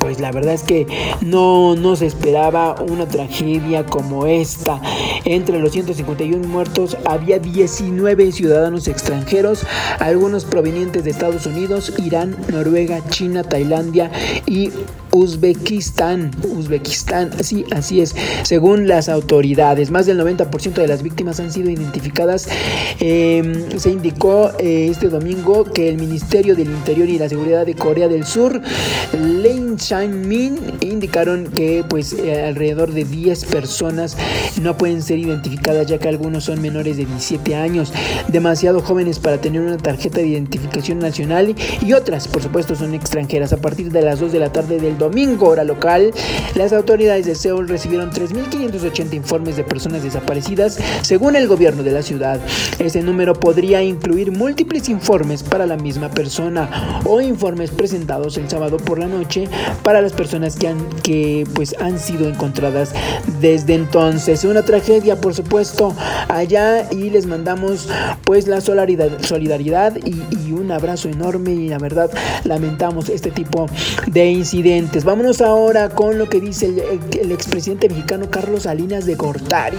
pues 0.02 0.18
la 0.18 0.32
verdad 0.32 0.54
es 0.54 0.64
que 0.64 0.88
no, 1.20 1.76
no 1.76 1.94
se 1.94 2.06
esperaba 2.06 2.74
una 2.82 3.06
tragedia 3.06 3.86
como 3.86 4.26
esta. 4.26 4.82
Entre 5.24 5.60
los 5.60 5.70
151 5.70 6.48
muertos 6.48 6.96
había 7.04 7.38
19 7.38 8.32
ciudadanos 8.32 8.88
extranjeros, 8.88 9.64
algunos 10.00 10.44
provenientes 10.44 11.04
de 11.04 11.10
Estados 11.10 11.46
Unidos, 11.46 11.92
Irán, 11.98 12.36
Noruega, 12.50 12.98
China, 13.10 13.44
Tailandia 13.44 14.10
y 14.44 14.72
Uzbekistán. 15.12 16.30
Uzbekistán, 16.43 17.30
sí, 17.44 17.64
así 17.70 18.01
es. 18.01 18.14
Según 18.43 18.89
las 18.89 19.09
autoridades, 19.09 19.90
más 19.90 20.06
del 20.06 20.18
90% 20.18 20.72
de 20.72 20.89
las 20.89 21.02
víctimas 21.02 21.39
han 21.39 21.52
sido 21.52 21.70
identificadas. 21.70 22.48
Em, 22.98 23.78
se 23.78 23.90
indicó 23.90 24.51
eh, 24.59 24.89
este 24.90 25.09
domingo 25.09 25.64
que 25.64 25.89
el 25.89 25.98
Ministerio 25.98 26.56
del 26.56 26.68
Interior 26.68 27.09
y 27.09 27.18
la 27.18 27.28
Seguridad 27.28 27.66
de 27.66 27.74
Corea 27.74 28.09
del 28.09 28.24
Sur, 28.24 28.60
Lin 29.12 29.76
Chang-min, 29.76 30.59
indicaron 30.80 31.48
que 31.48 31.84
pues 31.89 32.14
eh, 32.14 32.44
alrededor 32.47 32.93
de 32.93 33.05
10 33.05 33.44
personas 33.47 34.16
no 34.62 34.76
pueden 34.78 35.02
ser 35.02 35.18
identificadas 35.18 35.86
ya 35.86 35.98
que 35.98 36.09
algunos 36.09 36.44
son 36.44 36.62
menores 36.62 36.97
de 36.97 37.05
17 37.05 37.55
años, 37.55 37.93
demasiado 38.28 38.80
jóvenes 38.80 39.18
para 39.18 39.40
tener 39.40 39.60
una 39.60 39.76
tarjeta 39.76 40.20
de 40.20 40.28
identificación 40.28 40.98
nacional 40.98 41.55
y 41.80 41.93
otras, 41.93 42.28
por 42.28 42.43
supuesto, 42.43 42.74
son 42.74 42.94
extranjeras. 42.94 43.52
A 43.52 43.59
partir 43.59 43.90
de 43.90 44.02
las 44.02 44.20
2 44.20 44.32
de 44.32 44.39
la 44.39 44.52
tarde 44.52 44.78
del 44.78 44.97
domingo, 45.02 45.48
hora 45.48 45.64
local, 45.64 46.12
las 46.54 46.72
autoridades 46.72 47.26
de 47.26 47.34
Seúl 47.34 47.68
recibieron 47.68 48.10
3.580 48.10 49.14
informes 49.14 49.56
de 49.56 49.64
personas 49.64 50.02
desaparecidas, 50.02 50.78
según 51.02 51.36
el 51.36 51.48
gobierno 51.48 51.82
de 51.82 51.90
la 51.90 52.02
ciudad. 52.02 52.40
Ese 52.78 53.02
número 53.02 53.34
podría 53.34 53.82
incluir 53.82 54.32
múltiples 54.32 54.88
informes 54.88 55.42
para 55.42 55.66
la 55.66 55.76
misma 55.76 56.10
persona 56.10 57.00
o 57.04 57.20
informes 57.20 57.70
presentados 57.70 58.36
el 58.36 58.48
sábado 58.48 58.76
por 58.76 58.98
la 58.98 59.06
noche 59.06 59.48
para 59.82 60.00
las 60.00 60.12
personas 60.12 60.56
que 60.56 60.68
han, 60.68 60.88
que, 61.02 61.46
pues, 61.54 61.74
han 61.80 61.98
sido 61.98 62.28
encontradas 62.28 62.92
desde 63.40 63.74
entonces. 63.74 64.44
Una 64.44 64.62
tragedia, 64.62 65.20
por 65.20 65.34
supuesto, 65.34 65.94
allá 66.28 66.88
y 66.90 67.10
les 67.10 67.26
mandamos 67.26 67.88
pues 68.24 68.46
la 68.46 68.60
solidaridad, 68.60 69.96
y, 70.04 70.22
y 70.46 70.52
un 70.52 70.70
abrazo 70.70 71.08
enorme 71.08 71.52
y 71.52 71.68
la 71.68 71.78
verdad 71.78 72.10
lamentamos 72.44 73.08
este 73.08 73.30
tipo 73.30 73.66
de 74.06 74.26
incidentes. 74.30 74.91
Vámonos 75.01 75.40
ahora 75.40 75.89
con 75.89 76.19
lo 76.19 76.28
que 76.28 76.39
dice 76.39 76.66
el, 76.66 77.32
expresidente 77.32 77.89
mexicano 77.89 78.31
Carlos 78.31 78.64
Salinas 78.64 79.06
de 79.06 79.14
Gortari. 79.14 79.78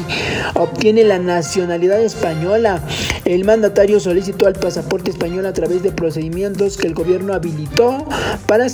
Obtiene 0.55 1.03
la 1.03 1.19
nacionalidad 1.19 2.01
española. 2.01 2.81
El 3.23 3.45
mandatario 3.45 3.99
solicitó 3.99 4.47
el 4.47 4.55
pasaporte 4.55 5.11
español 5.11 5.45
a 5.45 5.53
través 5.53 5.83
de 5.83 5.91
procedimientos 5.91 6.77
que 6.77 6.87
el 6.87 6.95
gobierno 6.95 7.33
habilitó 7.33 8.05
para 8.47 8.65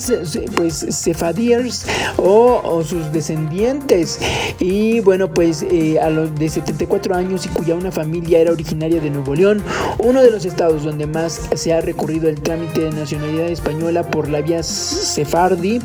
pues 0.56 0.86
cefadiers 0.90 1.86
o, 2.18 2.84
sus 2.84 3.12
descendientes. 3.12 4.20
Y 4.60 5.02
bueno, 5.02 5.32
pues 5.32 5.64
eh, 5.70 6.00
a 6.00 6.10
los 6.10 6.34
de 6.36 6.50
74 6.50 7.16
años 7.16 7.46
y 7.46 7.50
cuya 7.50 7.76
una 7.76 7.92
familia 7.92 8.40
era 8.40 8.52
originaria 8.52 9.00
de 9.02 9.10
Nuevo 9.10 9.36
León, 9.36 9.62
uno 10.00 10.24
de 10.24 10.32
los 10.32 10.46
estados 10.46 10.84
donde 10.84 11.06
más 11.06 11.42
se 11.54 11.74
ha 11.74 11.82
recurrido 11.82 12.30
el 12.30 12.42
trámite 12.42 12.82
de 12.82 12.92
nacionalidad 12.92 13.50
española 13.50 14.10
por 14.10 14.30
la 14.30 14.42
vía 14.42 14.64
sefardi, 14.64 15.80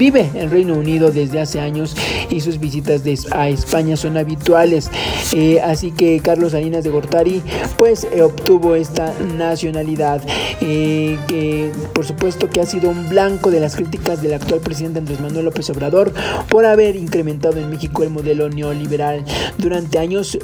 Vive 0.00 0.30
en 0.32 0.50
Reino 0.50 0.72
Unido 0.72 1.10
desde 1.10 1.42
hace 1.42 1.60
años 1.60 1.94
y 2.30 2.40
sus 2.40 2.58
visitas 2.58 3.02
a 3.32 3.50
España 3.50 3.98
son 3.98 4.16
habituales. 4.16 4.90
Eh, 5.34 5.60
así 5.60 5.90
que 5.90 6.20
Carlos 6.20 6.52
Salinas 6.52 6.84
de 6.84 6.88
Gortari 6.88 7.42
pues 7.76 8.04
eh, 8.10 8.22
obtuvo 8.22 8.76
esta 8.76 9.12
nacionalidad. 9.36 10.22
Eh, 10.62 11.18
que 11.28 11.70
por 11.92 12.06
supuesto 12.06 12.48
que 12.48 12.62
ha 12.62 12.66
sido 12.66 12.88
un 12.88 13.10
blanco 13.10 13.50
de 13.50 13.60
las 13.60 13.76
críticas 13.76 14.22
del 14.22 14.32
actual 14.32 14.60
presidente 14.60 15.00
Andrés 15.00 15.20
Manuel 15.20 15.44
López 15.44 15.68
Obrador 15.68 16.14
por 16.48 16.64
haber 16.64 16.96
incrementado 16.96 17.58
en 17.58 17.68
México 17.68 18.02
el 18.02 18.08
modelo 18.08 18.48
neoliberal. 18.48 19.22
Durante 19.58 19.98
años 19.98 20.38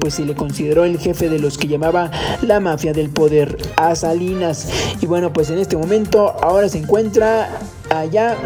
pues 0.00 0.14
se 0.14 0.24
le 0.24 0.34
consideró 0.34 0.84
el 0.84 0.98
jefe 0.98 1.28
de 1.28 1.38
los 1.38 1.56
que 1.56 1.68
llamaba 1.68 2.10
la 2.42 2.58
mafia 2.58 2.92
del 2.92 3.10
poder 3.10 3.58
a 3.76 3.94
Salinas. 3.94 4.68
Y 5.00 5.06
bueno 5.06 5.32
pues 5.32 5.50
en 5.50 5.58
este 5.58 5.76
momento 5.76 6.34
ahora 6.42 6.68
se 6.68 6.78
encuentra 6.78 7.48
allá 7.90 8.36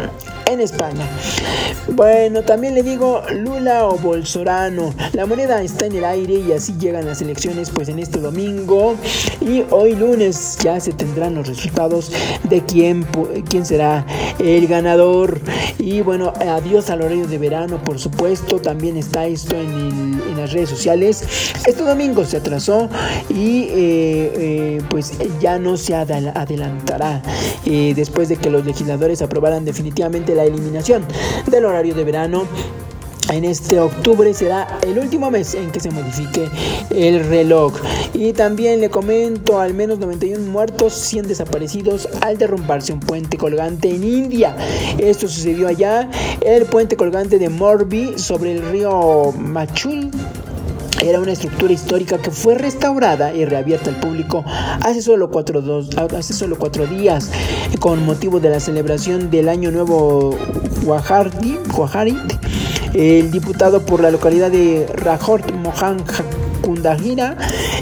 en 0.53 0.61
España. 0.61 1.07
Bueno, 1.89 2.43
también 2.43 2.75
le 2.75 2.83
digo 2.83 3.21
Lula 3.31 3.85
o 3.85 3.97
Bolsorano. 3.97 4.93
La 5.13 5.25
moneda 5.25 5.61
está 5.61 5.85
en 5.85 5.95
el 5.95 6.05
aire 6.05 6.35
y 6.35 6.51
así 6.51 6.75
llegan 6.79 7.05
las 7.05 7.21
elecciones 7.21 7.69
pues 7.69 7.89
en 7.89 7.99
este 7.99 8.19
domingo 8.19 8.95
y 9.41 9.63
hoy 9.69 9.95
lunes 9.95 10.57
ya 10.63 10.79
se 10.79 10.93
tendrán 10.93 11.35
los 11.35 11.47
resultados 11.47 12.11
de 12.43 12.63
quién, 12.65 13.05
quién 13.49 13.65
será 13.65 14.05
el 14.39 14.67
ganador. 14.67 15.39
Y 15.79 16.01
bueno, 16.01 16.33
adiós 16.39 16.89
al 16.89 17.01
horario 17.01 17.27
de 17.27 17.37
verano, 17.37 17.81
por 17.83 17.99
supuesto. 17.99 18.59
También 18.59 18.97
está 18.97 19.25
esto 19.25 19.55
en, 19.55 20.21
las 20.37 20.51
redes 20.51 20.69
sociales. 20.69 21.23
Este 21.67 21.83
domingo 21.83 22.25
se 22.25 22.37
atrasó 22.37 22.89
y 23.29 23.63
eh, 23.63 24.31
eh, 24.35 24.81
pues 24.89 25.13
ya 25.39 25.59
no 25.59 25.77
se 25.77 25.95
adelantará 25.95 27.21
eh, 27.65 27.93
después 27.95 28.29
de 28.29 28.37
que 28.37 28.49
los 28.49 28.65
legisladores 28.65 29.21
aprobaran 29.21 29.65
definitivamente 29.65 30.35
la 30.35 30.42
eliminación 30.45 31.05
del 31.47 31.65
horario 31.65 31.95
de 31.95 32.03
verano 32.03 32.47
en 33.31 33.45
este 33.45 33.79
octubre 33.79 34.31
será 34.33 34.79
el 34.81 34.99
último 34.99 35.31
mes 35.31 35.55
en 35.55 35.71
que 35.71 35.79
se 35.79 35.89
modifique 35.89 36.49
el 36.91 37.25
reloj. 37.27 37.73
Y 38.13 38.33
también 38.33 38.81
le 38.81 38.89
comento 38.89 39.59
al 39.59 39.73
menos 39.73 39.97
91 39.99 40.51
muertos, 40.51 40.93
100 40.93 41.29
desaparecidos 41.29 42.07
al 42.21 42.37
derrumbarse 42.37 42.93
un 42.93 42.99
puente 42.99 43.37
colgante 43.37 43.89
en 43.89 44.03
India. 44.03 44.55
Esto 44.97 45.27
sucedió 45.27 45.67
allá, 45.67 46.09
el 46.41 46.65
puente 46.65 46.95
colgante 46.95 47.39
de 47.39 47.49
Morbi 47.49 48.13
sobre 48.17 48.53
el 48.53 48.69
río 48.69 49.33
Machul 49.37 50.11
era 51.03 51.19
una 51.19 51.33
estructura 51.33 51.73
histórica 51.73 52.17
que 52.17 52.31
fue 52.31 52.55
restaurada 52.55 53.33
y 53.33 53.45
reabierta 53.45 53.89
al 53.89 53.99
público 53.99 54.43
hace 54.81 55.01
solo 55.01 55.29
cuatro, 55.29 55.61
hace 56.17 56.33
solo 56.33 56.57
cuatro 56.57 56.87
días 56.87 57.31
con 57.79 58.05
motivo 58.05 58.39
de 58.39 58.49
la 58.49 58.59
celebración 58.59 59.29
del 59.29 59.49
Año 59.49 59.71
Nuevo 59.71 60.37
Guajarit. 60.83 62.33
El 62.93 63.31
diputado 63.31 63.81
por 63.85 64.01
la 64.01 64.11
localidad 64.11 64.51
de 64.51 64.87
Rajort 64.93 65.51
Mohan 65.51 65.97
Kundahira 66.63 67.37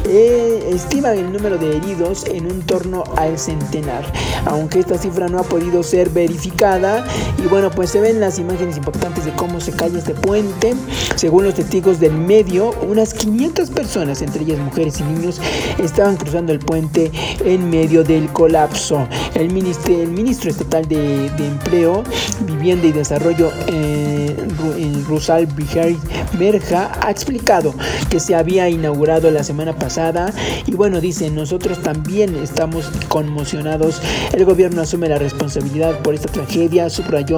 eh, 0.10 0.70
estima 0.74 1.14
el 1.14 1.32
número 1.32 1.58
de 1.58 1.78
heridos 1.78 2.26
en 2.26 2.52
un 2.52 2.62
torno 2.64 3.04
al 3.16 3.38
centenar, 3.38 4.04
aunque 4.46 4.80
esta 4.80 4.98
cifra 4.98 5.28
no 5.28 5.40
ha 5.40 5.44
podido 5.44 5.84
ser 5.84 6.10
verificada. 6.10 7.06
Y 7.38 7.48
bueno, 7.48 7.70
pues 7.72 7.92
se 7.92 8.02
ven 8.02 8.20
las 8.20 8.40
imágenes 8.40 8.78
impactantes 8.78 9.26
de 9.26 9.32
cómo 9.34 9.60
se 9.62 9.72
cae 9.72 9.92
este 9.96 10.14
puente. 10.16 10.74
Según 11.16 11.44
los 11.46 11.54
testigos 11.54 12.00
del 12.00 12.14
medio, 12.14 12.72
unas 12.90 13.14
500 13.14 13.70
personas, 13.70 14.22
entre 14.22 14.44
ellas 14.44 14.58
mujeres 14.60 15.00
y 15.00 15.04
niños, 15.04 15.40
estaban 15.78 16.18
cruzando 16.18 16.52
el 16.52 16.60
puente 16.60 17.12
en 17.46 17.70
medio 17.70 18.04
del 18.04 18.28
colapso. 18.30 19.08
El 19.36 19.52
ministro, 19.54 19.94
el 20.02 20.10
ministro 20.10 20.50
estatal 20.50 20.88
de, 20.88 21.30
de 21.30 21.48
Empleo, 21.48 22.04
Vivienda 22.46 22.88
y 22.88 22.92
Desarrollo, 22.92 23.52
eh, 23.68 24.36
Ru- 24.60 25.06
Rusal 25.06 25.46
Bihari 25.46 25.98
Merja, 26.40 26.92
ha 27.06 27.12
explicado 27.12 27.74
que 28.10 28.20
se 28.20 28.34
había 28.36 28.70
inaugurado 28.72 29.30
la 29.32 29.44
semana 29.44 29.74
pasada 29.76 30.34
y 30.66 30.74
bueno, 30.74 31.00
dice, 31.02 31.30
nosotros 31.30 31.80
también 31.82 32.36
estamos 32.42 32.90
conmocionados. 33.08 34.02
El 34.34 34.46
gobierno 34.46 34.82
asume 34.82 35.08
la 35.10 35.18
responsabilidad 35.18 36.00
por 36.00 36.14
esta 36.16 36.32
tragedia, 36.32 36.90
subrayó 36.90 37.38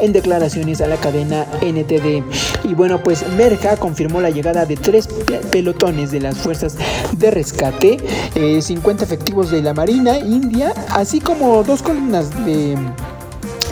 en 0.00 0.12
declaraciones 0.12 0.80
a 0.80 0.86
la 0.86 0.96
cadena 0.96 1.46
NTD. 1.60 2.22
Y 2.64 2.74
bueno, 2.74 3.02
pues 3.02 3.24
Merja 3.36 3.76
confirmó 3.76 4.20
la 4.20 4.30
llegada 4.30 4.64
de 4.66 4.76
tres 4.76 5.06
pe- 5.06 5.38
pelotones 5.50 6.10
de 6.10 6.20
las 6.20 6.36
fuerzas 6.38 6.76
de 7.16 7.30
rescate, 7.30 7.96
eh, 8.34 8.60
50 8.62 9.04
efectivos 9.04 9.50
de 9.50 9.62
la 9.62 9.74
Marina 9.74 10.18
India, 10.18 10.72
así 10.90 11.20
como 11.20 11.62
dos 11.64 11.82
columnas 11.82 12.30
de 12.44 12.76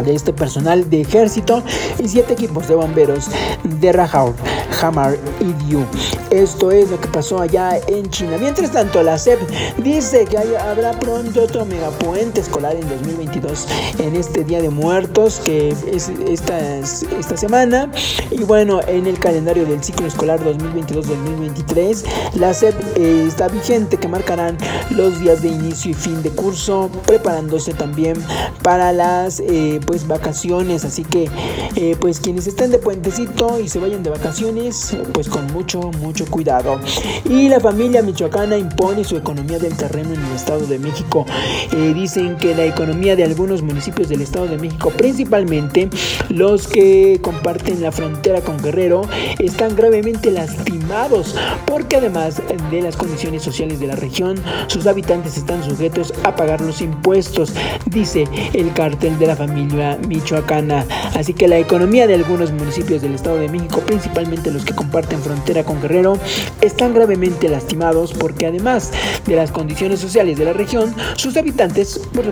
de 0.04 0.14
este 0.14 0.32
personal 0.32 0.88
de 0.88 1.02
ejército 1.02 1.62
y 1.98 2.08
siete 2.08 2.32
equipos 2.32 2.68
de 2.68 2.74
bomberos 2.74 3.26
de 3.64 3.92
Rajaur, 3.92 4.34
Hamar 4.80 5.16
y 5.40 5.52
Diu. 5.64 5.84
Esto 6.30 6.70
es 6.70 6.90
lo 6.90 7.00
que 7.00 7.08
pasó 7.08 7.40
allá 7.40 7.78
en 7.88 8.08
China. 8.10 8.36
Mientras 8.38 8.72
tanto, 8.72 9.02
la 9.02 9.18
SEP 9.18 9.38
dice 9.78 10.24
que 10.24 10.38
habrá 10.38 10.92
pronto 10.98 11.42
otro 11.42 11.64
megapuente 11.66 12.40
escolar 12.40 12.74
en 12.76 12.88
2022 12.88 13.66
en 13.98 14.16
este 14.16 14.44
Día 14.44 14.62
de 14.62 14.70
Muertos 14.70 15.40
que 15.44 15.68
es 15.68 16.08
esta, 16.26 16.78
esta 16.78 17.36
semana. 17.36 17.90
Y 18.30 18.44
bueno, 18.44 18.80
en 18.86 19.06
el 19.06 19.18
calendario 19.18 19.66
del 19.66 19.82
ciclo 19.82 20.06
escolar 20.06 20.40
2022-2023, 20.40 22.04
la 22.34 22.54
SEP 22.54 22.74
eh, 22.96 23.24
está 23.26 23.48
vigente 23.48 23.96
que 23.96 24.08
marcarán 24.08 24.56
los 24.90 25.20
días 25.20 25.42
de 25.42 25.48
inicio 25.48 25.90
y 25.90 25.94
fin 25.94 26.22
de 26.22 26.30
curso, 26.30 26.90
preparándose 27.06 27.74
también 27.74 28.16
para 28.62 28.92
las 28.92 29.40
eh, 29.40 29.80
pues 29.82 30.06
vacaciones. 30.06 30.84
Así 30.84 31.04
que 31.04 31.28
eh, 31.76 31.96
pues 32.00 32.20
quienes 32.20 32.46
estén 32.46 32.70
de 32.70 32.78
puentecito 32.78 33.60
y 33.60 33.68
se 33.68 33.78
vayan 33.78 34.02
de 34.02 34.10
vacaciones, 34.10 34.96
pues 35.12 35.28
con 35.28 35.46
mucho, 35.52 35.80
mucho 36.00 36.26
cuidado. 36.26 36.80
Y 37.24 37.48
la 37.48 37.60
familia 37.60 38.02
michoacana 38.02 38.56
impone 38.56 39.04
su 39.04 39.16
economía 39.16 39.58
del 39.58 39.76
terreno 39.76 40.14
en 40.14 40.22
el 40.24 40.32
Estado 40.32 40.66
de 40.66 40.78
México. 40.78 41.26
Eh, 41.72 41.92
dicen 41.94 42.36
que 42.36 42.54
la 42.54 42.64
economía 42.64 43.16
de 43.16 43.24
algunos 43.24 43.62
municipios 43.62 44.08
del 44.08 44.20
Estado 44.20 44.46
de 44.46 44.58
México, 44.58 44.90
principalmente 44.90 45.88
los 46.28 46.68
que 46.68 47.20
comparten 47.22 47.82
la 47.82 47.92
frontera 47.92 48.40
con 48.40 48.62
Guerrero, 48.62 49.02
están 49.38 49.76
gravemente 49.76 50.30
lastimados 50.30 51.34
porque 51.66 51.96
además 51.96 52.42
de 52.70 52.82
las 52.82 52.96
condiciones 52.96 53.42
sociales 53.42 53.80
de 53.80 53.86
la 53.86 53.96
región, 53.96 54.36
sus 54.66 54.86
habitantes 54.86 55.36
están 55.36 55.62
sujetos 55.62 56.12
a 56.24 56.34
pagar 56.36 56.60
los 56.60 56.80
impuestos, 56.80 57.52
dice 57.86 58.24
el 58.52 58.72
cartel 58.72 59.18
de 59.18 59.26
la 59.26 59.36
familia 59.36 59.71
michoacana. 60.06 60.86
Así 61.14 61.34
que 61.34 61.48
la 61.48 61.58
economía 61.58 62.06
de 62.06 62.14
algunos 62.14 62.52
municipios 62.52 63.02
del 63.02 63.14
Estado 63.14 63.36
de 63.36 63.48
México, 63.48 63.80
principalmente 63.80 64.50
los 64.50 64.64
que 64.64 64.74
comparten 64.74 65.20
frontera 65.20 65.64
con 65.64 65.80
Guerrero, 65.80 66.18
están 66.60 66.94
gravemente 66.94 67.48
lastimados 67.48 68.12
porque 68.12 68.46
además 68.46 68.92
de 69.26 69.36
las 69.36 69.50
condiciones 69.50 70.00
sociales 70.00 70.38
de 70.38 70.44
la 70.44 70.52
región, 70.52 70.94
sus 71.16 71.36
habitantes, 71.36 71.98
por 72.14 72.24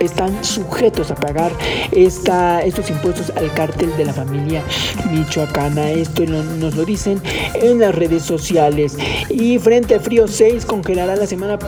están 0.00 0.44
sujetos 0.44 1.10
a 1.10 1.14
pagar 1.14 1.52
esta, 1.92 2.62
estos 2.62 2.90
impuestos 2.90 3.32
al 3.36 3.52
cártel 3.54 3.96
de 3.96 4.04
la 4.04 4.12
familia 4.12 4.62
michoacana. 5.10 5.90
Esto 5.90 6.24
nos 6.26 6.74
lo 6.74 6.84
dicen 6.84 7.20
en 7.54 7.80
las 7.80 7.94
redes 7.94 8.22
sociales. 8.22 8.96
Y 9.28 9.58
Frente 9.58 9.98
Frío 10.00 10.28
6 10.28 10.64
congelará 10.66 11.16
la 11.16 11.26
semana, 11.26 11.58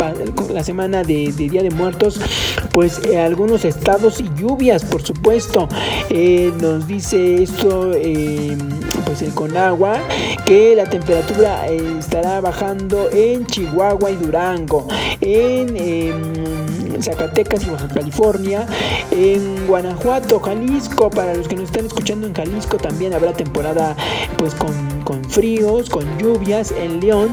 la 0.52 0.64
semana 0.64 1.02
de, 1.02 1.32
Día 1.32 1.62
de 1.62 1.70
Muertos, 1.70 2.20
pues 2.72 3.00
eh, 3.06 3.18
algunos 3.18 3.64
estados 3.64 4.20
y 4.20 4.28
lluvias, 4.40 4.84
supuesto. 5.02 5.68
Eh, 6.10 6.52
nos 6.60 6.86
dice 6.86 7.42
esto, 7.42 7.92
eh, 7.94 8.56
pues 9.04 9.22
el 9.22 9.32
Conagua, 9.34 9.98
que 10.44 10.74
la 10.74 10.84
temperatura 10.84 11.66
eh, 11.68 11.96
estará 11.98 12.40
bajando 12.40 13.08
en 13.10 13.46
Chihuahua 13.46 14.10
y 14.10 14.16
Durango, 14.16 14.86
en 15.20 15.76
em, 15.76 17.02
Zacatecas 17.02 17.64
y 17.64 17.70
Baja 17.70 17.88
California, 17.88 18.66
en 19.10 19.66
Guanajuato, 19.66 20.40
Jalisco, 20.40 21.10
para 21.10 21.34
los 21.34 21.48
que 21.48 21.56
nos 21.56 21.66
están 21.66 21.86
escuchando 21.86 22.26
en 22.26 22.34
Jalisco 22.34 22.76
también 22.78 23.12
habrá 23.14 23.32
temporada 23.32 23.96
pues 24.38 24.54
con, 24.54 24.74
con 25.04 25.24
fríos, 25.24 25.90
con 25.90 26.04
lluvias 26.18 26.72
en 26.72 27.00
León, 27.00 27.30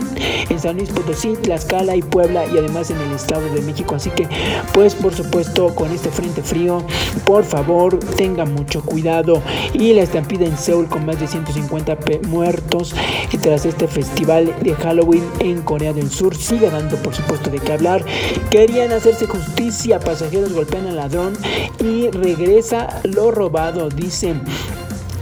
en 0.49 0.59
San 0.59 0.77
Luis 0.77 0.89
Potosí, 0.89 1.35
Tlaxcala 1.41 1.95
y 1.95 2.01
Puebla 2.01 2.45
y 2.45 2.57
además 2.57 2.89
en 2.91 2.99
el 3.01 3.11
Estado 3.13 3.41
de 3.53 3.61
México. 3.61 3.95
Así 3.95 4.09
que 4.09 4.27
pues 4.73 4.95
por 4.95 5.13
supuesto 5.13 5.73
con 5.75 5.91
este 5.91 6.09
frente 6.09 6.41
frío, 6.41 6.83
por 7.25 7.43
favor 7.53 7.99
tengan 8.17 8.53
mucho 8.53 8.81
cuidado. 8.81 9.41
Y 9.73 9.93
la 9.93 10.01
estampida 10.01 10.45
en 10.45 10.57
Seúl 10.57 10.87
con 10.87 11.05
más 11.05 11.19
de 11.19 11.27
150 11.27 11.97
pe- 11.99 12.19
muertos 12.27 12.95
tras 13.41 13.65
este 13.65 13.87
festival 13.87 14.53
de 14.61 14.73
Halloween 14.75 15.23
en 15.39 15.61
Corea 15.61 15.93
del 15.93 16.09
Sur 16.09 16.35
sigue 16.35 16.69
dando 16.69 16.95
por 16.97 17.13
supuesto 17.13 17.49
de 17.49 17.59
qué 17.59 17.73
hablar. 17.73 18.03
Querían 18.49 18.91
hacerse 18.91 19.27
justicia, 19.27 19.99
pasajeros 19.99 20.53
golpean 20.53 20.87
al 20.87 20.95
ladrón 20.95 21.33
y 21.79 22.09
regresa 22.09 23.01
lo 23.03 23.31
robado, 23.31 23.89
dicen. 23.89 24.41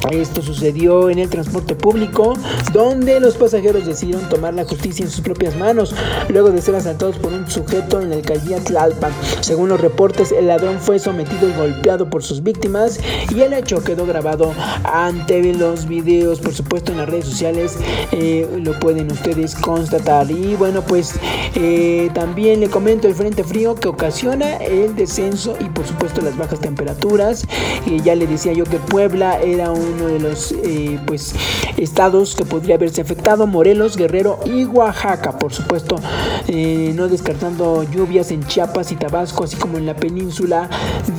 Esto 0.09 0.41
sucedió 0.41 1.09
en 1.09 1.19
el 1.19 1.29
transporte 1.29 1.75
público, 1.75 2.33
donde 2.73 3.19
los 3.19 3.37
pasajeros 3.37 3.85
decidieron 3.85 4.27
tomar 4.29 4.53
la 4.53 4.65
justicia 4.65 5.05
en 5.05 5.11
sus 5.11 5.21
propias 5.21 5.55
manos, 5.55 5.93
luego 6.29 6.49
de 6.49 6.61
ser 6.61 6.75
asaltados 6.75 7.17
por 7.17 7.31
un 7.31 7.49
sujeto 7.49 8.01
en 8.01 8.09
la 8.09 8.15
alcaldía 8.15 8.59
Tlalpan. 8.59 9.11
Según 9.41 9.69
los 9.69 9.79
reportes, 9.79 10.31
el 10.31 10.47
ladrón 10.47 10.79
fue 10.79 10.99
sometido 10.99 11.47
y 11.47 11.53
golpeado 11.53 12.09
por 12.09 12.23
sus 12.23 12.41
víctimas 12.41 12.99
y 13.33 13.41
el 13.41 13.53
hecho 13.53 13.83
quedó 13.83 14.05
grabado 14.05 14.53
ante 14.83 15.53
los 15.53 15.87
videos, 15.87 16.39
por 16.39 16.53
supuesto 16.53 16.91
en 16.91 16.97
las 16.97 17.09
redes 17.09 17.25
sociales, 17.25 17.77
eh, 18.11 18.47
lo 18.63 18.77
pueden 18.79 19.11
ustedes 19.11 19.55
constatar. 19.55 20.29
Y 20.29 20.55
bueno, 20.55 20.81
pues 20.81 21.13
eh, 21.55 22.09
también 22.13 22.59
le 22.59 22.69
comento 22.69 23.07
el 23.07 23.15
frente 23.15 23.43
frío 23.43 23.75
que 23.75 23.87
ocasiona 23.87 24.57
el 24.57 24.95
descenso 24.95 25.55
y 25.59 25.65
por 25.65 25.85
supuesto 25.85 26.21
las 26.21 26.37
bajas 26.37 26.59
temperaturas. 26.59 27.45
Eh, 27.87 28.01
ya 28.03 28.15
le 28.15 28.27
decía 28.27 28.53
yo 28.53 28.63
que 28.65 28.77
Puebla 28.77 29.39
era 29.41 29.71
uno 29.91 30.07
de 30.07 30.19
los 30.19 30.51
eh, 30.51 30.99
pues 31.05 31.33
estados 31.77 32.35
que 32.35 32.45
podría 32.45 32.75
haberse 32.75 33.01
afectado, 33.01 33.47
Morelos, 33.47 33.97
Guerrero 33.97 34.39
y 34.45 34.65
Oaxaca, 34.65 35.37
por 35.37 35.53
supuesto, 35.53 35.95
eh, 36.47 36.91
no 36.95 37.07
descartando 37.07 37.83
lluvias 37.83 38.31
en 38.31 38.45
Chiapas 38.45 38.91
y 38.91 38.95
Tabasco, 38.95 39.43
así 39.43 39.55
como 39.55 39.77
en 39.77 39.85
la 39.85 39.95
península 39.95 40.69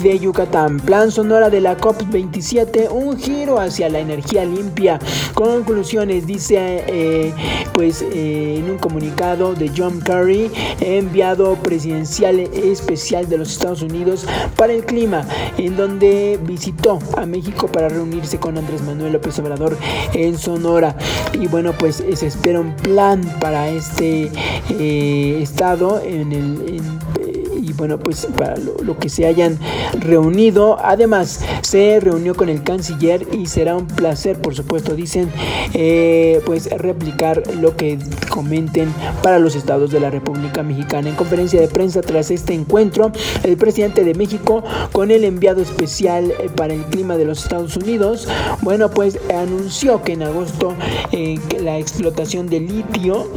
de 0.02 0.18
Yucatán. 0.18 0.80
Plan 0.80 1.10
sonora 1.10 1.50
de 1.50 1.60
la 1.60 1.76
COP27, 1.78 2.90
un 2.90 3.18
giro 3.18 3.58
hacia 3.58 3.88
la 3.88 3.98
energía 3.98 4.44
limpia. 4.44 4.98
Conclusiones, 5.34 6.26
dice 6.26 6.84
eh, 6.86 7.34
pues 7.72 8.02
en 8.02 8.70
un 8.70 8.78
comunicado 8.78 9.54
de 9.54 9.70
John 9.76 10.00
Kerry, 10.00 10.50
enviado 10.80 11.56
presidencial 11.56 12.40
especial 12.40 13.28
de 13.28 13.38
los 13.38 13.52
Estados 13.52 13.82
Unidos 13.82 14.26
para 14.56 14.72
el 14.72 14.84
clima, 14.84 15.26
en 15.58 15.76
donde 15.76 16.38
visitó 16.42 16.98
a 17.16 17.26
México 17.26 17.68
para 17.68 17.88
reunirse 17.88 18.38
con 18.38 18.58
Andrés 18.62 18.82
Manuel 18.82 19.12
López 19.12 19.38
Obrador 19.40 19.76
en 20.14 20.38
Sonora. 20.38 20.96
Y 21.32 21.48
bueno, 21.48 21.72
pues 21.72 22.00
eh, 22.00 22.16
se 22.16 22.28
espera 22.28 22.60
un 22.60 22.74
plan 22.76 23.22
para 23.40 23.68
este 23.68 24.30
eh, 24.70 25.38
estado 25.42 26.00
en 26.00 26.32
el 26.32 26.80
eh, 27.26 27.41
bueno 27.76 27.98
pues 27.98 28.26
para 28.36 28.56
lo, 28.56 28.98
que 28.98 29.08
se 29.08 29.26
hayan 29.26 29.58
reunido 29.98 30.78
además 30.82 31.40
se 31.62 32.00
reunió 32.00 32.34
con 32.34 32.48
el 32.48 32.62
canciller 32.62 33.26
y 33.32 33.46
será 33.46 33.76
un 33.76 33.86
placer 33.86 34.40
por 34.40 34.54
supuesto 34.54 34.94
dicen 34.94 35.30
eh, 35.74 36.40
pues 36.44 36.70
replicar 36.70 37.42
lo 37.60 37.76
que 37.76 37.98
comenten 38.28 38.92
para 39.22 39.38
los 39.38 39.54
estados 39.54 39.90
de 39.90 40.00
la 40.00 40.10
República 40.10 40.62
Mexicana. 40.62 41.08
En 41.08 41.16
conferencia 41.16 41.60
de 41.60 41.68
prensa 41.68 42.00
tras 42.00 42.30
este 42.30 42.54
encuentro 42.54 43.12
el 43.42 43.56
presidente 43.56 44.04
de 44.04 44.14
México 44.14 44.62
con 44.92 45.10
el 45.10 45.24
enviado 45.24 45.62
especial 45.62 46.30
eh, 46.30 46.50
para 46.54 46.74
el 46.74 46.82
clima 46.84 47.16
de 47.16 47.24
los 47.24 47.42
Estados 47.42 47.76
Unidos 47.76 48.28
bueno 48.60 48.90
pues 48.90 49.18
anunció 49.34 50.02
que 50.02 50.12
en 50.12 50.22
agosto 50.22 50.74
eh, 51.12 51.38
la 51.60 51.78
explotación 51.78 52.48
de 52.48 52.60
litio 52.60 53.28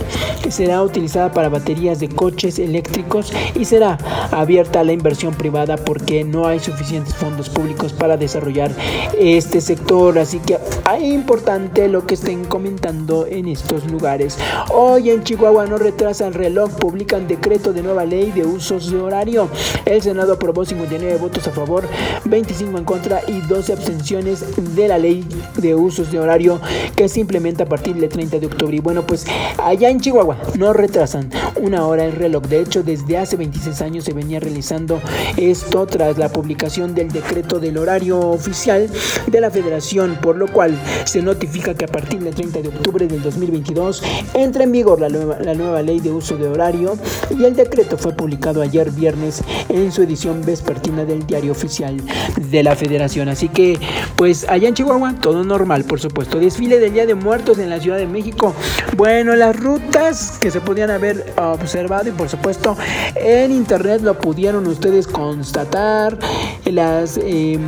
será 0.49 0.81
utilizada 0.83 1.31
para 1.31 1.49
baterías 1.49 1.99
de 1.99 2.09
coches 2.09 2.59
eléctricos 2.59 3.33
y 3.55 3.65
será 3.65 3.97
abierta 4.31 4.81
a 4.81 4.83
la 4.83 4.93
inversión 4.93 5.33
privada 5.33 5.77
porque 5.77 6.23
no 6.23 6.47
hay 6.47 6.59
suficientes 6.59 7.15
fondos 7.15 7.49
públicos 7.49 7.93
para 7.93 8.17
desarrollar 8.17 8.71
este 9.17 9.61
sector. 9.61 10.17
Así 10.19 10.39
que 10.39 10.55
es 10.55 11.03
importante 11.03 11.87
lo 11.87 12.05
que 12.05 12.15
estén 12.15 12.45
comentando 12.45 13.25
en 13.25 13.47
estos 13.47 13.89
lugares. 13.89 14.37
Hoy 14.73 15.09
en 15.09 15.23
Chihuahua 15.23 15.65
no 15.67 15.77
retrasa 15.77 16.27
el 16.27 16.33
reloj, 16.33 16.71
publican 16.71 17.27
decreto 17.27 17.73
de 17.73 17.83
nueva 17.83 18.05
ley 18.05 18.31
de 18.31 18.45
usos 18.45 18.91
de 18.91 18.97
horario. 18.99 19.49
El 19.85 20.01
Senado 20.01 20.33
aprobó 20.33 20.65
59 20.65 21.17
votos 21.17 21.47
a 21.47 21.51
favor, 21.51 21.87
25 22.25 22.77
en 22.77 22.83
contra 22.85 23.21
y 23.27 23.41
12 23.41 23.73
abstenciones 23.73 24.43
de 24.75 24.87
la 24.87 24.97
ley 24.97 25.25
de 25.57 25.75
usos 25.75 26.11
de 26.11 26.19
horario 26.19 26.59
que 26.95 27.09
se 27.09 27.19
implementa 27.19 27.63
a 27.63 27.67
partir 27.67 27.95
del 27.95 28.09
30 28.09 28.39
de 28.39 28.47
octubre. 28.47 28.75
Y 28.75 28.79
bueno, 28.79 29.03
pues 29.05 29.25
allá 29.57 29.89
en 29.89 29.99
Chihuahua 29.99 30.37
no 30.57 30.73
retrasan 30.73 31.29
una 31.55 31.85
hora 31.85 32.05
el 32.05 32.13
reloj. 32.13 32.43
De 32.43 32.59
hecho, 32.59 32.83
desde 32.83 33.17
hace 33.17 33.35
26 33.35 33.81
años 33.81 34.05
se 34.05 34.13
venía 34.15 34.39
realizando 34.39 35.01
esto 35.37 35.85
tras 35.85 36.17
la 36.17 36.29
publicación 36.29 36.95
del 36.95 37.11
decreto 37.11 37.59
del 37.59 37.77
horario 37.77 38.19
oficial 38.19 38.89
de 39.27 39.41
la 39.41 39.51
federación, 39.51 40.17
por 40.21 40.37
lo 40.37 40.47
cual 40.47 40.75
se 41.05 41.21
notifica 41.21 41.75
que 41.75 41.85
a 41.85 41.89
partir 41.89 42.21
del 42.21 42.33
30 42.33 42.61
de 42.61 42.67
octubre 42.69 43.07
del 43.07 43.21
2022 43.21 44.03
entra 44.33 44.63
en 44.63 44.71
vigor 44.71 44.99
la 45.01 45.09
nueva, 45.09 45.37
la 45.39 45.53
nueva 45.53 45.81
ley 45.81 45.99
de 45.99 46.11
uso 46.11 46.37
de 46.37 46.47
horario 46.47 46.97
y 47.29 47.43
el 47.43 47.55
decreto 47.55 47.97
fue 47.97 48.13
publicado 48.13 48.61
ayer 48.61 48.89
viernes 48.91 49.43
en 49.69 49.91
su 49.91 50.03
edición 50.03 50.43
vespertina 50.45 51.05
del 51.05 51.25
diario 51.25 51.51
oficial 51.51 51.97
de 52.37 52.63
la 52.63 52.75
federación. 52.75 53.29
Así 53.29 53.49
que, 53.49 53.79
pues 54.15 54.45
allá 54.49 54.67
en 54.67 54.73
Chihuahua, 54.73 55.15
todo 55.21 55.43
normal, 55.43 55.83
por 55.83 55.99
supuesto. 55.99 56.39
Desfile 56.39 56.79
del 56.79 56.93
Día 56.93 57.05
de 57.05 57.15
Muertos 57.15 57.57
en 57.59 57.69
la 57.69 57.79
Ciudad 57.79 57.97
de 57.97 58.07
México. 58.07 58.53
Bueno, 58.95 59.35
las 59.35 59.55
rutas 59.59 60.37
que 60.39 60.51
se 60.51 60.61
podían 60.61 60.91
haber 60.91 61.33
observado 61.37 62.09
y 62.09 62.11
por 62.11 62.29
supuesto 62.29 62.77
en 63.15 63.51
internet 63.51 64.01
lo 64.05 64.17
pudieron 64.17 64.67
ustedes 64.67 65.07
constatar. 65.07 66.17
Las, 66.65 67.17
eh, 67.21 67.59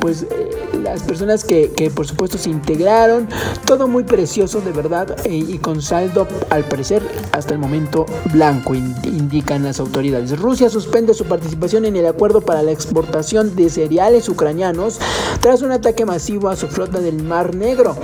pues, 0.00 0.22
eh, 0.24 0.50
las 0.82 1.02
personas 1.02 1.44
que, 1.44 1.70
que, 1.70 1.90
por 1.90 2.06
supuesto 2.06 2.38
se 2.38 2.50
integraron. 2.50 3.28
Todo 3.66 3.86
muy 3.86 4.04
precioso, 4.04 4.60
de 4.60 4.72
verdad, 4.72 5.16
eh, 5.24 5.36
y 5.36 5.58
con 5.58 5.80
saldo, 5.82 6.26
al 6.50 6.64
parecer, 6.64 7.02
hasta 7.32 7.54
el 7.54 7.60
momento 7.60 8.06
blanco, 8.32 8.74
indican 8.74 9.62
las 9.64 9.78
autoridades. 9.80 10.38
Rusia 10.38 10.68
suspende 10.70 11.14
su 11.14 11.24
participación 11.24 11.84
en 11.84 11.96
el 11.96 12.06
acuerdo 12.06 12.40
para 12.40 12.62
la 12.62 12.72
exportación 12.72 13.54
de 13.54 13.70
cereales 13.70 14.28
ucranianos 14.28 14.98
tras 15.40 15.62
un 15.62 15.72
ataque 15.72 16.04
masivo 16.04 16.48
a 16.48 16.56
su 16.56 16.68
flota 16.68 17.00
del 17.00 17.22
Mar 17.22 17.54
Negro. 17.54 17.96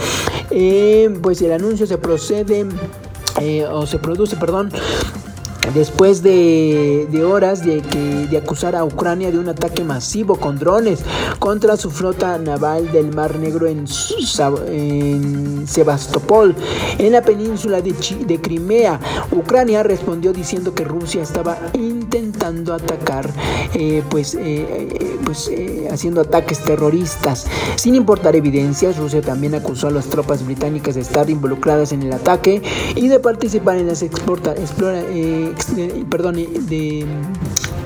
Eh, 0.51 1.13
pues 1.23 1.43
el 1.43 1.53
anuncio 1.53 1.87
se 1.87 1.99
procede 1.99 2.67
o 3.71 3.87
se 3.87 3.99
produce, 3.99 4.37
perdón, 4.37 4.73
después 5.75 6.23
de, 6.23 7.07
de 7.11 7.25
horas 7.25 7.65
de, 7.65 7.81
que, 7.81 8.27
de 8.27 8.37
acusar 8.37 8.77
a 8.77 8.85
Ucrania 8.85 9.31
de 9.31 9.39
un 9.39 9.49
ataque 9.49 9.85
masivo 9.85 10.37
con 10.37 10.59
drones 10.59 11.01
contra 11.39 11.77
su 11.77 11.91
flota 11.91 12.39
naval 12.39 12.91
del 12.93 13.15
Mar 13.15 13.37
Negro 13.39 13.67
en, 13.67 13.87
en 14.69 15.67
Sebastopol, 15.67 16.55
en 16.99 17.13
la 17.13 17.23
península 17.23 17.81
de, 17.81 17.95
de, 18.27 18.41
Crimea. 18.41 19.01
Ucrania 19.33 19.83
respondió 19.83 20.33
diciendo 20.33 20.75
que 20.75 20.85
Rusia 20.85 21.23
estaba 21.23 21.59
intentando 21.75 22.75
atacar, 22.75 23.31
eh, 23.75 24.03
pues, 24.09 24.37
eh, 24.39 25.19
pues 25.25 25.49
eh, 25.49 25.89
haciendo 25.91 26.21
ataques 26.21 26.63
terroristas. 26.65 27.47
Sin 27.77 27.95
importar 27.95 28.37
evidencias, 28.37 28.97
Rusia 28.97 29.21
también 29.23 29.55
acusó 29.55 29.89
a 29.89 29.91
las 29.91 30.07
tropas 30.07 30.45
británicas 30.45 30.95
de 30.95 31.03
estar 31.03 31.29
involucradas 31.31 31.93
en 31.93 32.03
el 32.03 32.13
ataque 32.13 32.63
y 32.97 33.09
de 33.09 33.21
participar 33.21 33.77
en 33.77 33.89
las 33.89 34.03
exporta, 34.03 34.55
de, 34.55 35.53
perdón, 36.09 36.37
de, 36.37 37.07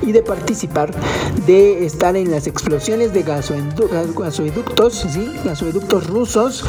y 0.02 0.12
de 0.12 0.22
participar, 0.22 0.92
de 1.46 1.84
estar 1.84 2.16
en 2.16 2.30
las 2.30 2.46
explosiones 2.46 3.12
de 3.12 3.22
gasoductos, 3.22 4.94
¿sí? 4.94 5.32
gasoductos 5.44 6.06
rusos. 6.06 6.64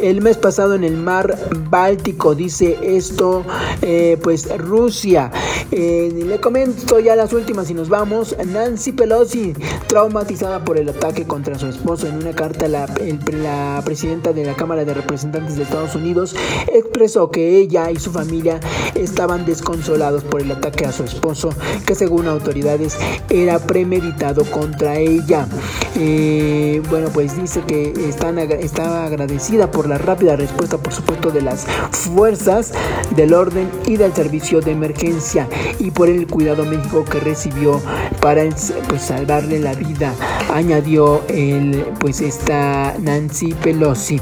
El 0.00 0.20
mes 0.20 0.36
pasado 0.36 0.74
en 0.74 0.84
el 0.84 0.96
mar 0.96 1.38
Báltico, 1.70 2.34
dice 2.34 2.78
esto, 2.82 3.44
eh, 3.82 4.18
pues 4.22 4.48
Rusia. 4.58 5.30
Eh, 5.72 6.24
le 6.26 6.40
comento 6.40 7.00
ya 7.00 7.16
las 7.16 7.32
últimas 7.32 7.70
y 7.70 7.74
nos 7.74 7.88
vamos. 7.88 8.36
Nancy 8.46 8.92
Pelosi, 8.92 9.54
traumatizada 9.88 10.64
por 10.64 10.78
el 10.78 10.88
ataque 10.88 11.26
contra 11.26 11.58
su 11.58 11.66
esposo, 11.66 12.06
en 12.06 12.16
una 12.16 12.32
carta 12.32 12.68
la, 12.68 12.84
el, 13.00 13.18
la 13.42 13.82
presidenta 13.84 14.32
de 14.32 14.44
la 14.44 14.54
Cámara 14.54 14.84
de 14.84 14.94
Representantes 14.94 15.56
de 15.56 15.64
Estados 15.64 15.94
Unidos 15.94 16.36
expresó 16.72 17.30
que 17.30 17.58
ella 17.58 17.90
y 17.90 17.96
su 17.96 18.10
familia 18.10 18.60
estaban 18.94 19.44
desconsolados 19.44 20.24
por 20.24 20.35
el 20.38 20.50
ataque 20.50 20.86
a 20.86 20.92
su 20.92 21.04
esposo, 21.04 21.50
que 21.86 21.94
según 21.94 22.26
autoridades 22.26 22.96
era 23.28 23.58
premeditado 23.58 24.44
contra 24.44 24.96
ella. 24.96 25.46
Eh, 25.94 26.82
bueno, 26.90 27.08
pues 27.12 27.40
dice 27.40 27.62
que 27.66 27.92
están, 28.08 28.38
estaba 28.38 29.06
agradecida 29.06 29.70
por 29.70 29.88
la 29.88 29.98
rápida 29.98 30.36
respuesta, 30.36 30.78
por 30.78 30.92
supuesto, 30.92 31.30
de 31.30 31.42
las 31.42 31.66
fuerzas 31.90 32.72
del 33.14 33.34
orden 33.34 33.70
y 33.86 33.96
del 33.96 34.12
servicio 34.14 34.60
de 34.60 34.72
emergencia 34.72 35.48
y 35.78 35.90
por 35.90 36.08
el 36.08 36.26
cuidado 36.26 36.64
médico 36.64 37.04
que 37.04 37.20
recibió 37.20 37.80
para 38.20 38.42
pues, 38.88 39.02
salvarle 39.02 39.58
la 39.58 39.74
vida, 39.74 40.14
añadió 40.52 41.22
el, 41.28 41.86
pues 41.98 42.20
esta 42.20 42.94
Nancy 42.98 43.54
Pelosi. 43.54 44.20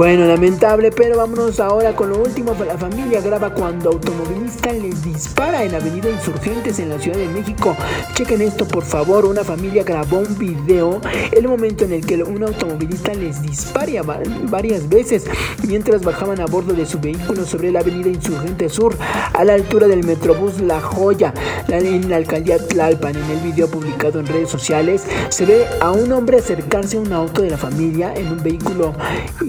Bueno, 0.00 0.24
lamentable, 0.24 0.90
pero 0.90 1.18
vámonos 1.18 1.60
ahora 1.60 1.94
con 1.94 2.08
lo 2.08 2.22
último. 2.22 2.56
La 2.66 2.78
familia 2.78 3.20
graba 3.20 3.52
cuando 3.52 3.90
automovilista 3.90 4.72
les 4.72 5.04
dispara 5.04 5.62
en 5.62 5.74
Avenida 5.74 6.08
Insurgentes 6.08 6.78
en 6.78 6.88
la 6.88 6.98
Ciudad 6.98 7.18
de 7.18 7.28
México. 7.28 7.76
Chequen 8.14 8.40
esto, 8.40 8.66
por 8.66 8.82
favor. 8.82 9.26
Una 9.26 9.44
familia 9.44 9.84
grabó 9.84 10.20
un 10.20 10.38
video 10.38 11.02
el 11.32 11.46
momento 11.46 11.84
en 11.84 11.92
el 11.92 12.06
que 12.06 12.22
un 12.22 12.42
automovilista 12.42 13.12
les 13.12 13.42
dispara 13.42 14.02
varias 14.48 14.88
veces 14.88 15.26
mientras 15.68 16.02
bajaban 16.02 16.40
a 16.40 16.46
bordo 16.46 16.72
de 16.72 16.86
su 16.86 16.98
vehículo 16.98 17.44
sobre 17.44 17.70
la 17.70 17.80
Avenida 17.80 18.08
Insurgente 18.08 18.70
Sur 18.70 18.96
a 19.34 19.44
la 19.44 19.52
altura 19.52 19.86
del 19.86 20.02
Metrobús 20.04 20.62
La 20.62 20.80
Joya 20.80 21.34
en 21.68 22.08
la 22.08 22.16
alcaldía 22.16 22.56
Tlalpan. 22.56 23.16
En 23.16 23.30
el 23.32 23.40
video 23.40 23.68
publicado 23.68 24.18
en 24.18 24.26
redes 24.26 24.48
sociales 24.48 25.02
se 25.28 25.44
ve 25.44 25.66
a 25.82 25.90
un 25.90 26.10
hombre 26.10 26.38
acercarse 26.38 26.96
a 26.96 27.00
un 27.00 27.12
auto 27.12 27.42
de 27.42 27.50
la 27.50 27.58
familia 27.58 28.14
en 28.14 28.28
un 28.28 28.42
vehículo. 28.42 28.94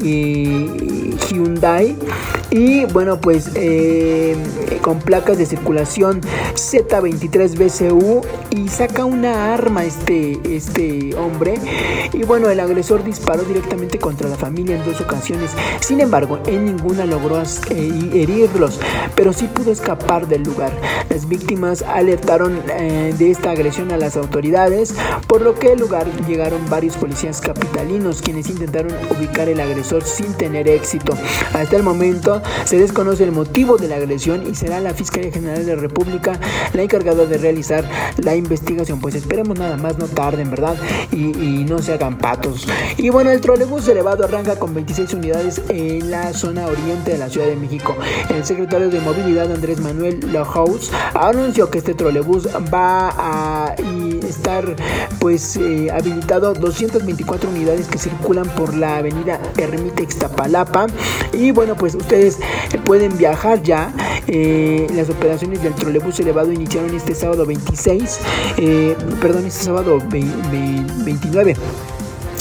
Eh, 0.04 0.41
Hyundai. 1.30 1.96
Y 2.50 2.86
bueno 2.86 3.22
pues 3.22 3.52
eh, 3.56 4.36
con 4.82 5.00
placas 5.00 5.38
de 5.38 5.46
circulación 5.46 6.20
Z23BCU 6.56 8.26
y 8.50 8.68
saca 8.68 9.06
una 9.06 9.54
arma 9.54 9.86
este, 9.86 10.40
este 10.44 11.16
hombre. 11.16 11.56
Y 12.14 12.24
bueno 12.24 12.50
el 12.50 12.60
agresor 12.60 13.04
disparó 13.04 13.44
directamente 13.44 14.00
contra 14.00 14.28
la 14.28 14.36
familia 14.36 14.76
en 14.76 14.84
dos 14.84 15.00
ocasiones. 15.00 15.52
Sin 15.80 16.02
embargo 16.02 16.40
en 16.46 16.66
ninguna 16.66 17.06
logró 17.06 17.42
eh, 17.42 18.10
herirlos. 18.14 18.80
Pero 19.16 19.34
sí 19.34 19.48
pudo 19.48 19.72
escapar 19.72 20.28
del 20.28 20.44
lugar. 20.44 20.72
Las 21.10 21.28
víctimas 21.28 21.82
alertaron 21.84 22.62
eh, 22.70 23.14
de 23.18 23.32
esta 23.32 23.52
agresión 23.52 23.92
a 23.92 23.98
las 23.98 24.18
autoridades 24.18 24.94
por 25.28 25.42
lo 25.42 25.56
que 25.56 25.72
al 25.72 25.80
lugar 25.80 26.08
llegaron 26.28 26.70
varios 26.70 26.96
policías 26.98 27.42
capitalinos 27.42 28.22
quienes 28.22 28.50
intentaron 28.50 28.92
ubicar 29.16 29.50
el 29.50 29.60
agresor 29.60 30.04
sin 30.04 30.31
tener 30.34 30.68
éxito. 30.68 31.14
Hasta 31.54 31.76
el 31.76 31.84
momento 31.84 32.42
se 32.66 32.78
desconoce 32.78 33.24
el 33.24 33.32
motivo 33.32 33.78
de 33.78 33.88
la 33.88 33.96
agresión 33.96 34.48
y 34.48 34.56
será 34.56 34.80
la 34.80 34.94
Fiscalía 34.94 35.32
General 35.32 35.66
de 35.66 35.76
la 35.76 35.82
República 35.82 36.40
la 36.74 36.84
encargada 36.84 37.26
de 37.26 37.38
realizar 37.38 37.84
la 38.18 38.36
investigación. 38.36 39.00
Pues 39.00 39.16
esperemos 39.16 39.58
nada 39.58 39.78
más 39.78 39.98
no 39.98 40.08
tarden, 40.08 40.50
¿verdad? 40.50 40.76
Y, 41.12 41.62
no 41.62 41.80
se 41.80 41.94
hagan 41.94 42.18
patos. 42.18 42.68
Y 42.98 43.10
bueno, 43.10 43.30
el 43.30 43.40
trolebús 43.40 43.88
elevado 43.88 44.26
arranca 44.26 44.58
con 44.58 44.74
26 44.74 45.14
unidades 45.14 45.62
en 45.70 46.10
la 46.10 46.34
zona 46.34 46.66
oriente 46.66 47.12
de 47.12 47.18
la 47.18 47.30
Ciudad 47.30 47.48
de 47.48 47.56
México. 47.56 47.96
El 48.30 48.44
secretario 48.44 48.90
de 48.90 49.00
Movilidad 49.00 49.52
Andrés 49.52 49.80
Manuel 49.80 50.20
Lohaus 50.32 50.92
anunció 51.14 51.70
que 51.70 51.78
este 51.78 51.94
trolebús 51.94 52.48
va 52.74 53.10
a 53.10 53.76
estar 54.32 54.76
pues 55.20 55.58
eh, 55.58 55.90
habilitado 55.92 56.54
224 56.54 57.50
unidades 57.50 57.88
que 57.88 57.98
circulan 57.98 58.48
por 58.56 58.76
la 58.76 58.98
avenida 58.98 59.40
Ermita 59.58 60.04
Ixtapalapa. 60.04 60.88
Y 61.34 61.52
bueno 61.52 61.76
pues 61.76 61.96
ustedes 61.96 62.40
pueden 62.86 63.18
viajar 63.18 63.62
ya 63.62 63.94
eh, 64.28 64.88
las 64.94 65.10
operaciones 65.10 65.62
del 65.64 65.74
trolebús 65.74 66.20
elevado 66.20 66.52
iniciaron 66.52 66.96
este 66.96 67.16
sábado 67.16 67.46
26 67.46 68.20
eh, 68.58 68.96
perdón 69.20 69.46
este 69.46 69.66
sábado 69.66 70.00
29 70.10 71.56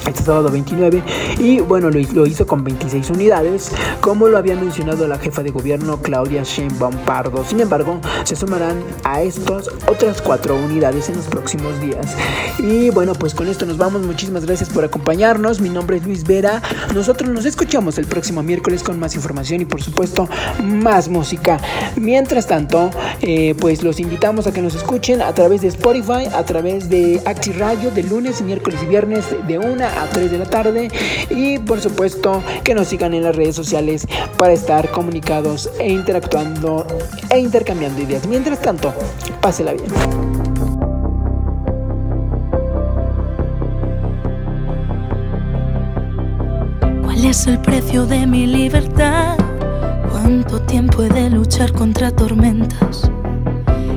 este 0.06 0.22
sábado 0.22 0.50
29 0.50 1.02
y 1.38 1.60
bueno 1.60 1.90
lo, 1.90 2.00
lo, 2.12 2.26
hizo 2.26 2.46
con 2.46 2.64
26 2.64 3.10
unidades 3.10 3.70
como 4.00 4.28
lo 4.28 4.38
había 4.38 4.56
mencionado 4.56 5.06
la 5.06 5.18
jefa 5.18 5.42
de 5.42 5.50
gobierno 5.50 6.00
Claudia 6.02 6.42
Sheinbaum 6.42 6.96
Pardo. 7.04 7.44
Sin 7.44 7.60
embargo 7.60 8.00
se 8.24 8.36
sumarán 8.36 8.82
a 9.04 9.22
estos 9.22 9.70
otras 9.86 10.22
cuatro 10.22 10.56
unidades 10.56 11.08
en 11.08 11.16
los 11.16 11.26
próximos 11.26 11.80
días. 11.80 12.16
Y 12.58 12.90
bueno 12.90 13.14
pues 13.14 13.34
con 13.34 13.48
esto 13.48 13.66
nos 13.66 13.76
vamos. 13.76 14.02
Muchísimas 14.02 14.46
gracias 14.46 14.70
por 14.70 14.84
acompañarnos. 14.84 15.60
Mi 15.60 15.68
nombre 15.68 15.98
es 15.98 16.04
Luis 16.04 16.24
Vera. 16.24 16.62
Nosotros 16.94 17.30
nos 17.30 17.44
escuchamos 17.44 17.98
el 17.98 18.06
próximo 18.06 18.42
miércoles 18.42 18.82
con 18.82 18.98
más 18.98 19.14
información 19.14 19.60
y 19.60 19.64
por 19.64 19.82
supuesto 19.82 20.28
más 20.62 21.08
música. 21.08 21.60
Mientras 21.96 22.46
tanto 22.46 22.90
eh, 23.20 23.54
pues 23.60 23.82
los 23.82 24.00
invitamos 24.00 24.46
a 24.46 24.52
que 24.52 24.62
nos 24.62 24.74
escuchen 24.74 25.22
a 25.22 25.32
través 25.34 25.60
de 25.60 25.68
Spotify 25.68 26.26
a 26.32 26.44
través 26.44 26.88
de 26.88 27.20
Acti 27.24 27.52
Radio 27.52 27.90
de 27.90 28.02
lunes 28.02 28.40
miércoles 28.42 28.80
y 28.82 28.86
viernes 28.86 29.24
de 29.46 29.58
1 29.58 29.84
a 30.00 30.06
3 30.06 30.30
de 30.30 30.38
la 30.38 30.46
tarde 30.46 30.88
y 31.28 31.58
por 31.58 31.80
supuesto 31.80 32.42
que 32.64 32.74
nos 32.74 32.88
sigan 32.88 33.14
en 33.14 33.24
las 33.24 33.36
redes 33.36 33.56
sociales 33.56 34.06
para 34.36 34.52
estar 34.52 34.90
comunicados 34.90 35.70
e 35.78 35.90
interactuando 35.92 36.86
e 37.30 37.38
intercambiando 37.38 38.00
ideas. 38.00 38.26
Mientras 38.26 38.60
tanto, 38.60 38.92
pásela 39.40 39.72
bien. 39.72 39.90
¿Cuál 47.02 47.24
es 47.24 47.46
el 47.46 47.58
precio 47.58 48.06
de 48.06 48.26
mi 48.26 48.46
libertad? 48.46 49.36
¿Cuánto 50.10 50.60
tiempo 50.62 51.02
he 51.02 51.08
de 51.08 51.28
luchar 51.28 51.72
contra 51.72 52.10
tormentas? 52.10 53.10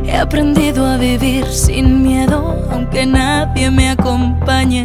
He 0.06 0.18
aprendido 0.18 0.86
a 0.86 0.98
vivir 0.98 1.46
sin 1.46 2.04
miedo, 2.04 2.68
aunque 2.70 3.06
nadie 3.06 3.72
me 3.72 3.90
acompañe. 3.90 4.84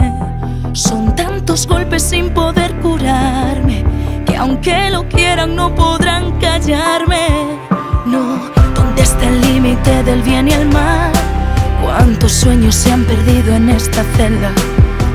Son 0.72 1.14
tantos 1.16 1.66
golpes 1.66 2.02
sin 2.02 2.30
poder 2.30 2.74
curarme, 2.80 3.84
que 4.26 4.36
aunque 4.36 4.90
lo 4.90 5.08
quieran 5.08 5.56
no 5.56 5.74
podrán 5.74 6.32
callarme. 6.40 7.58
No, 8.06 8.38
¿dónde 8.74 9.02
está 9.02 9.28
el 9.28 9.40
límite 9.40 10.02
del 10.04 10.22
bien 10.22 10.48
y 10.48 10.52
el 10.52 10.68
mal? 10.68 11.12
¿Cuántos 11.82 12.32
sueños 12.32 12.74
se 12.74 12.92
han 12.92 13.04
perdido 13.04 13.54
en 13.54 13.70
esta 13.70 14.04
celda? 14.16 14.50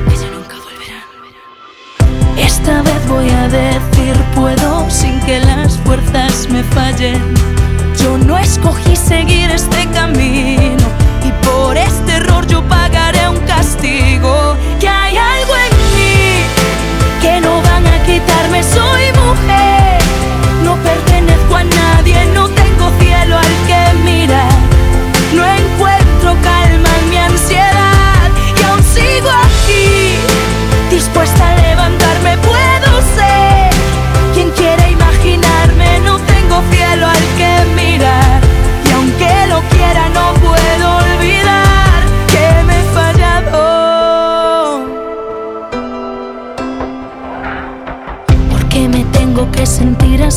Que 0.08 0.16
ya 0.16 0.30
nunca 0.30 0.56
volverán. 0.56 2.38
Esta 2.38 2.82
vez 2.82 3.08
voy 3.08 3.30
a 3.30 3.48
decir 3.48 4.14
puedo 4.34 4.90
sin 4.90 5.20
que 5.20 5.40
las 5.40 5.78
fuerzas 5.78 6.48
me 6.50 6.62
fallen. 6.64 7.22
Yo 8.02 8.18
no 8.18 8.36
escogí 8.36 8.96
seguir 8.96 9.50
este 9.50 9.86
camino 9.90 10.84
y 11.24 11.46
por 11.46 11.76
este 11.76 12.16
error 12.16 12.46
yo 12.46 12.62
pagaré 12.68 13.28
un 13.28 13.38
castigo. 13.46 14.56
Que 14.80 14.88
hay 14.88 15.13
quitarme. 18.14 18.62
Soy 18.62 19.13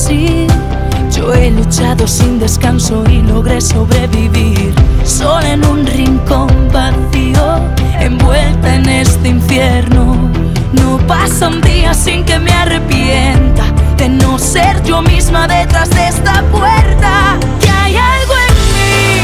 Yo 0.09 1.33
he 1.33 1.51
luchado 1.51 2.07
sin 2.07 2.39
descanso 2.39 3.03
y 3.09 3.21
logré 3.21 3.59
sobrevivir. 3.59 4.73
Sola 5.03 5.51
en 5.51 5.65
un 5.65 5.85
rincón 5.85 6.47
vacío, 6.71 7.59
envuelta 7.99 8.75
en 8.75 8.87
este 8.87 9.27
infierno. 9.27 10.31
No 10.71 10.97
pasa 11.07 11.49
un 11.49 11.59
día 11.59 11.93
sin 11.93 12.23
que 12.23 12.39
me 12.39 12.51
arrepienta 12.51 13.65
de 13.97 14.07
no 14.07 14.39
ser 14.39 14.81
yo 14.83 15.01
misma 15.01 15.45
detrás 15.45 15.89
de 15.89 16.07
esta 16.07 16.41
puerta. 16.53 17.37
Que 17.59 17.69
hay 17.69 17.97
algo 17.97 18.33
en 18.47 18.55
mí 18.75 19.19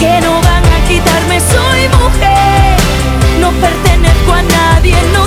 que 0.00 0.20
no 0.24 0.32
van 0.40 0.64
a 0.64 0.88
quitarme. 0.88 1.38
Soy 1.38 1.80
mujer, 2.00 2.78
no 3.42 3.50
pertenezco 3.60 4.32
a 4.32 4.42
nadie, 4.42 4.96
no 5.12 5.17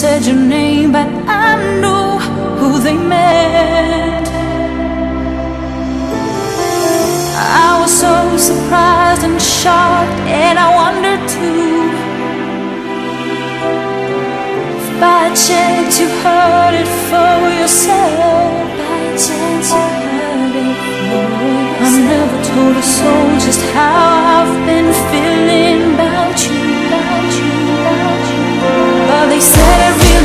said 0.00 0.26
your 0.26 0.36
name, 0.36 0.92
but 0.92 1.08
I 1.26 1.56
knew 1.80 2.18
who 2.58 2.78
they 2.80 2.98
meant. 3.12 4.28
I 7.64 7.80
was 7.80 7.92
so 8.04 8.36
surprised 8.36 9.22
and 9.24 9.40
shocked, 9.40 10.20
and 10.28 10.58
I 10.58 10.68
wondered 10.80 11.22
too. 11.34 11.88
By 15.00 15.22
chance, 15.46 15.98
you 15.98 16.08
heard 16.22 16.74
it 16.82 16.90
for 17.08 17.36
yourself. 17.60 18.52
By 18.80 19.00
chance, 19.24 19.68
you 19.76 19.84
heard 19.96 20.56
it 20.64 20.76
for 21.08 21.26
yourself. 21.40 21.86
I 21.86 22.00
never 22.12 22.38
told 22.50 22.76
a 22.76 22.86
soul 22.96 23.28
just 23.46 23.62
how 23.72 24.44
I've 24.44 24.54
been 24.68 24.90
feeling. 25.08 26.15
said 29.40 29.80
I 29.80 29.96
really 29.96 30.15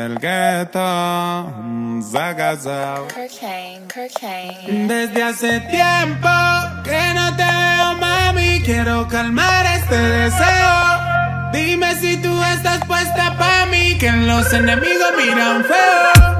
del 0.00 0.18
gueto, 0.18 0.80
zagazao. 2.10 3.06
Desde 4.88 5.22
hace 5.22 5.60
tiempo 5.60 6.28
que 6.84 7.02
no 7.14 7.36
te 7.36 7.44
veo, 7.44 7.96
mami, 7.98 8.60
quiero 8.64 9.06
calmar 9.08 9.66
este 9.78 9.96
deseo. 9.96 11.50
Dime 11.52 11.94
si 11.96 12.16
tú 12.16 12.32
estás 12.54 12.84
puesta 12.86 13.36
pa' 13.36 13.66
mí, 13.66 13.98
que 13.98 14.10
los 14.10 14.52
enemigos 14.52 15.12
miran 15.18 15.64
feo. 15.64 16.39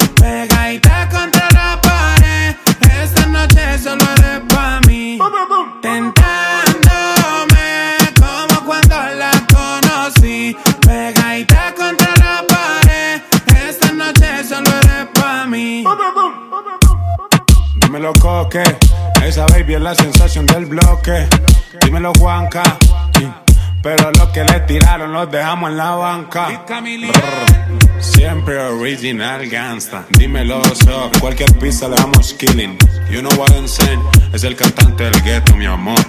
Dímelo 18.01 18.19
coque, 18.19 18.63
esa 19.23 19.45
baby 19.45 19.75
es 19.75 19.81
la 19.81 19.93
sensación 19.93 20.47
del 20.47 20.65
bloque. 20.65 21.27
Dímelo 21.85 22.11
Juanca, 22.17 22.63
sí. 23.15 23.31
pero 23.83 24.11
los 24.13 24.29
que 24.29 24.43
le 24.43 24.59
tiraron 24.61 25.13
los 25.13 25.29
dejamos 25.29 25.69
en 25.69 25.77
la 25.77 25.91
banca. 25.91 26.63
Brr, 26.67 28.01
Siempre 28.01 28.57
original 28.59 29.47
gangsta. 29.47 30.03
Dímelo 30.17 30.63
so, 30.73 31.11
cualquier 31.19 31.55
pista 31.59 31.87
le 31.89 31.97
damos 31.97 32.33
killing. 32.33 32.75
You 33.11 33.19
know 33.19 33.31
what 33.37 33.51
I'm 33.51 33.67
saying, 33.67 34.01
es 34.33 34.43
el 34.45 34.55
cantante 34.55 35.03
del 35.03 35.21
ghetto, 35.21 35.55
mi 35.55 35.67
amor. 35.67 35.99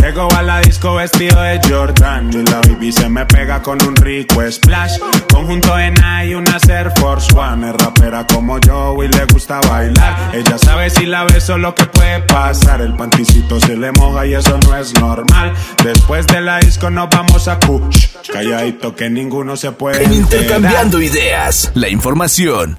Llego 0.00 0.32
a 0.32 0.42
la 0.42 0.60
disco 0.60 0.94
vestido 0.94 1.40
de 1.42 1.60
Jordan 1.68 2.30
y 2.32 2.42
la 2.44 2.60
baby 2.60 2.92
se 2.92 3.08
me 3.08 3.26
pega 3.26 3.60
con 3.60 3.82
un 3.82 3.96
rico 3.96 4.40
splash. 4.50 4.98
Conjunto 5.30 5.76
en 5.78 5.96
y 6.24 6.34
una 6.34 6.58
Air 6.68 6.92
Force 6.98 7.36
One. 7.36 7.68
Es 7.68 7.76
rapera 7.76 8.26
como 8.26 8.58
yo 8.60 8.96
y 9.02 9.08
le 9.08 9.24
gusta 9.26 9.60
bailar. 9.60 10.30
Ella 10.34 10.56
sabe 10.56 10.90
si 10.90 11.06
la 11.06 11.24
beso 11.24 11.58
lo 11.58 11.74
que 11.74 11.84
puede 11.86 12.20
pasar. 12.20 12.80
El 12.80 12.94
panticito 12.96 13.58
se 13.60 13.76
le 13.76 13.92
moja 13.92 14.26
y 14.26 14.34
eso 14.34 14.58
no 14.66 14.76
es 14.76 14.94
normal. 15.00 15.52
Después 15.82 16.26
de 16.26 16.40
la 16.40 16.58
disco 16.58 16.90
nos 16.90 17.10
vamos 17.10 17.48
a 17.48 17.58
Kush. 17.58 18.06
Calladito 18.32 18.94
que 18.94 19.10
ninguno 19.10 19.56
se 19.56 19.72
puede 19.72 20.04
En 20.04 20.12
enterar. 20.12 20.44
Intercambiando 20.44 21.02
Ideas, 21.02 21.70
la 21.74 21.88
información, 21.88 22.78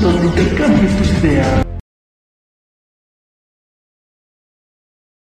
Donde 0.00 0.26
intercambies 0.26 0.96
tus 0.98 1.10
ideas. 1.24 1.75